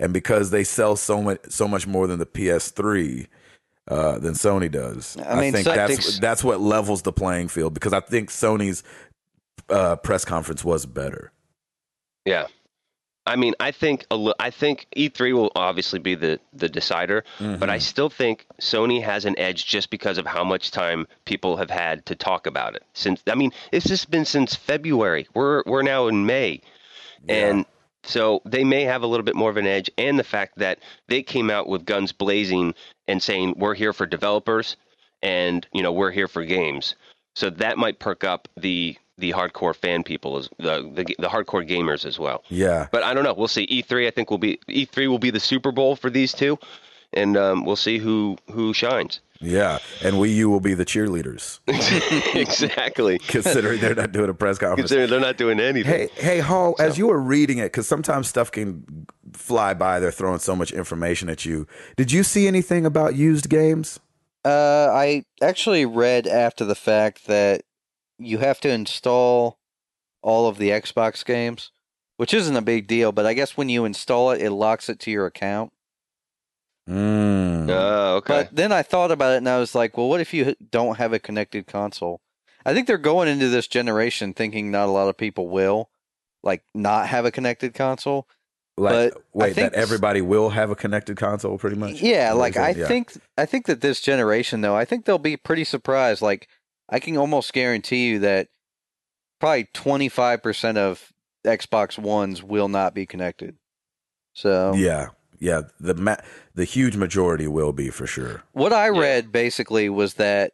and 0.00 0.12
because 0.12 0.50
they 0.50 0.64
sell 0.64 0.96
so 0.96 1.22
much 1.22 1.38
so 1.48 1.68
much 1.68 1.86
more 1.86 2.08
than 2.08 2.18
the 2.18 2.26
PS3 2.26 3.28
uh, 3.88 4.18
than 4.18 4.34
Sony 4.34 4.70
does, 4.70 5.16
I 5.26 5.40
mean, 5.40 5.52
think 5.52 5.64
so- 5.64 5.74
that's 5.74 6.18
that's 6.18 6.44
what 6.44 6.60
levels 6.60 7.02
the 7.02 7.12
playing 7.12 7.48
field. 7.48 7.74
Because 7.74 7.92
I 7.92 8.00
think 8.00 8.30
Sony's 8.30 8.82
uh, 9.68 9.96
press 9.96 10.24
conference 10.24 10.64
was 10.64 10.86
better. 10.86 11.32
Yeah. 12.24 12.46
I 13.24 13.36
mean, 13.36 13.54
I 13.60 13.70
think 13.70 14.04
a 14.10 14.16
li- 14.16 14.34
I 14.40 14.50
think 14.50 14.88
E3 14.96 15.32
will 15.32 15.52
obviously 15.54 16.00
be 16.00 16.16
the 16.16 16.40
the 16.52 16.68
decider, 16.68 17.22
but 17.38 17.70
I 17.70 17.78
still 17.78 18.10
think 18.10 18.46
Sony 18.60 19.00
has 19.00 19.24
an 19.24 19.38
edge 19.38 19.64
just 19.64 19.90
because 19.90 20.18
of 20.18 20.26
how 20.26 20.42
much 20.42 20.72
time 20.72 21.06
people 21.24 21.56
have 21.56 21.70
had 21.70 22.04
to 22.06 22.16
talk 22.16 22.48
about 22.48 22.74
it. 22.74 22.82
Since 22.94 23.22
I 23.28 23.36
mean, 23.36 23.52
it's 23.70 23.86
just 23.86 24.10
been 24.10 24.24
since 24.24 24.56
February. 24.56 25.28
We're 25.34 25.62
we're 25.66 25.82
now 25.82 26.08
in 26.08 26.26
May, 26.26 26.62
and 27.28 27.64
so 28.02 28.42
they 28.44 28.64
may 28.64 28.82
have 28.82 29.02
a 29.02 29.06
little 29.06 29.22
bit 29.24 29.36
more 29.36 29.50
of 29.50 29.56
an 29.56 29.68
edge. 29.68 29.88
And 29.96 30.18
the 30.18 30.24
fact 30.24 30.58
that 30.58 30.80
they 31.06 31.22
came 31.22 31.48
out 31.48 31.68
with 31.68 31.84
guns 31.84 32.10
blazing 32.10 32.74
and 33.12 33.22
saying 33.22 33.54
we're 33.58 33.74
here 33.74 33.92
for 33.92 34.06
developers, 34.06 34.76
and 35.22 35.66
you 35.72 35.82
know 35.82 35.92
we're 35.92 36.10
here 36.10 36.28
for 36.28 36.44
games. 36.44 36.96
So 37.36 37.50
that 37.50 37.76
might 37.76 37.98
perk 37.98 38.24
up 38.24 38.48
the 38.56 38.96
the 39.18 39.32
hardcore 39.32 39.76
fan 39.76 40.02
people 40.02 40.38
as 40.38 40.48
the 40.56 40.90
the, 40.94 41.04
the 41.18 41.28
hardcore 41.28 41.68
gamers 41.68 42.06
as 42.06 42.18
well. 42.18 42.42
Yeah. 42.48 42.88
But 42.90 43.02
I 43.02 43.12
don't 43.12 43.22
know. 43.22 43.34
We'll 43.34 43.48
see. 43.48 43.66
E3, 43.66 44.06
I 44.06 44.10
think 44.10 44.30
will 44.30 44.38
be 44.38 44.58
E3 44.68 45.08
will 45.08 45.18
be 45.18 45.30
the 45.30 45.40
Super 45.40 45.72
Bowl 45.72 45.94
for 45.94 46.08
these 46.08 46.32
two, 46.32 46.58
and 47.12 47.36
um, 47.36 47.66
we'll 47.66 47.76
see 47.76 47.98
who 47.98 48.38
who 48.50 48.72
shines. 48.72 49.20
Yeah. 49.42 49.78
And 50.02 50.18
we 50.18 50.30
you 50.30 50.48
will 50.48 50.60
be 50.60 50.74
the 50.74 50.84
cheerleaders, 50.84 51.60
exactly. 52.34 53.18
considering 53.18 53.80
they're 53.80 53.94
not 53.94 54.12
doing 54.12 54.30
a 54.30 54.34
press 54.34 54.58
conference. 54.58 54.90
Considering 54.90 55.10
they're 55.10 55.20
not 55.20 55.36
doing 55.36 55.60
anything. 55.60 56.08
Hey, 56.08 56.08
hey, 56.14 56.38
Hall, 56.38 56.76
as 56.78 56.96
you 56.96 57.08
were 57.08 57.20
reading 57.20 57.58
it, 57.58 57.64
because 57.64 57.88
sometimes 57.88 58.28
stuff 58.28 58.50
can 58.52 59.06
fly 59.32 59.74
by, 59.74 60.00
they're 60.00 60.10
throwing 60.10 60.38
so 60.38 60.54
much 60.54 60.70
information 60.72 61.28
at 61.28 61.44
you. 61.44 61.66
Did 61.96 62.12
you 62.12 62.22
see 62.22 62.46
anything 62.46 62.86
about 62.86 63.16
used 63.16 63.48
games? 63.48 63.98
Uh, 64.44 64.88
I 64.92 65.24
actually 65.40 65.86
read 65.86 66.26
after 66.26 66.64
the 66.64 66.74
fact 66.74 67.26
that 67.26 67.62
you 68.18 68.38
have 68.38 68.60
to 68.60 68.70
install 68.70 69.58
all 70.22 70.48
of 70.48 70.58
the 70.58 70.70
Xbox 70.70 71.24
games, 71.24 71.70
which 72.16 72.32
isn't 72.34 72.56
a 72.56 72.62
big 72.62 72.86
deal, 72.86 73.12
but 73.12 73.26
I 73.26 73.34
guess 73.34 73.56
when 73.56 73.68
you 73.68 73.84
install 73.84 74.30
it, 74.30 74.40
it 74.40 74.50
locks 74.50 74.88
it 74.88 74.98
to 75.00 75.10
your 75.10 75.26
account. 75.26 75.72
Mm. 76.88 77.70
Oh, 77.70 78.16
okay. 78.16 78.44
But 78.44 78.56
then 78.56 78.72
I 78.72 78.82
thought 78.82 79.10
about 79.10 79.34
it 79.34 79.38
and 79.38 79.48
I 79.48 79.58
was 79.58 79.74
like, 79.74 79.96
well, 79.96 80.08
what 80.08 80.20
if 80.20 80.34
you 80.34 80.54
don't 80.70 80.96
have 80.98 81.12
a 81.12 81.18
connected 81.18 81.66
console? 81.66 82.20
I 82.64 82.74
think 82.74 82.86
they're 82.86 82.98
going 82.98 83.28
into 83.28 83.48
this 83.48 83.66
generation 83.66 84.34
thinking 84.34 84.70
not 84.70 84.88
a 84.88 84.92
lot 84.92 85.08
of 85.08 85.16
people 85.16 85.48
will, 85.48 85.90
like, 86.42 86.62
not 86.74 87.08
have 87.08 87.24
a 87.24 87.30
connected 87.30 87.74
console. 87.74 88.28
like, 88.76 89.12
but 89.14 89.22
wait, 89.32 89.54
think 89.54 89.72
that 89.72 89.78
everybody 89.78 90.20
will 90.20 90.50
have 90.50 90.70
a 90.70 90.76
connected 90.76 91.16
console, 91.16 91.58
pretty 91.58 91.76
much. 91.76 92.00
Yeah, 92.00 92.32
Is 92.32 92.38
like 92.38 92.56
I 92.56 92.70
yeah. 92.70 92.86
think 92.86 93.12
I 93.36 93.46
think 93.46 93.66
that 93.66 93.80
this 93.80 94.00
generation 94.00 94.60
though, 94.60 94.76
I 94.76 94.84
think 94.84 95.04
they'll 95.04 95.18
be 95.18 95.36
pretty 95.36 95.64
surprised. 95.64 96.22
Like 96.22 96.48
I 96.88 96.98
can 97.00 97.16
almost 97.16 97.52
guarantee 97.52 98.08
you 98.10 98.18
that 98.20 98.48
probably 99.40 99.64
25% 99.74 100.76
of 100.76 101.12
Xbox 101.44 101.98
Ones 101.98 102.42
will 102.42 102.68
not 102.68 102.94
be 102.94 103.06
connected. 103.06 103.56
So 104.34 104.72
Yeah, 104.74 105.08
yeah. 105.42 105.62
The 105.80 105.94
ma- 105.94 106.16
the 106.54 106.64
huge 106.64 106.96
majority 106.96 107.46
will 107.46 107.72
be 107.72 107.90
for 107.90 108.06
sure. 108.06 108.42
what 108.52 108.72
I 108.72 108.86
Yeah. 108.90 109.00
read 109.00 109.32
basically 109.32 109.88
was 109.88 110.14
that 110.14 110.52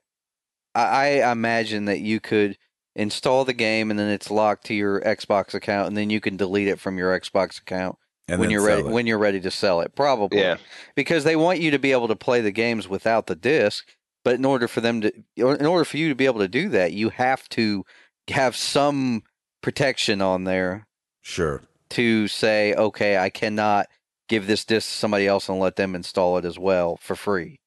I, 0.75 1.21
I 1.21 1.31
imagine 1.33 1.85
that 1.87 2.01
you 2.01 2.21
could 2.21 2.57
install 2.97 3.45
the 3.45 3.53
game 3.53 3.91
and 3.91 3.99
then 3.99 4.11
it's 4.11 4.31
locked 4.31 4.67
to 4.67 4.75
your 4.75 5.01
Xbox 5.01 5.55
account 5.55 5.89
and 5.89 5.97
then 5.97 6.11
you 6.11 6.21
can 6.21 6.37
delete 6.37 6.69
it 6.69 6.81
from 6.81 6.99
your 6.99 7.19
Xbox 7.19 7.61
account 7.61 7.97
And 8.29 8.41
when 8.41 8.51
you're 8.51 8.65
ready 8.65 8.81
it. 8.81 8.87
when 8.87 9.07
you're 9.07 9.19
ready 9.19 9.41
to 9.41 9.51
sell 9.51 9.81
it. 9.81 9.95
Probably. 9.95 10.41
yeah. 10.41 10.57
because 10.97 11.25
they 11.25 11.37
want 11.37 11.61
you 11.61 11.71
to 11.71 11.79
be 11.79 11.93
able 11.93 12.09
to 12.09 12.17
play 12.17 12.41
the 12.41 12.51
games 12.51 12.89
without 12.89 13.27
the 13.27 13.37
disc. 13.37 13.87
But 14.25 14.35
in 14.35 14.45
order 14.45 14.67
for 14.69 14.81
them 14.81 15.01
to, 15.03 15.13
in 15.37 15.65
order 15.67 15.85
for 15.85 15.97
you 15.97 16.09
to 16.09 16.15
be 16.15 16.27
able 16.27 16.41
to 16.41 16.49
do 16.49 16.69
that, 16.71 16.93
you 16.93 17.11
have 17.11 17.49
to 17.51 17.85
have 18.29 18.57
some 18.57 19.23
protection 19.63 20.21
on 20.21 20.45
there 20.45 20.87
Sure. 21.23 21.63
to 21.91 22.27
say, 22.29 22.75
okay, 22.75 23.17
I 23.17 23.31
cannot 23.31 23.87
give 24.29 24.47
this 24.47 24.65
disc 24.65 24.89
to 24.91 24.95
somebody 24.97 25.27
else 25.27 25.49
and 25.49 25.59
let 25.59 25.77
them 25.77 25.95
install 25.95 26.39
it 26.39 26.45
as 26.45 26.59
well 26.59 26.97
for 27.01 27.17
free. 27.17 27.59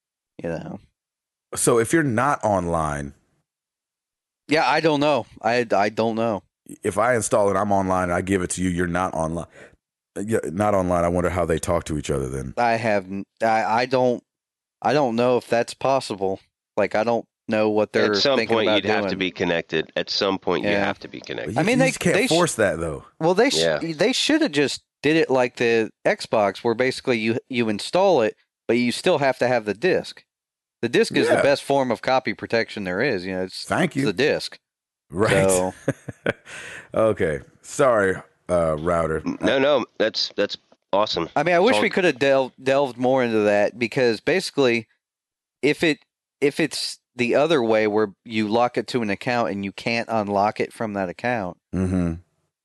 You 0.41 0.49
know? 0.49 0.80
So 1.55 1.80
if 1.80 1.91
you're 1.93 2.03
not 2.03 2.43
online, 2.43 3.14
Yeah, 4.47 4.68
I 4.70 4.80
don't 4.82 4.99
know. 4.99 5.26
I 5.41 5.66
I 5.76 5.89
don't 5.89 6.16
know. 6.16 6.43
if 6.84 6.97
I 6.97 7.16
install 7.16 7.49
it, 7.49 7.55
I'm 7.57 7.72
online. 7.72 8.03
and 8.05 8.14
I 8.14 8.22
give 8.22 8.41
it 8.41 8.51
to 8.51 8.62
you. 8.64 8.70
You're 8.70 8.88
not 8.88 9.14
online. 9.14 9.47
Yeah, 10.20 10.39
not 10.45 10.74
online. 10.76 11.03
I 11.05 11.07
wonder 11.07 11.30
how 11.30 11.45
they 11.45 11.57
talk 11.59 11.86
to 11.86 11.97
each 11.97 12.09
other 12.12 12.28
then. 12.30 12.53
I 12.57 12.74
have 12.74 13.05
I 13.41 13.64
I 13.64 13.86
don't 13.86 14.24
I 14.82 14.93
don't 14.93 15.16
know 15.16 15.38
if 15.38 15.47
that's 15.47 15.74
possible. 15.74 16.39
Like 16.78 16.95
I 16.95 17.03
don't 17.03 17.26
know 17.47 17.70
what 17.70 17.91
they're 17.93 18.12
At 18.14 18.18
some 18.18 18.38
thinking 18.38 18.55
point, 18.55 18.68
about 18.70 18.76
you'd 18.84 18.86
have 18.91 19.07
to 19.07 19.16
be 19.18 19.32
connected. 19.32 19.91
At 19.95 20.09
some 20.09 20.38
point, 20.38 20.64
you 20.64 20.70
Yeah. 20.72 20.86
have 20.86 20.99
to 20.99 21.07
be 21.07 21.20
connected. 21.22 21.57
I 21.57 21.64
mean, 21.64 21.78
you 21.80 21.84
they- 21.86 21.89
just 21.89 21.99
can't 21.99 22.16
they 22.16 22.28
sh- 22.28 22.30
force 22.30 22.55
that 22.55 22.80
though. 22.80 23.03
Well, 23.20 23.34
they 23.34 23.49
sh- 23.49 23.59
Yeah. 23.59 23.80
they 23.80 24.14
should 24.14 24.41
have 24.41 24.51
just 24.53 24.84
did 25.02 25.16
it 25.18 25.30
like 25.30 25.56
the 25.58 25.89
Xbox, 26.06 26.58
where 26.60 26.74
basically 26.76 27.18
you 27.20 27.39
you 27.49 27.70
install 27.70 28.22
it, 28.22 28.36
but 28.68 28.78
you 28.78 28.91
still 28.91 29.18
have 29.20 29.38
to 29.39 29.47
have 29.47 29.66
the 29.66 29.74
disc. 29.74 30.24
The 30.82 30.89
disc 30.89 31.16
is 31.16 31.28
Yeah. 31.28 31.36
the 31.38 31.43
best 31.43 31.64
form 31.64 31.91
of 31.91 32.02
copy 32.02 32.34
protection 32.34 32.84
there 32.86 33.02
is. 33.02 33.26
You 33.26 33.36
know, 33.36 33.43
it's, 33.43 33.66
Thank 33.66 33.91
it's 33.91 33.97
you. 33.97 34.06
the 34.08 34.14
disc. 34.14 34.58
Right. 35.10 35.49
So 35.49 35.74
okay. 36.93 37.39
Sorry, 37.62 38.16
uh, 38.49 38.78
router. 38.78 39.22
No, 39.41 39.60
no, 39.60 39.86
that's 39.97 40.32
that's 40.36 40.58
awesome. 40.93 41.30
I 41.36 41.43
mean, 41.43 41.56
I 41.56 41.60
wish 41.60 41.76
all- 41.76 41.82
we 41.82 41.89
could 41.89 42.04
have 42.06 42.20
delved 42.20 42.56
delved 42.64 42.97
more 42.97 43.24
into 43.24 43.39
that 43.39 43.78
because 43.78 44.20
basically, 44.20 44.88
if 45.62 45.84
it 45.84 45.99
if 46.39 46.60
it's 46.60 46.99
the 47.16 47.36
other 47.36 47.62
way 47.62 47.88
where 47.88 48.14
you 48.24 48.47
lock 48.47 48.78
it 48.78 48.88
to 48.88 49.02
an 49.02 49.10
account 49.10 49.52
and 49.52 49.66
you 49.66 49.72
can't 49.72 50.08
unlock 50.10 50.60
it 50.60 50.72
from 50.74 50.93
that 50.93 51.10
account, 51.10 51.58
Mm-hmm. 51.76 52.14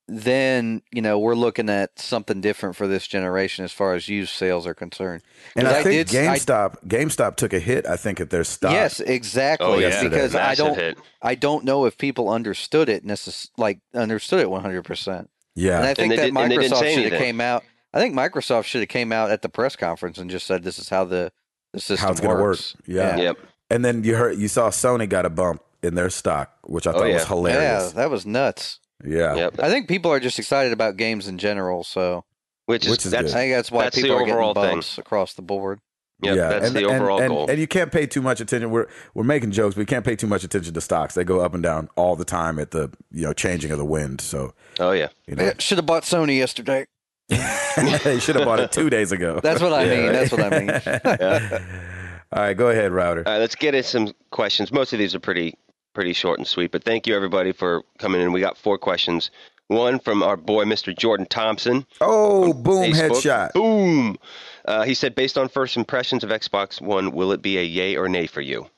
Then 0.08 0.82
you 0.92 1.02
know 1.02 1.18
we're 1.18 1.34
looking 1.34 1.68
at 1.68 1.98
something 1.98 2.40
different 2.40 2.76
for 2.76 2.86
this 2.86 3.06
generation 3.06 3.64
as 3.64 3.72
far 3.72 3.94
as 3.94 4.08
used 4.08 4.30
sales 4.32 4.66
are 4.66 4.74
concerned. 4.74 5.22
And 5.56 5.66
I, 5.66 5.80
I 5.80 5.82
think 5.82 6.08
did- 6.08 6.26
I- 6.28 6.36
GameStop 6.36 6.84
GameStop 6.86 7.36
took 7.36 7.52
a 7.52 7.58
hit. 7.58 7.86
I 7.86 7.96
think 7.96 8.20
at 8.20 8.30
their 8.30 8.44
stock. 8.44 8.72
Yes, 8.72 9.00
exactly. 9.00 9.66
Oh 9.66 9.78
yeah, 9.78 10.02
because 10.02 10.34
I 10.34 10.54
don't 10.54 10.76
hit. 10.76 10.98
I 11.22 11.34
don't 11.34 11.64
know 11.64 11.86
if 11.86 11.98
people 11.98 12.28
understood 12.28 12.88
it 12.88 13.04
necess- 13.04 13.48
like 13.58 13.80
understood 13.94 14.40
it 14.40 14.46
100%. 14.48 15.28
Yeah. 15.56 15.78
And 15.78 15.86
I 15.86 15.94
think 15.94 16.10
they 16.10 16.16
that 16.16 16.22
didn't- 16.26 16.36
and 16.38 16.50
they 16.52 16.56
didn't 16.58 16.72
Microsoft 16.72 16.94
should 16.94 17.12
have 17.12 17.20
came 17.20 17.40
out 17.40 17.64
I 17.94 17.98
think 17.98 18.14
Microsoft 18.14 18.64
should 18.64 18.82
have 18.82 18.88
came 18.90 19.10
out 19.10 19.30
at 19.30 19.40
the 19.42 19.48
press 19.48 19.74
conference 19.74 20.18
and 20.18 20.30
just 20.30 20.46
said 20.46 20.62
this 20.62 20.78
is 20.78 20.88
how 20.90 21.04
the 21.04 21.32
the 21.72 21.80
system 21.80 22.06
how 22.06 22.12
it's 22.12 22.20
going 22.20 22.36
to 22.36 22.42
work. 22.42 22.50
works. 22.52 22.76
Yeah. 22.86 23.16
Yep. 23.16 23.38
And 23.70 23.84
then 23.84 24.04
you 24.04 24.14
heard 24.16 24.38
you 24.38 24.48
saw 24.48 24.68
Sony 24.70 25.08
got 25.08 25.26
a 25.26 25.30
bump 25.30 25.62
in 25.82 25.94
their 25.94 26.10
stock, 26.10 26.52
which 26.64 26.86
I 26.86 26.90
Oh, 26.90 26.92
thought 26.94 27.02
was 27.04 27.08
yeah. 27.12 27.18
Yeah, 27.20 27.24
hilarious. 27.26 27.92
that 27.92 28.10
was 28.10 28.24
nuts. 28.26 28.78
Yeah. 29.04 29.34
Yep. 29.34 29.60
I 29.60 29.68
think 29.70 29.88
people 29.88 30.10
are 30.10 30.20
just 30.20 30.38
excited 30.38 30.72
about 30.72 30.96
games 30.96 31.28
in 31.28 31.38
general, 31.38 31.84
so 31.84 32.24
Which 32.66 32.84
is, 32.84 32.90
Which 32.90 33.06
is 33.06 33.12
that's 33.12 33.32
I 33.32 33.40
think 33.40 33.54
that's 33.54 33.70
why 33.70 33.84
That's 33.84 33.96
the 33.96 34.02
people 34.02 34.16
are 34.18 34.22
overall 34.22 34.54
getting 34.54 34.80
thing. 34.82 35.02
across 35.02 35.34
the 35.34 35.42
board. 35.42 35.80
Yep, 36.22 36.36
that's 36.36 36.72
the 36.72 36.84
overall 36.84 37.20
and, 37.20 37.28
goal. 37.28 37.50
And 37.50 37.58
you 37.60 37.66
can't 37.66 37.92
pay 37.92 38.06
too 38.06 38.22
much 38.22 38.40
attention. 38.40 38.70
We're 38.70 38.86
we're 39.12 39.22
making 39.24 39.50
jokes, 39.50 39.74
but 39.74 39.80
we 39.80 39.86
can't 39.86 40.04
pay 40.04 40.16
too 40.16 40.26
much 40.26 40.44
attention 40.44 40.72
to 40.72 40.80
stocks. 40.80 41.14
They 41.14 41.24
go 41.24 41.40
up 41.40 41.52
and 41.52 41.62
down 41.62 41.90
all 41.94 42.16
the 42.16 42.24
time 42.24 42.58
at 42.58 42.70
the 42.70 42.90
you 43.12 43.24
know 43.24 43.34
changing 43.34 43.70
of 43.70 43.76
the 43.76 43.84
wind. 43.84 44.22
So 44.22 44.54
oh 44.80 44.92
yeah. 44.92 45.08
you 45.26 45.36
know 45.36 45.52
Should 45.58 45.76
have 45.76 45.84
bought 45.84 46.04
Sony 46.04 46.38
yesterday. 46.38 46.86
they 47.28 48.18
should 48.18 48.36
have 48.36 48.46
bought 48.46 48.60
it 48.60 48.72
two 48.72 48.88
days 48.88 49.12
ago. 49.12 49.40
That's 49.42 49.60
what 49.60 49.74
I 49.74 49.84
Yeah, 49.84 49.94
mean. 49.96 50.04
right. 50.06 50.12
That's 50.12 50.32
what 50.32 50.40
I 50.40 50.58
mean. 50.58 50.70
all 52.32 52.42
right, 52.44 52.54
go 52.54 52.70
ahead, 52.70 52.92
router. 52.92 53.24
All 53.26 53.32
right, 53.34 53.38
let's 53.38 53.54
get 53.54 53.74
into 53.74 53.88
some 53.88 54.12
questions. 54.30 54.72
Most 54.72 54.92
of 54.94 54.98
these 54.98 55.14
are 55.14 55.20
pretty 55.20 55.54
pretty 55.96 56.12
short 56.12 56.38
and 56.38 56.46
sweet, 56.46 56.70
but 56.70 56.84
thank 56.84 57.06
you 57.06 57.16
everybody 57.16 57.52
for 57.52 57.82
coming 57.98 58.20
in. 58.20 58.30
We 58.30 58.40
got 58.40 58.58
four 58.58 58.76
questions. 58.76 59.30
One 59.68 59.98
from 59.98 60.22
our 60.22 60.36
boy 60.36 60.66
Mr. 60.66 60.94
Jordan 60.94 61.24
Thompson. 61.24 61.86
Oh, 62.02 62.52
boom, 62.52 62.92
Facebook. 62.92 63.22
headshot. 63.22 63.52
Boom. 63.54 64.18
Uh, 64.66 64.82
he 64.82 64.92
said, 64.92 65.14
based 65.14 65.38
on 65.38 65.48
first 65.48 65.74
impressions 65.74 66.22
of 66.22 66.28
Xbox 66.28 66.82
One, 66.82 67.12
will 67.12 67.32
it 67.32 67.40
be 67.40 67.56
a 67.56 67.62
yay 67.62 67.96
or 67.96 68.10
nay 68.10 68.26
for 68.26 68.42
you? 68.42 68.68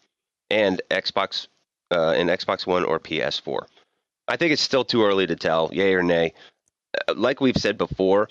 And 0.48 0.80
Xbox, 0.92 1.48
uh, 1.90 2.14
and 2.16 2.30
Xbox 2.30 2.68
One 2.68 2.84
or 2.84 3.00
PS4? 3.00 3.66
I 4.28 4.36
think 4.36 4.52
it's 4.52 4.62
still 4.62 4.84
too 4.84 5.04
early 5.04 5.26
to 5.26 5.34
tell, 5.34 5.70
yay 5.72 5.94
or 5.94 6.04
nay. 6.04 6.34
Uh, 7.08 7.14
like 7.16 7.40
we've 7.40 7.56
said 7.56 7.76
before, 7.76 8.28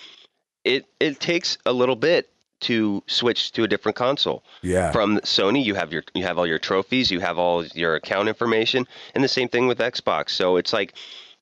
it 0.64 0.86
it 1.02 1.20
takes 1.20 1.58
a 1.66 1.74
little 1.74 1.98
bit 1.98 2.30
to 2.62 3.04
switch 3.08 3.52
to 3.54 3.64
a 3.64 3.68
different 3.68 3.96
console. 3.96 4.44
Yeah. 4.62 4.92
From 4.92 5.20
Sony, 5.20 5.64
you 5.64 5.76
have 5.76 5.94
your 5.94 6.04
you 6.14 6.24
have 6.24 6.38
all 6.38 6.48
your 6.48 6.60
trophies, 6.60 7.12
you 7.12 7.20
have 7.20 7.38
all 7.38 7.66
your 7.66 7.96
account 7.96 8.28
information, 8.28 8.88
and 9.14 9.24
the 9.24 9.28
same 9.28 9.50
thing 9.50 9.68
with 9.68 9.80
Xbox. 9.80 10.32
So 10.32 10.58
it's 10.58 10.74
like 10.74 10.94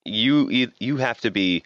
you 0.04 0.50
you, 0.50 0.72
you 0.80 0.98
have 0.98 1.20
to 1.22 1.32
be 1.32 1.64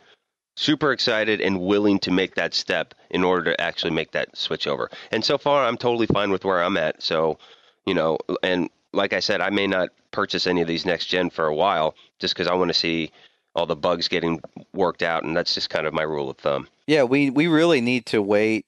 super 0.56 0.92
excited 0.92 1.40
and 1.40 1.62
willing 1.62 2.00
to 2.00 2.12
make 2.12 2.36
that 2.36 2.54
step 2.54 2.94
in 3.10 3.24
order 3.24 3.52
to 3.52 3.62
actually 3.62 3.92
make 3.92 4.12
that 4.12 4.36
switch 4.38 4.68
over. 4.68 4.90
And 5.12 5.24
so 5.24 5.38
far, 5.38 5.66
I'm 5.66 5.78
totally 5.78 6.08
fine 6.08 6.32
with 6.32 6.44
where 6.44 6.62
I'm 6.62 6.76
at. 6.76 7.02
So, 7.02 7.40
you 7.86 7.94
know, 7.94 8.18
and 8.44 8.70
like 8.92 9.14
I 9.14 9.22
said, 9.22 9.40
I 9.40 9.52
may 9.52 9.68
not 9.68 9.90
purchase 10.12 10.48
any 10.48 10.62
of 10.62 10.68
these 10.68 10.86
next 10.86 11.06
gen 11.06 11.30
for 11.30 11.46
a 11.46 11.56
while 11.56 11.96
just 12.20 12.34
because 12.34 12.48
I 12.48 12.56
want 12.56 12.70
to 12.70 12.74
see 12.74 13.12
all 13.56 13.66
the 13.66 13.76
bugs 13.76 14.08
getting 14.08 14.42
worked 14.74 15.02
out, 15.02 15.24
and 15.24 15.36
that's 15.36 15.54
just 15.54 15.70
kind 15.70 15.88
of 15.88 15.94
my 15.94 16.04
rule 16.04 16.30
of 16.30 16.38
thumb. 16.38 16.68
Yeah, 16.88 17.04
we 17.04 17.30
we 17.30 17.48
really 17.48 17.82
need 17.82 18.06
to 18.08 18.22
wait 18.22 18.66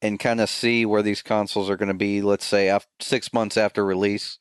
and 0.00 0.18
kind 0.20 0.40
of 0.40 0.48
see 0.48 0.84
where 0.86 1.02
these 1.02 1.22
consoles 1.22 1.68
are 1.68 1.76
going 1.76 1.88
to 1.88 1.94
be. 1.94 2.22
Let's 2.22 2.44
say 2.44 2.68
after, 2.68 2.88
six 3.00 3.32
months 3.32 3.56
after 3.56 3.84
release, 3.84 4.38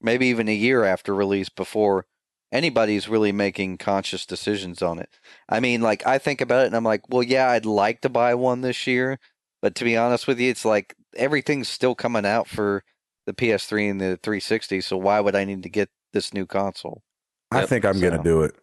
maybe 0.00 0.26
even 0.26 0.48
a 0.48 0.54
year 0.54 0.84
after 0.84 1.14
release, 1.14 1.48
before 1.48 2.06
anybody's 2.52 3.08
really 3.08 3.32
making 3.32 3.78
conscious 3.78 4.24
decisions 4.26 4.80
on 4.82 4.98
it. 4.98 5.10
I 5.48 5.60
mean, 5.60 5.80
like 5.82 6.06
I 6.06 6.18
think 6.18 6.40
about 6.40 6.64
it, 6.64 6.66
and 6.66 6.76
I'm 6.76 6.84
like, 6.84 7.08
well, 7.08 7.22
yeah, 7.22 7.50
I'd 7.50 7.66
like 7.66 8.00
to 8.02 8.08
buy 8.08 8.34
one 8.34 8.60
this 8.62 8.86
year, 8.86 9.18
but 9.62 9.74
to 9.76 9.84
be 9.84 9.96
honest 9.96 10.26
with 10.26 10.38
you, 10.40 10.50
it's 10.50 10.64
like 10.64 10.94
everything's 11.16 11.68
still 11.68 11.94
coming 11.94 12.24
out 12.26 12.48
for 12.48 12.84
the 13.26 13.32
PS3 13.34 13.90
and 13.90 14.00
the 14.00 14.18
360. 14.22 14.80
So 14.80 14.96
why 14.96 15.20
would 15.20 15.34
I 15.34 15.44
need 15.44 15.62
to 15.62 15.68
get 15.68 15.90
this 16.12 16.32
new 16.32 16.46
console? 16.46 17.02
I 17.50 17.60
Yep, 17.60 17.68
think 17.68 17.84
I'm 17.84 17.94
so- 17.98 18.10
gonna 18.10 18.22
do 18.22 18.42
it. 18.42 18.54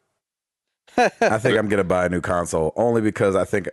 I 0.97 1.09
think 1.39 1.57
I'm 1.57 1.67
gonna 1.67 1.83
buy 1.83 2.05
a 2.05 2.09
new 2.09 2.21
console 2.21 2.71
only 2.75 3.01
because 3.01 3.35
I 3.35 3.43
think 3.45 3.67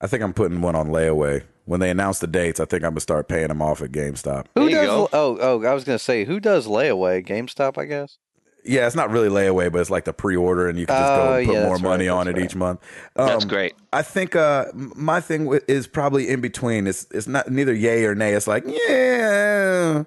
I 0.00 0.06
think 0.06 0.22
I'm 0.22 0.32
putting 0.32 0.60
one 0.60 0.74
on 0.76 0.88
layaway. 0.88 1.44
When 1.68 1.80
they 1.80 1.90
announce 1.90 2.18
the 2.20 2.26
dates, 2.26 2.60
I 2.60 2.64
think 2.64 2.82
I'm 2.82 2.92
gonna 2.92 3.00
start 3.00 3.28
paying 3.28 3.48
them 3.48 3.60
off 3.60 3.82
at 3.82 3.92
GameStop. 3.92 4.46
Who 4.54 4.62
There 4.62 4.70
you 4.70 4.76
does? 4.76 4.86
go. 4.86 5.08
Oh, 5.12 5.38
oh, 5.40 5.64
I 5.66 5.74
was 5.74 5.84
gonna 5.84 5.98
say 5.98 6.24
who 6.24 6.40
does 6.40 6.66
layaway? 6.66 7.24
GameStop, 7.26 7.76
I 7.76 7.84
guess. 7.84 8.16
Yeah, 8.64 8.86
it's 8.86 8.96
not 8.96 9.10
really 9.10 9.28
layaway, 9.28 9.70
but 9.70 9.80
it's 9.80 9.90
like 9.90 10.04
the 10.04 10.12
pre-order, 10.12 10.68
and 10.68 10.78
you 10.78 10.86
can 10.86 10.96
just 10.96 11.12
go 11.14 11.22
Oh, 11.22 11.34
and 11.36 11.46
put 11.46 11.52
yeah, 11.54 11.62
more 11.64 11.70
that's 11.74 11.82
right, 11.82 11.90
money 11.90 12.08
on 12.08 12.26
it 12.26 12.36
right. 12.36 12.44
each 12.44 12.56
month. 12.56 12.80
That's 13.14 13.44
Um, 13.44 13.48
great. 13.48 13.74
I 13.92 14.02
think 14.02 14.34
uh, 14.34 14.66
my 14.74 15.20
thing 15.20 15.44
wi- 15.44 15.62
is 15.68 15.86
probably 15.86 16.28
in 16.28 16.40
between. 16.40 16.86
It's 16.86 17.06
it's 17.10 17.26
not 17.28 17.50
neither 17.50 17.72
yay 17.74 18.04
or 18.04 18.14
nay. 18.14 18.32
It's 18.32 18.46
like 18.46 18.64
yeah, 18.66 20.04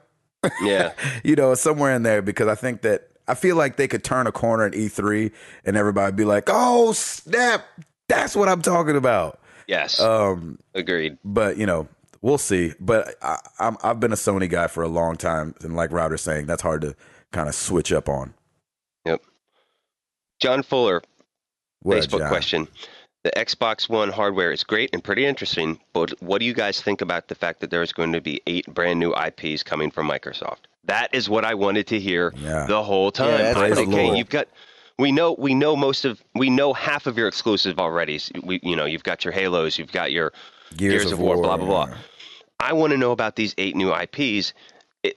Yeah. 0.63 0.93
you 1.23 1.35
know, 1.35 1.53
somewhere 1.55 1.93
in 1.95 2.03
there 2.03 2.21
because 2.21 2.47
I 2.47 2.55
think 2.55 2.81
that 2.81 3.07
I 3.27 3.35
feel 3.35 3.55
like 3.55 3.77
they 3.77 3.87
could 3.87 4.03
turn 4.03 4.27
a 4.27 4.31
corner 4.31 4.65
at 4.65 4.73
E3 4.73 5.31
and 5.65 5.77
everybody 5.77 6.11
be 6.15 6.25
like, 6.25 6.45
"Oh 6.47 6.91
snap, 6.93 7.65
that's 8.07 8.35
what 8.35 8.49
I'm 8.49 8.61
talking 8.61 8.95
about." 8.95 9.39
Yes. 9.71 9.99
Um, 10.01 10.59
Agreed. 10.75 11.17
but 11.23 11.55
you 11.57 11.65
know, 11.65 11.87
we'll 12.21 12.37
see. 12.37 12.73
But 12.79 13.15
I, 13.23 13.37
I'm 13.57 13.77
I've 13.83 13.99
been 14.01 14.11
a 14.11 14.15
Sony 14.17 14.49
guy 14.49 14.67
for 14.67 14.83
a 14.83 14.87
long 14.89 15.15
time, 15.15 15.55
and 15.61 15.75
like 15.77 15.91
Router's 15.91 16.21
saying, 16.21 16.45
that's 16.45 16.61
hard 16.61 16.81
to 16.81 16.93
kind 17.31 17.47
of 17.47 17.55
switch 17.55 17.93
up 17.93 18.09
on. 18.09 18.33
Yep. 19.05 19.21
John 20.41 20.61
Fuller, 20.63 21.01
What, 21.83 21.97
Facebook 21.99 22.19
John? 22.19 22.27
question. 22.29 22.67
The 23.23 23.31
Xbox 23.37 23.87
One 23.87 24.09
hardware 24.09 24.51
is 24.51 24.63
great 24.63 24.89
and 24.93 25.01
pretty 25.03 25.25
interesting, 25.25 25.79
but 25.93 26.11
what 26.21 26.39
do 26.39 26.45
you 26.45 26.53
guys 26.55 26.81
think 26.81 27.01
about 27.01 27.27
the 27.27 27.35
fact 27.35 27.59
that 27.61 27.69
there's 27.69 27.93
going 27.93 28.11
to 28.13 28.19
be 28.21 28.41
eight 28.47 28.65
brand 28.73 28.99
new 28.99 29.13
IPs 29.15 29.61
coming 29.63 29.89
from 29.91 30.09
Microsoft? 30.09 30.61
That 30.85 31.13
is 31.13 31.29
what 31.29 31.45
I 31.45 31.53
wanted 31.53 31.85
to 31.87 31.99
hear 31.99 32.33
Yeah. 32.35 32.65
the 32.65 32.81
whole 32.83 33.11
time. 33.11 33.37
that's 33.37 33.57
I 33.57 33.67
pretty 33.69 33.85
think, 33.91 34.17
you've 34.17 34.29
got 34.29 34.47
we 34.97 35.11
know 35.11 35.35
we 35.37 35.53
know 35.53 35.75
most 35.75 36.05
of 36.05 36.21
we 36.35 36.49
know 36.49 36.73
half 36.73 37.07
of 37.07 37.17
your 37.17 37.27
exclusive 37.27 37.79
already. 37.79 38.19
We 38.43 38.59
you 38.63 38.75
know 38.75 38.85
you've 38.85 39.03
got 39.03 39.25
your 39.25 39.31
Halos, 39.31 39.77
you've 39.77 39.91
got 39.91 40.11
your 40.11 40.33
Gears 40.75 41.11
of 41.11 41.19
War, 41.19 41.35
blah, 41.37 41.57
blah, 41.57 41.65
blah. 41.65 41.97
I 42.59 42.73
want 42.73 42.91
to 42.91 42.97
know 42.97 43.11
about 43.11 43.35
these 43.35 43.55
eight 43.57 43.75
new 43.75 43.93
IPs. 43.93 44.53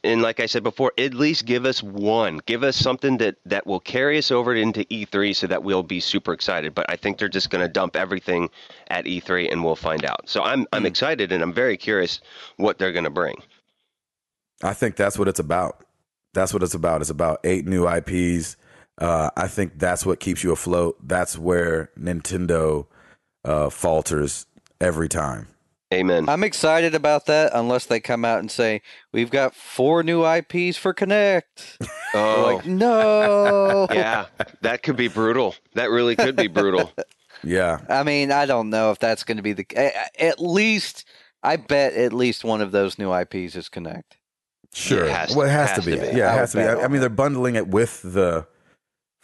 And 0.02 0.22
like 0.22 0.40
I 0.40 0.46
said 0.46 0.62
before, 0.62 0.92
at 0.96 1.12
least 1.12 1.44
give 1.44 1.66
us 1.66 1.82
one. 1.82 2.40
Give 2.46 2.62
us 2.62 2.74
something 2.74 3.18
that, 3.18 3.36
that 3.44 3.66
will 3.66 3.80
carry 3.80 4.16
us 4.16 4.30
over 4.30 4.54
into 4.54 4.82
E3 4.86 5.36
so 5.36 5.46
that 5.46 5.62
we'll 5.62 5.82
be 5.82 6.00
super 6.00 6.32
excited. 6.32 6.74
But 6.74 6.86
I 6.88 6.96
think 6.96 7.18
they're 7.18 7.28
just 7.28 7.50
going 7.50 7.60
to 7.60 7.70
dump 7.70 7.94
everything 7.94 8.48
at 8.88 9.04
E3 9.04 9.52
and 9.52 9.62
we'll 9.62 9.76
find 9.76 10.06
out. 10.06 10.26
So 10.26 10.42
I'm 10.42 10.66
I'm 10.72 10.82
hmm. 10.82 10.86
excited 10.86 11.32
and 11.32 11.42
I'm 11.42 11.52
very 11.52 11.76
curious 11.76 12.20
what 12.56 12.78
they're 12.78 12.92
going 12.92 13.04
to 13.04 13.10
bring. 13.10 13.36
I 14.62 14.72
think 14.72 14.96
that's 14.96 15.18
what 15.18 15.28
it's 15.28 15.40
about. 15.40 15.84
That's 16.32 16.54
what 16.54 16.62
it's 16.62 16.74
about. 16.74 17.02
It's 17.02 17.10
about 17.10 17.40
eight 17.44 17.66
new 17.66 17.86
IPs. 17.86 18.56
Uh, 18.98 19.30
I 19.36 19.48
think 19.48 19.78
that's 19.78 20.06
what 20.06 20.20
keeps 20.20 20.44
you 20.44 20.52
afloat. 20.52 20.96
That's 21.02 21.36
where 21.38 21.90
Nintendo 21.98 22.86
uh, 23.44 23.70
falters 23.70 24.46
every 24.80 25.08
time. 25.08 25.48
Amen. 25.92 26.28
I'm 26.28 26.42
excited 26.42 26.94
about 26.94 27.26
that 27.26 27.52
unless 27.54 27.86
they 27.86 28.00
come 28.00 28.24
out 28.24 28.40
and 28.40 28.50
say 28.50 28.82
we've 29.12 29.30
got 29.30 29.54
four 29.54 30.02
new 30.02 30.24
IPs 30.26 30.76
for 30.76 30.92
Kinect. 30.92 31.76
oh, 32.14 32.54
Like 32.56 32.66
no. 32.66 33.86
yeah, 33.92 34.26
that 34.62 34.82
could 34.82 34.96
be 34.96 35.08
brutal. 35.08 35.54
That 35.74 35.90
really 35.90 36.16
could 36.16 36.36
be 36.36 36.48
brutal. 36.48 36.92
Yeah, 37.46 37.80
I 37.90 38.04
mean, 38.04 38.32
I 38.32 38.46
don't 38.46 38.70
know 38.70 38.90
if 38.90 38.98
that's 39.00 39.22
going 39.22 39.36
to 39.36 39.42
be 39.42 39.52
the 39.52 39.66
a- 39.76 40.22
at 40.24 40.40
least 40.40 41.04
I 41.42 41.56
bet 41.56 41.92
at 41.92 42.14
least 42.14 42.42
one 42.42 42.62
of 42.62 42.72
those 42.72 42.98
new 42.98 43.12
IPs 43.12 43.54
is 43.54 43.68
Kinect. 43.68 44.04
sure. 44.72 45.04
It 45.04 45.10
has- 45.10 45.36
well, 45.36 45.46
it 45.46 45.50
has, 45.50 45.70
has 45.72 45.84
to 45.84 45.90
be. 45.90 45.96
to 45.96 46.00
be. 46.10 46.16
Yeah, 46.16 46.30
it 46.30 46.32
would 46.32 46.38
has 46.38 46.52
to 46.52 46.56
be. 46.58 46.62
I, 46.62 46.84
I 46.84 46.88
mean, 46.88 47.00
they're 47.00 47.10
bundling 47.10 47.56
it 47.56 47.68
with 47.68 48.00
the 48.02 48.46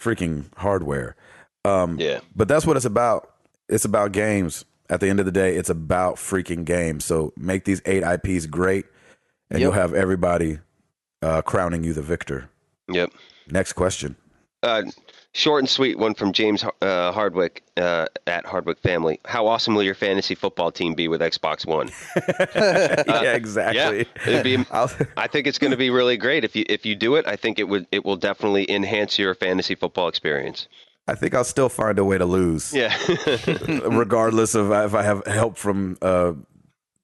freaking 0.01 0.47
hardware. 0.57 1.17
Um, 1.65 1.99
Yeah. 2.01 2.21
But 2.35 2.49
that's 2.49 2.67
what 2.67 2.77
it's 2.77 2.87
about. 2.87 3.31
It's 3.69 3.85
about 3.85 4.13
games. 4.13 4.65
At 4.89 5.01
the 5.01 5.09
end 5.09 5.21
of 5.21 5.27
the 5.27 5.33
day, 5.33 5.55
it's 5.57 5.71
about 5.71 6.17
freaking 6.17 6.65
games. 6.65 7.05
So 7.05 7.33
make 7.37 7.65
these 7.65 7.81
eight 7.85 8.03
IPs 8.03 8.47
great, 8.47 8.87
and 9.51 9.61
Yep. 9.61 9.67
you'll 9.67 9.73
have 9.73 9.95
everybody 9.95 10.59
uh, 11.23 11.43
crowning 11.43 11.85
you 11.85 11.93
the 11.93 12.03
victor. 12.03 12.49
Yep. 12.91 13.13
Next 13.51 13.75
question. 13.75 14.17
Uh, 14.63 14.83
short 15.33 15.61
and 15.61 15.69
sweet 15.69 15.99
one 15.99 16.15
from 16.15 16.33
James 16.33 16.65
uh, 16.83 17.13
Hardwick 17.13 17.63
uh, 17.77 18.07
at 18.27 18.45
Hardwick 18.47 18.79
Family. 18.81 19.21
How 19.25 19.47
awesome 19.47 19.75
will 19.75 19.83
your 19.83 19.95
fantasy 19.95 20.35
football 20.35 20.73
team 20.73 20.95
be 20.95 21.09
with 21.09 21.21
Xbox 21.21 21.65
One? 21.67 21.91
yeah, 22.57 23.35
exactly. 23.35 24.07
it'd 24.27 24.45
be- 24.45 24.65
I'll- 24.71 24.91
I 25.17 25.27
think 25.27 25.47
it's 25.47 25.59
going 25.59 25.71
to 25.71 25.77
be 25.77 25.91
really 25.91 26.17
great 26.17 26.45
if 26.45 26.55
you 26.57 26.65
if 26.69 26.85
you 26.87 26.95
do 26.95 27.15
it. 27.17 27.27
I 27.27 27.37
think 27.37 27.59
it 27.59 27.65
would 27.69 27.87
it 27.93 28.05
will 28.05 28.17
definitely 28.17 28.71
enhance 28.71 29.19
your 29.19 29.35
fantasy 29.35 29.75
football 29.75 30.09
experience. 30.09 30.69
I 31.09 31.15
think 31.15 31.35
I'll 31.35 31.45
still 31.45 31.69
find 31.69 31.99
a 31.99 32.05
way 32.05 32.19
to 32.19 32.25
lose, 32.27 32.73
Yeah, 32.73 32.95
regardless 33.89 34.55
of 34.55 34.71
if 34.71 34.95
I 34.95 35.03
have 35.03 35.27
help 35.27 35.57
from 35.59 35.97
uh, 36.03 36.35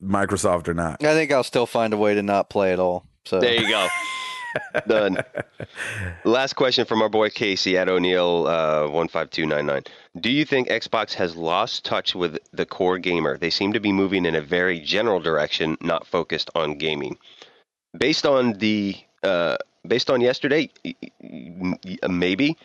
Microsoft 0.03 0.69
or 0.69 0.75
not. 0.75 1.03
I 1.03 1.15
think 1.15 1.33
I'll 1.33 1.43
still 1.43 1.67
find 1.67 1.93
a 1.93 1.97
way 1.97 2.15
to 2.15 2.23
not 2.23 2.49
play 2.49 2.73
at 2.73 2.79
all. 2.79 3.05
So 3.25 3.41
there 3.41 3.55
you 3.61 3.69
go. 3.69 3.89
Done. 4.87 5.19
Last 6.25 6.55
question 6.55 6.85
from 6.85 7.03
our 7.03 7.09
boy 7.09 7.31
Casey 7.31 7.77
at 7.77 7.89
O'Neill 7.89 8.47
uh, 8.47 8.89
one 8.89 9.09
five 9.09 9.31
two 9.31 9.47
nine 9.47 9.67
nine. 9.67 9.83
Do 10.21 10.31
you 10.31 10.45
think 10.45 10.69
Xbox 10.69 11.15
has 11.15 11.37
lost 11.37 11.85
touch 11.85 12.15
with 12.15 12.39
the 12.53 12.67
core 12.67 12.99
gamer? 12.99 13.37
They 13.39 13.51
seem 13.51 13.73
to 13.73 13.81
be 13.81 13.93
moving 13.93 14.25
in 14.25 14.35
a 14.35 14.41
very 14.41 14.81
general 14.81 15.21
direction, 15.21 15.77
not 15.81 16.07
focused 16.07 16.51
on 16.55 16.79
gaming. 16.79 17.19
Based 17.97 18.27
on 18.27 18.55
the 18.55 18.97
uh, 19.23 19.57
based 19.87 20.11
on 20.11 20.21
yesterday, 20.21 20.71
maybe 22.09 22.57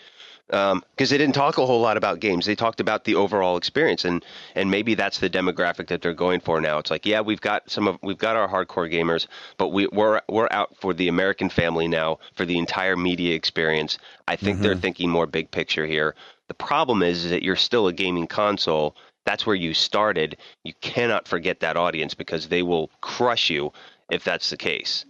because 0.51 1.09
they 1.09 1.17
didn't 1.17 1.33
talk 1.33 1.57
a 1.57 1.65
whole 1.65 1.79
lot 1.79 1.95
about 1.95 2.19
games. 2.19 2.45
They 2.45 2.55
talked 2.55 2.81
about 2.81 3.05
the 3.05 3.15
overall 3.15 3.55
experience, 3.55 4.03
and 4.03 4.23
and 4.53 4.69
maybe 4.69 4.95
that's 4.95 5.19
the 5.19 5.29
demographic 5.29 5.87
that 5.87 6.01
they're 6.01 6.13
going 6.13 6.41
for 6.41 6.59
now. 6.59 6.77
It's 6.77 6.91
like, 6.91 7.05
yeah, 7.05 7.21
we've 7.21 7.39
got 7.39 7.69
some 7.71 7.87
of 7.87 7.97
we've 8.03 8.17
got 8.17 8.35
our 8.35 8.49
hardcore 8.49 8.91
gamers, 8.91 9.27
but 9.57 9.69
we, 9.69 9.87
we're 9.87 10.21
we're 10.27 10.49
out 10.51 10.75
for 10.81 10.93
the 10.93 11.07
American 11.07 11.49
family 11.49 11.87
now 11.87 12.19
for 12.35 12.45
the 12.45 12.57
entire 12.57 12.97
media 12.97 13.33
experience. 13.33 13.97
I 14.27 14.35
think 14.35 14.59
they're 14.59 14.75
thinking 14.75 15.09
more 15.09 15.25
big 15.25 15.51
picture 15.51 15.85
here. 15.85 16.15
The 16.49 16.53
problem 16.53 17.01
is, 17.01 17.23
is 17.23 17.31
that 17.31 17.43
you're 17.43 17.55
still 17.55 17.87
a 17.87 17.93
gaming 17.93 18.27
console. 18.27 18.97
That's 19.25 19.45
where 19.45 19.55
you 19.55 19.73
started. 19.73 20.35
You 20.63 20.73
cannot 20.81 21.27
forget 21.27 21.61
that 21.61 21.77
audience 21.77 22.13
because 22.13 22.49
they 22.49 22.61
will 22.61 22.89
crush 22.99 23.49
you 23.49 23.71
if 24.09 24.25
that's 24.25 24.49
the 24.49 24.57
case. 24.57 25.05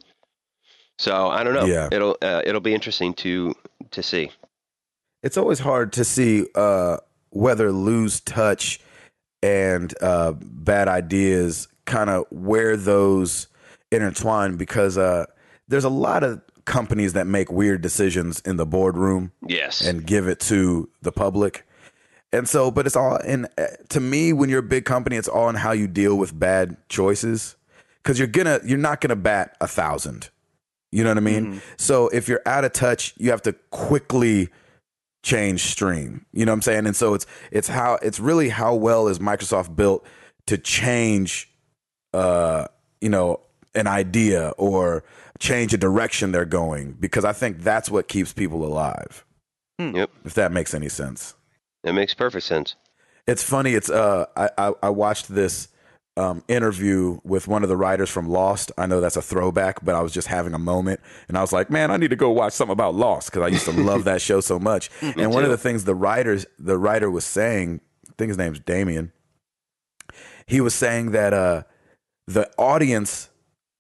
So 1.00 1.30
I 1.30 1.44
don't 1.44 1.56
know. 1.56 1.66
Yeah. 1.66 1.90
It'll 1.92 2.16
uh, 2.22 2.44
it'll 2.46 2.62
be 2.62 2.76
interesting 2.76 3.16
to 3.16 3.56
to 3.90 4.04
see. 4.04 4.30
It's 5.24 5.38
always 5.38 5.60
hard 5.60 5.94
to 5.94 6.04
see 6.04 6.48
uh, 6.56 6.98
whether 7.30 7.72
lose 7.72 8.20
touch 8.22 8.80
and 9.44 9.94
uh, 10.02 10.34
bad 10.34 10.88
ideas 10.88 11.68
kind 11.86 12.10
of 12.10 12.26
where 12.30 12.78
those 12.78 13.48
intertwine 13.92 14.56
because 14.58 14.98
uh, 14.98 15.26
there's 15.68 15.84
a 15.84 15.90
lot 15.90 16.24
of 16.24 16.42
companies 16.66 17.14
that 17.14 17.28
make 17.28 17.52
weird 17.52 17.82
decisions 17.82 18.40
in 18.42 18.58
the 18.58 18.66
boardroom 18.66 19.32
Yes. 19.48 19.82
and 19.82 20.06
give 20.06 20.28
it 20.28 20.40
to 20.42 20.90
the 21.02 21.12
public. 21.12 21.66
And 22.34 22.48
so, 22.48 22.72
but 22.72 22.86
it's 22.86 22.96
all 22.96 23.18
in 23.18 23.46
uh, 23.58 23.66
to 23.90 24.00
me 24.00 24.32
when 24.32 24.50
you're 24.50 24.60
a 24.60 24.64
big 24.64 24.86
company, 24.86 25.18
it's 25.18 25.28
all 25.28 25.50
in 25.50 25.56
how 25.56 25.72
you 25.74 25.88
deal 25.88 26.18
with 26.18 26.38
bad 26.40 26.78
choices 26.88 27.58
because 28.02 28.18
you're 28.20 28.28
gonna 28.30 28.60
you're 28.64 28.78
not 28.78 29.02
gonna 29.02 29.18
bat 29.18 29.58
a 29.60 29.68
thousand. 29.68 30.30
You 30.94 31.04
know 31.04 31.10
what 31.10 31.18
I 31.18 31.22
mean? 31.22 31.62
So 31.78 32.08
if 32.10 32.30
you're 32.30 32.42
out 32.46 32.64
of 32.64 32.72
touch, 32.74 33.14
you 33.18 33.32
have 33.32 33.42
to 33.44 33.54
quickly 33.72 34.48
change 35.24 35.62
stream. 35.64 36.26
You 36.34 36.46
know 36.46 36.52
what 36.52 36.58
I'm 36.58 36.62
saying? 36.62 36.88
And 36.88 36.96
so 36.96 37.14
it's 37.14 37.26
it's 37.52 37.68
how 37.68 37.96
it's 38.02 38.20
really 38.20 38.50
how 38.50 38.76
well 38.76 39.08
is 39.08 39.20
Microsoft 39.20 39.76
built 39.76 40.06
to 40.48 40.58
change 40.58 41.50
uh 42.14 42.68
you 43.00 43.10
know 43.10 43.40
an 43.76 43.88
idea 43.88 44.50
or 44.58 45.04
change 45.40 45.74
a 45.74 45.78
direction 45.78 46.32
they're 46.32 46.46
going 46.46 46.94
because 46.94 47.24
I 47.26 47.34
think 47.34 47.60
that's 47.60 47.90
what 47.90 48.08
keeps 48.08 48.34
people 48.34 48.66
alive. 48.66 49.26
Yep. 49.80 50.12
If 50.26 50.34
that 50.36 50.52
makes 50.52 50.74
any 50.74 50.90
sense. 50.90 51.36
It 51.84 51.94
makes 51.94 52.14
perfect 52.14 52.46
sense. 52.46 52.76
It's 53.28 53.44
funny. 53.44 53.74
It's 53.74 53.90
uh, 53.90 54.26
I 54.36 54.50
I, 54.58 54.74
I 54.84 54.90
watched 54.90 55.34
this 55.34 55.68
um, 56.18 56.44
interview 56.48 57.20
with 57.24 57.48
one 57.48 57.64
of 57.64 57.70
the 57.70 57.78
writers 57.78 58.10
from 58.10 58.28
Lost. 58.28 58.72
I 58.78 58.86
know 58.86 59.00
that's 59.00 59.16
a 59.16 59.22
throwback, 59.22 59.84
but 59.84 59.96
I 59.96 60.02
was 60.02 60.12
just 60.12 60.28
having 60.28 60.54
a 60.54 60.60
moment, 60.60 61.00
and 61.28 61.38
I 61.38 61.42
was 61.42 61.54
like, 61.54 61.70
man, 61.70 61.92
I 61.92 61.98
need 61.98 62.10
to 62.10 62.16
go 62.16 62.30
watch 62.30 62.54
something 62.54 62.74
about 62.74 62.96
Lost 62.96 63.32
because 63.32 63.44
I 63.44 63.48
used 63.48 63.66
to 63.66 63.72
love 63.72 64.04
that 64.04 64.22
show 64.22 64.42
so 64.42 64.60
much. 64.60 64.90
and 65.02 65.32
one 65.34 65.44
of 65.44 65.50
the 65.50 65.58
things 65.58 65.86
the 65.86 65.96
writers 65.96 66.46
the 66.60 66.78
writer 66.78 67.10
was 67.10 67.26
saying, 67.26 67.82
I 68.10 68.14
think 68.18 68.30
his 68.30 68.38
name's 68.38 68.60
Damien. 68.60 69.12
He 70.46 70.60
was 70.60 70.76
saying 70.76 71.12
that 71.12 71.34
uh, 71.34 71.64
the 72.28 72.52
audience 72.58 73.30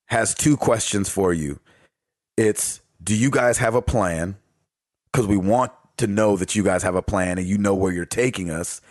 has 0.06 0.34
two 0.34 0.56
questions 0.56 1.10
for 1.10 1.34
you. 1.34 1.60
It's 2.38 2.82
do 3.04 3.16
you 3.16 3.30
guys 3.30 3.58
have 3.58 3.76
a 3.76 3.82
plan? 3.82 4.38
Because 5.12 5.28
we 5.28 5.38
want 5.38 5.72
to 5.98 6.08
know 6.08 6.38
that 6.38 6.56
you 6.56 6.64
guys 6.64 6.84
have 6.84 6.96
a 6.96 7.02
plan 7.02 7.38
and 7.38 7.48
you 7.48 7.58
know 7.58 7.76
where 7.76 7.92
you're 7.92 8.06
taking 8.06 8.50
us. 8.50 8.82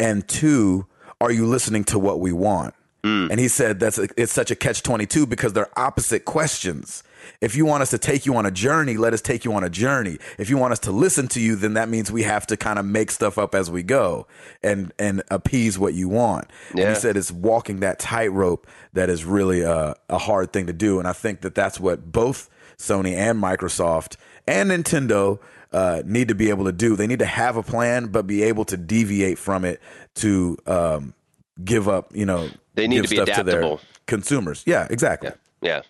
And 0.00 0.26
two, 0.26 0.86
are 1.22 1.32
you 1.32 1.46
listening 1.46 1.84
to 1.84 1.98
what 1.98 2.20
we 2.20 2.32
want? 2.32 2.74
Hmm. 3.04 3.28
And 3.30 3.40
he 3.40 3.48
said 3.48 3.80
that's 3.80 3.98
a, 3.98 4.08
it's 4.16 4.32
such 4.32 4.50
a 4.50 4.54
catch 4.54 4.82
22 4.82 5.26
because 5.26 5.52
they're 5.52 5.76
opposite 5.78 6.24
questions. 6.24 7.02
If 7.40 7.54
you 7.56 7.64
want 7.64 7.82
us 7.82 7.90
to 7.90 7.98
take 7.98 8.26
you 8.26 8.36
on 8.36 8.46
a 8.46 8.50
journey, 8.50 8.96
let 8.96 9.12
us 9.12 9.20
take 9.20 9.44
you 9.44 9.52
on 9.52 9.64
a 9.64 9.70
journey. 9.70 10.18
If 10.38 10.50
you 10.50 10.56
want 10.56 10.72
us 10.72 10.78
to 10.80 10.92
listen 10.92 11.28
to 11.28 11.40
you, 11.40 11.56
then 11.56 11.74
that 11.74 11.88
means 11.88 12.10
we 12.10 12.22
have 12.24 12.46
to 12.48 12.56
kind 12.56 12.78
of 12.78 12.84
make 12.84 13.10
stuff 13.10 13.38
up 13.38 13.54
as 13.54 13.70
we 13.70 13.82
go 13.82 14.26
and 14.62 14.92
and 14.98 15.22
appease 15.30 15.78
what 15.78 15.94
you 15.94 16.08
want. 16.08 16.48
And 16.70 16.88
he 16.88 16.94
said 16.94 17.16
it's 17.16 17.32
walking 17.32 17.80
that 17.80 17.98
tightrope 17.98 18.66
that 18.92 19.08
is 19.08 19.24
really 19.24 19.62
a, 19.62 19.94
a 20.08 20.18
hard 20.18 20.52
thing 20.52 20.66
to 20.66 20.72
do. 20.72 20.98
And 20.98 21.08
I 21.08 21.12
think 21.12 21.40
that 21.40 21.54
that's 21.54 21.80
what 21.80 22.12
both 22.12 22.48
Sony 22.76 23.14
and 23.14 23.40
Microsoft 23.42 24.16
and 24.46 24.70
Nintendo 24.70 25.38
uh, 25.72 26.02
need 26.04 26.28
to 26.28 26.34
be 26.34 26.50
able 26.50 26.64
to 26.66 26.72
do. 26.72 26.96
They 26.96 27.06
need 27.06 27.18
to 27.20 27.26
have 27.26 27.56
a 27.56 27.62
plan, 27.62 28.06
but 28.06 28.26
be 28.26 28.42
able 28.42 28.64
to 28.66 28.76
deviate 28.76 29.38
from 29.38 29.64
it 29.64 29.80
to 30.16 30.56
um, 30.66 31.14
give 31.64 31.88
up. 31.88 32.14
You 32.14 32.26
know, 32.26 32.48
They 32.74 32.86
need 32.88 32.96
give 32.96 33.04
to 33.04 33.10
be 33.10 33.16
stuff 33.16 33.28
adaptable. 33.28 33.76
their 33.78 33.86
consumers. 34.06 34.62
Yeah, 34.66 34.86
exactly. 34.90 35.30
Yeah. 35.60 35.82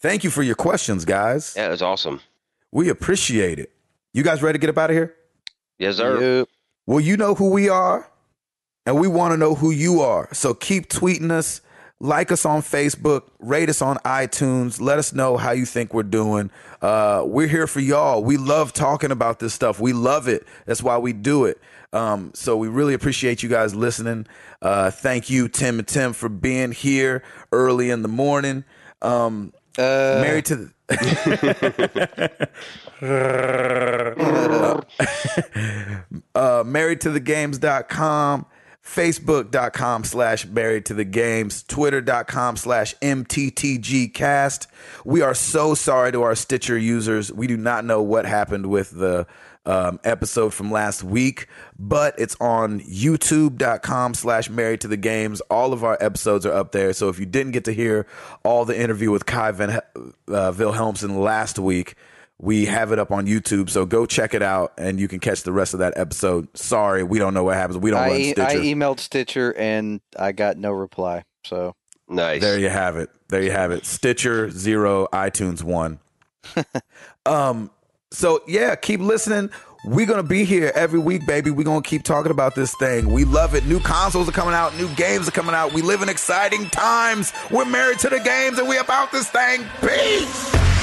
Thank 0.00 0.22
you 0.24 0.30
for 0.30 0.42
your 0.42 0.54
questions, 0.54 1.04
guys. 1.04 1.54
Yeah, 1.56 1.66
it 1.66 1.70
was 1.70 1.82
awesome. 1.82 2.20
We 2.70 2.88
appreciate 2.88 3.58
it. 3.58 3.72
You 4.12 4.22
guys 4.22 4.42
ready 4.42 4.58
to 4.58 4.60
get 4.60 4.70
up 4.70 4.78
out 4.78 4.90
of 4.90 4.96
here? 4.96 5.14
Yes, 5.78 5.96
sir. 5.96 6.38
Yep. 6.40 6.48
Well, 6.86 7.00
you 7.00 7.16
know 7.16 7.34
who 7.34 7.50
we 7.50 7.68
are, 7.68 8.08
and 8.86 8.98
we 9.00 9.08
want 9.08 9.32
to 9.32 9.36
know 9.36 9.54
who 9.54 9.70
you 9.70 10.00
are. 10.00 10.28
So 10.32 10.54
keep 10.54 10.88
tweeting 10.88 11.30
us, 11.30 11.60
like 12.00 12.30
us 12.30 12.44
on 12.44 12.62
Facebook, 12.62 13.22
rate 13.40 13.68
us 13.68 13.82
on 13.82 13.96
iTunes. 13.98 14.80
Let 14.80 14.98
us 14.98 15.12
know 15.12 15.36
how 15.36 15.50
you 15.50 15.66
think 15.66 15.92
we're 15.92 16.04
doing. 16.04 16.50
Uh, 16.80 17.22
we're 17.26 17.48
here 17.48 17.66
for 17.66 17.80
y'all. 17.80 18.22
We 18.22 18.36
love 18.36 18.72
talking 18.72 19.10
about 19.10 19.40
this 19.40 19.52
stuff. 19.52 19.80
We 19.80 19.92
love 19.92 20.28
it. 20.28 20.46
That's 20.66 20.82
why 20.82 20.98
we 20.98 21.12
do 21.12 21.44
it. 21.44 21.60
Um, 21.92 22.30
so 22.34 22.56
we 22.56 22.68
really 22.68 22.94
appreciate 22.94 23.42
you 23.42 23.48
guys 23.48 23.74
listening. 23.74 24.26
Uh, 24.62 24.90
thank 24.90 25.30
you, 25.30 25.48
Tim 25.48 25.78
and 25.78 25.88
Tim, 25.88 26.12
for 26.12 26.28
being 26.28 26.72
here 26.72 27.22
early 27.50 27.90
in 27.90 28.02
the 28.02 28.08
morning. 28.08 28.64
Um, 29.02 29.52
Uh, 29.78 30.20
married 30.22 30.44
to 30.46 30.56
the 30.56 30.72
uh, 36.34 36.64
married 36.66 37.00
to 37.02 37.10
the 37.10 37.20
games.com 37.20 38.46
facebook.com 38.94 40.02
slash 40.02 40.46
married 40.46 40.86
to 40.86 40.94
the 40.94 41.04
games 41.04 41.62
twitter.com 41.62 42.56
slash 42.56 42.94
mttgcast 42.96 44.66
we 45.04 45.22
are 45.22 45.34
so 45.34 45.74
sorry 45.74 46.12
to 46.12 46.22
our 46.22 46.34
stitcher 46.34 46.76
users. 46.76 47.32
We 47.32 47.46
do 47.46 47.56
not 47.56 47.84
know 47.84 48.02
what 48.02 48.26
happened 48.26 48.66
with 48.66 48.90
the 48.90 49.26
um, 49.66 50.00
episode 50.04 50.54
from 50.54 50.70
last 50.70 51.02
week 51.02 51.46
but 51.78 52.14
it's 52.18 52.36
on 52.40 52.80
youtube.com 52.80 54.14
slash 54.14 54.48
married 54.48 54.80
to 54.80 54.88
the 54.88 54.96
games. 54.96 55.40
All 55.42 55.72
of 55.72 55.84
our 55.84 55.98
episodes 56.00 56.46
are 56.46 56.52
up 56.52 56.72
there. 56.72 56.92
So 56.92 57.08
if 57.08 57.18
you 57.18 57.26
didn't 57.26 57.52
get 57.52 57.64
to 57.64 57.72
hear 57.72 58.06
all 58.44 58.64
the 58.64 58.78
interview 58.78 59.10
with 59.10 59.26
kai 59.26 59.50
Van, 59.50 59.70
uh, 59.70 59.80
wilhelmsen 60.26 61.20
last 61.22 61.58
week 61.58 61.94
we 62.40 62.66
have 62.66 62.92
it 62.92 62.98
up 62.98 63.10
on 63.10 63.26
YouTube, 63.26 63.68
so 63.68 63.84
go 63.84 64.06
check 64.06 64.32
it 64.32 64.42
out, 64.42 64.72
and 64.78 65.00
you 65.00 65.08
can 65.08 65.18
catch 65.18 65.42
the 65.42 65.52
rest 65.52 65.74
of 65.74 65.80
that 65.80 65.94
episode. 65.96 66.48
Sorry, 66.56 67.02
we 67.02 67.18
don't 67.18 67.34
know 67.34 67.44
what 67.44 67.56
happens. 67.56 67.78
We 67.78 67.90
don't 67.90 68.00
I, 68.00 68.08
run 68.08 68.16
e- 68.16 68.30
Stitcher. 68.32 68.48
I 68.48 68.54
emailed 68.56 69.00
Stitcher 69.00 69.56
and 69.56 70.00
I 70.18 70.32
got 70.32 70.56
no 70.56 70.70
reply. 70.70 71.24
So 71.44 71.74
Nice. 72.08 72.40
there 72.40 72.58
you 72.58 72.68
have 72.68 72.96
it. 72.96 73.10
There 73.28 73.42
you 73.42 73.50
have 73.50 73.70
it. 73.72 73.84
Stitcher 73.84 74.50
zero, 74.50 75.08
iTunes 75.12 75.62
one. 75.62 75.98
um. 77.26 77.70
So 78.10 78.40
yeah, 78.46 78.74
keep 78.76 79.00
listening. 79.00 79.50
We're 79.84 80.06
gonna 80.06 80.22
be 80.22 80.44
here 80.44 80.72
every 80.74 80.98
week, 80.98 81.26
baby. 81.26 81.50
We're 81.50 81.64
gonna 81.64 81.82
keep 81.82 82.02
talking 82.04 82.30
about 82.32 82.54
this 82.54 82.74
thing. 82.76 83.12
We 83.12 83.24
love 83.24 83.54
it. 83.54 83.66
New 83.66 83.80
consoles 83.80 84.28
are 84.28 84.32
coming 84.32 84.54
out. 84.54 84.76
New 84.76 84.88
games 84.94 85.28
are 85.28 85.32
coming 85.32 85.54
out. 85.54 85.72
We 85.72 85.82
live 85.82 86.02
in 86.02 86.08
exciting 86.08 86.66
times. 86.70 87.32
We're 87.50 87.64
married 87.66 87.98
to 88.00 88.08
the 88.08 88.20
games, 88.20 88.58
and 88.58 88.68
we 88.68 88.78
about 88.78 89.12
this 89.12 89.28
thing. 89.28 89.64
Peace. 89.80 90.77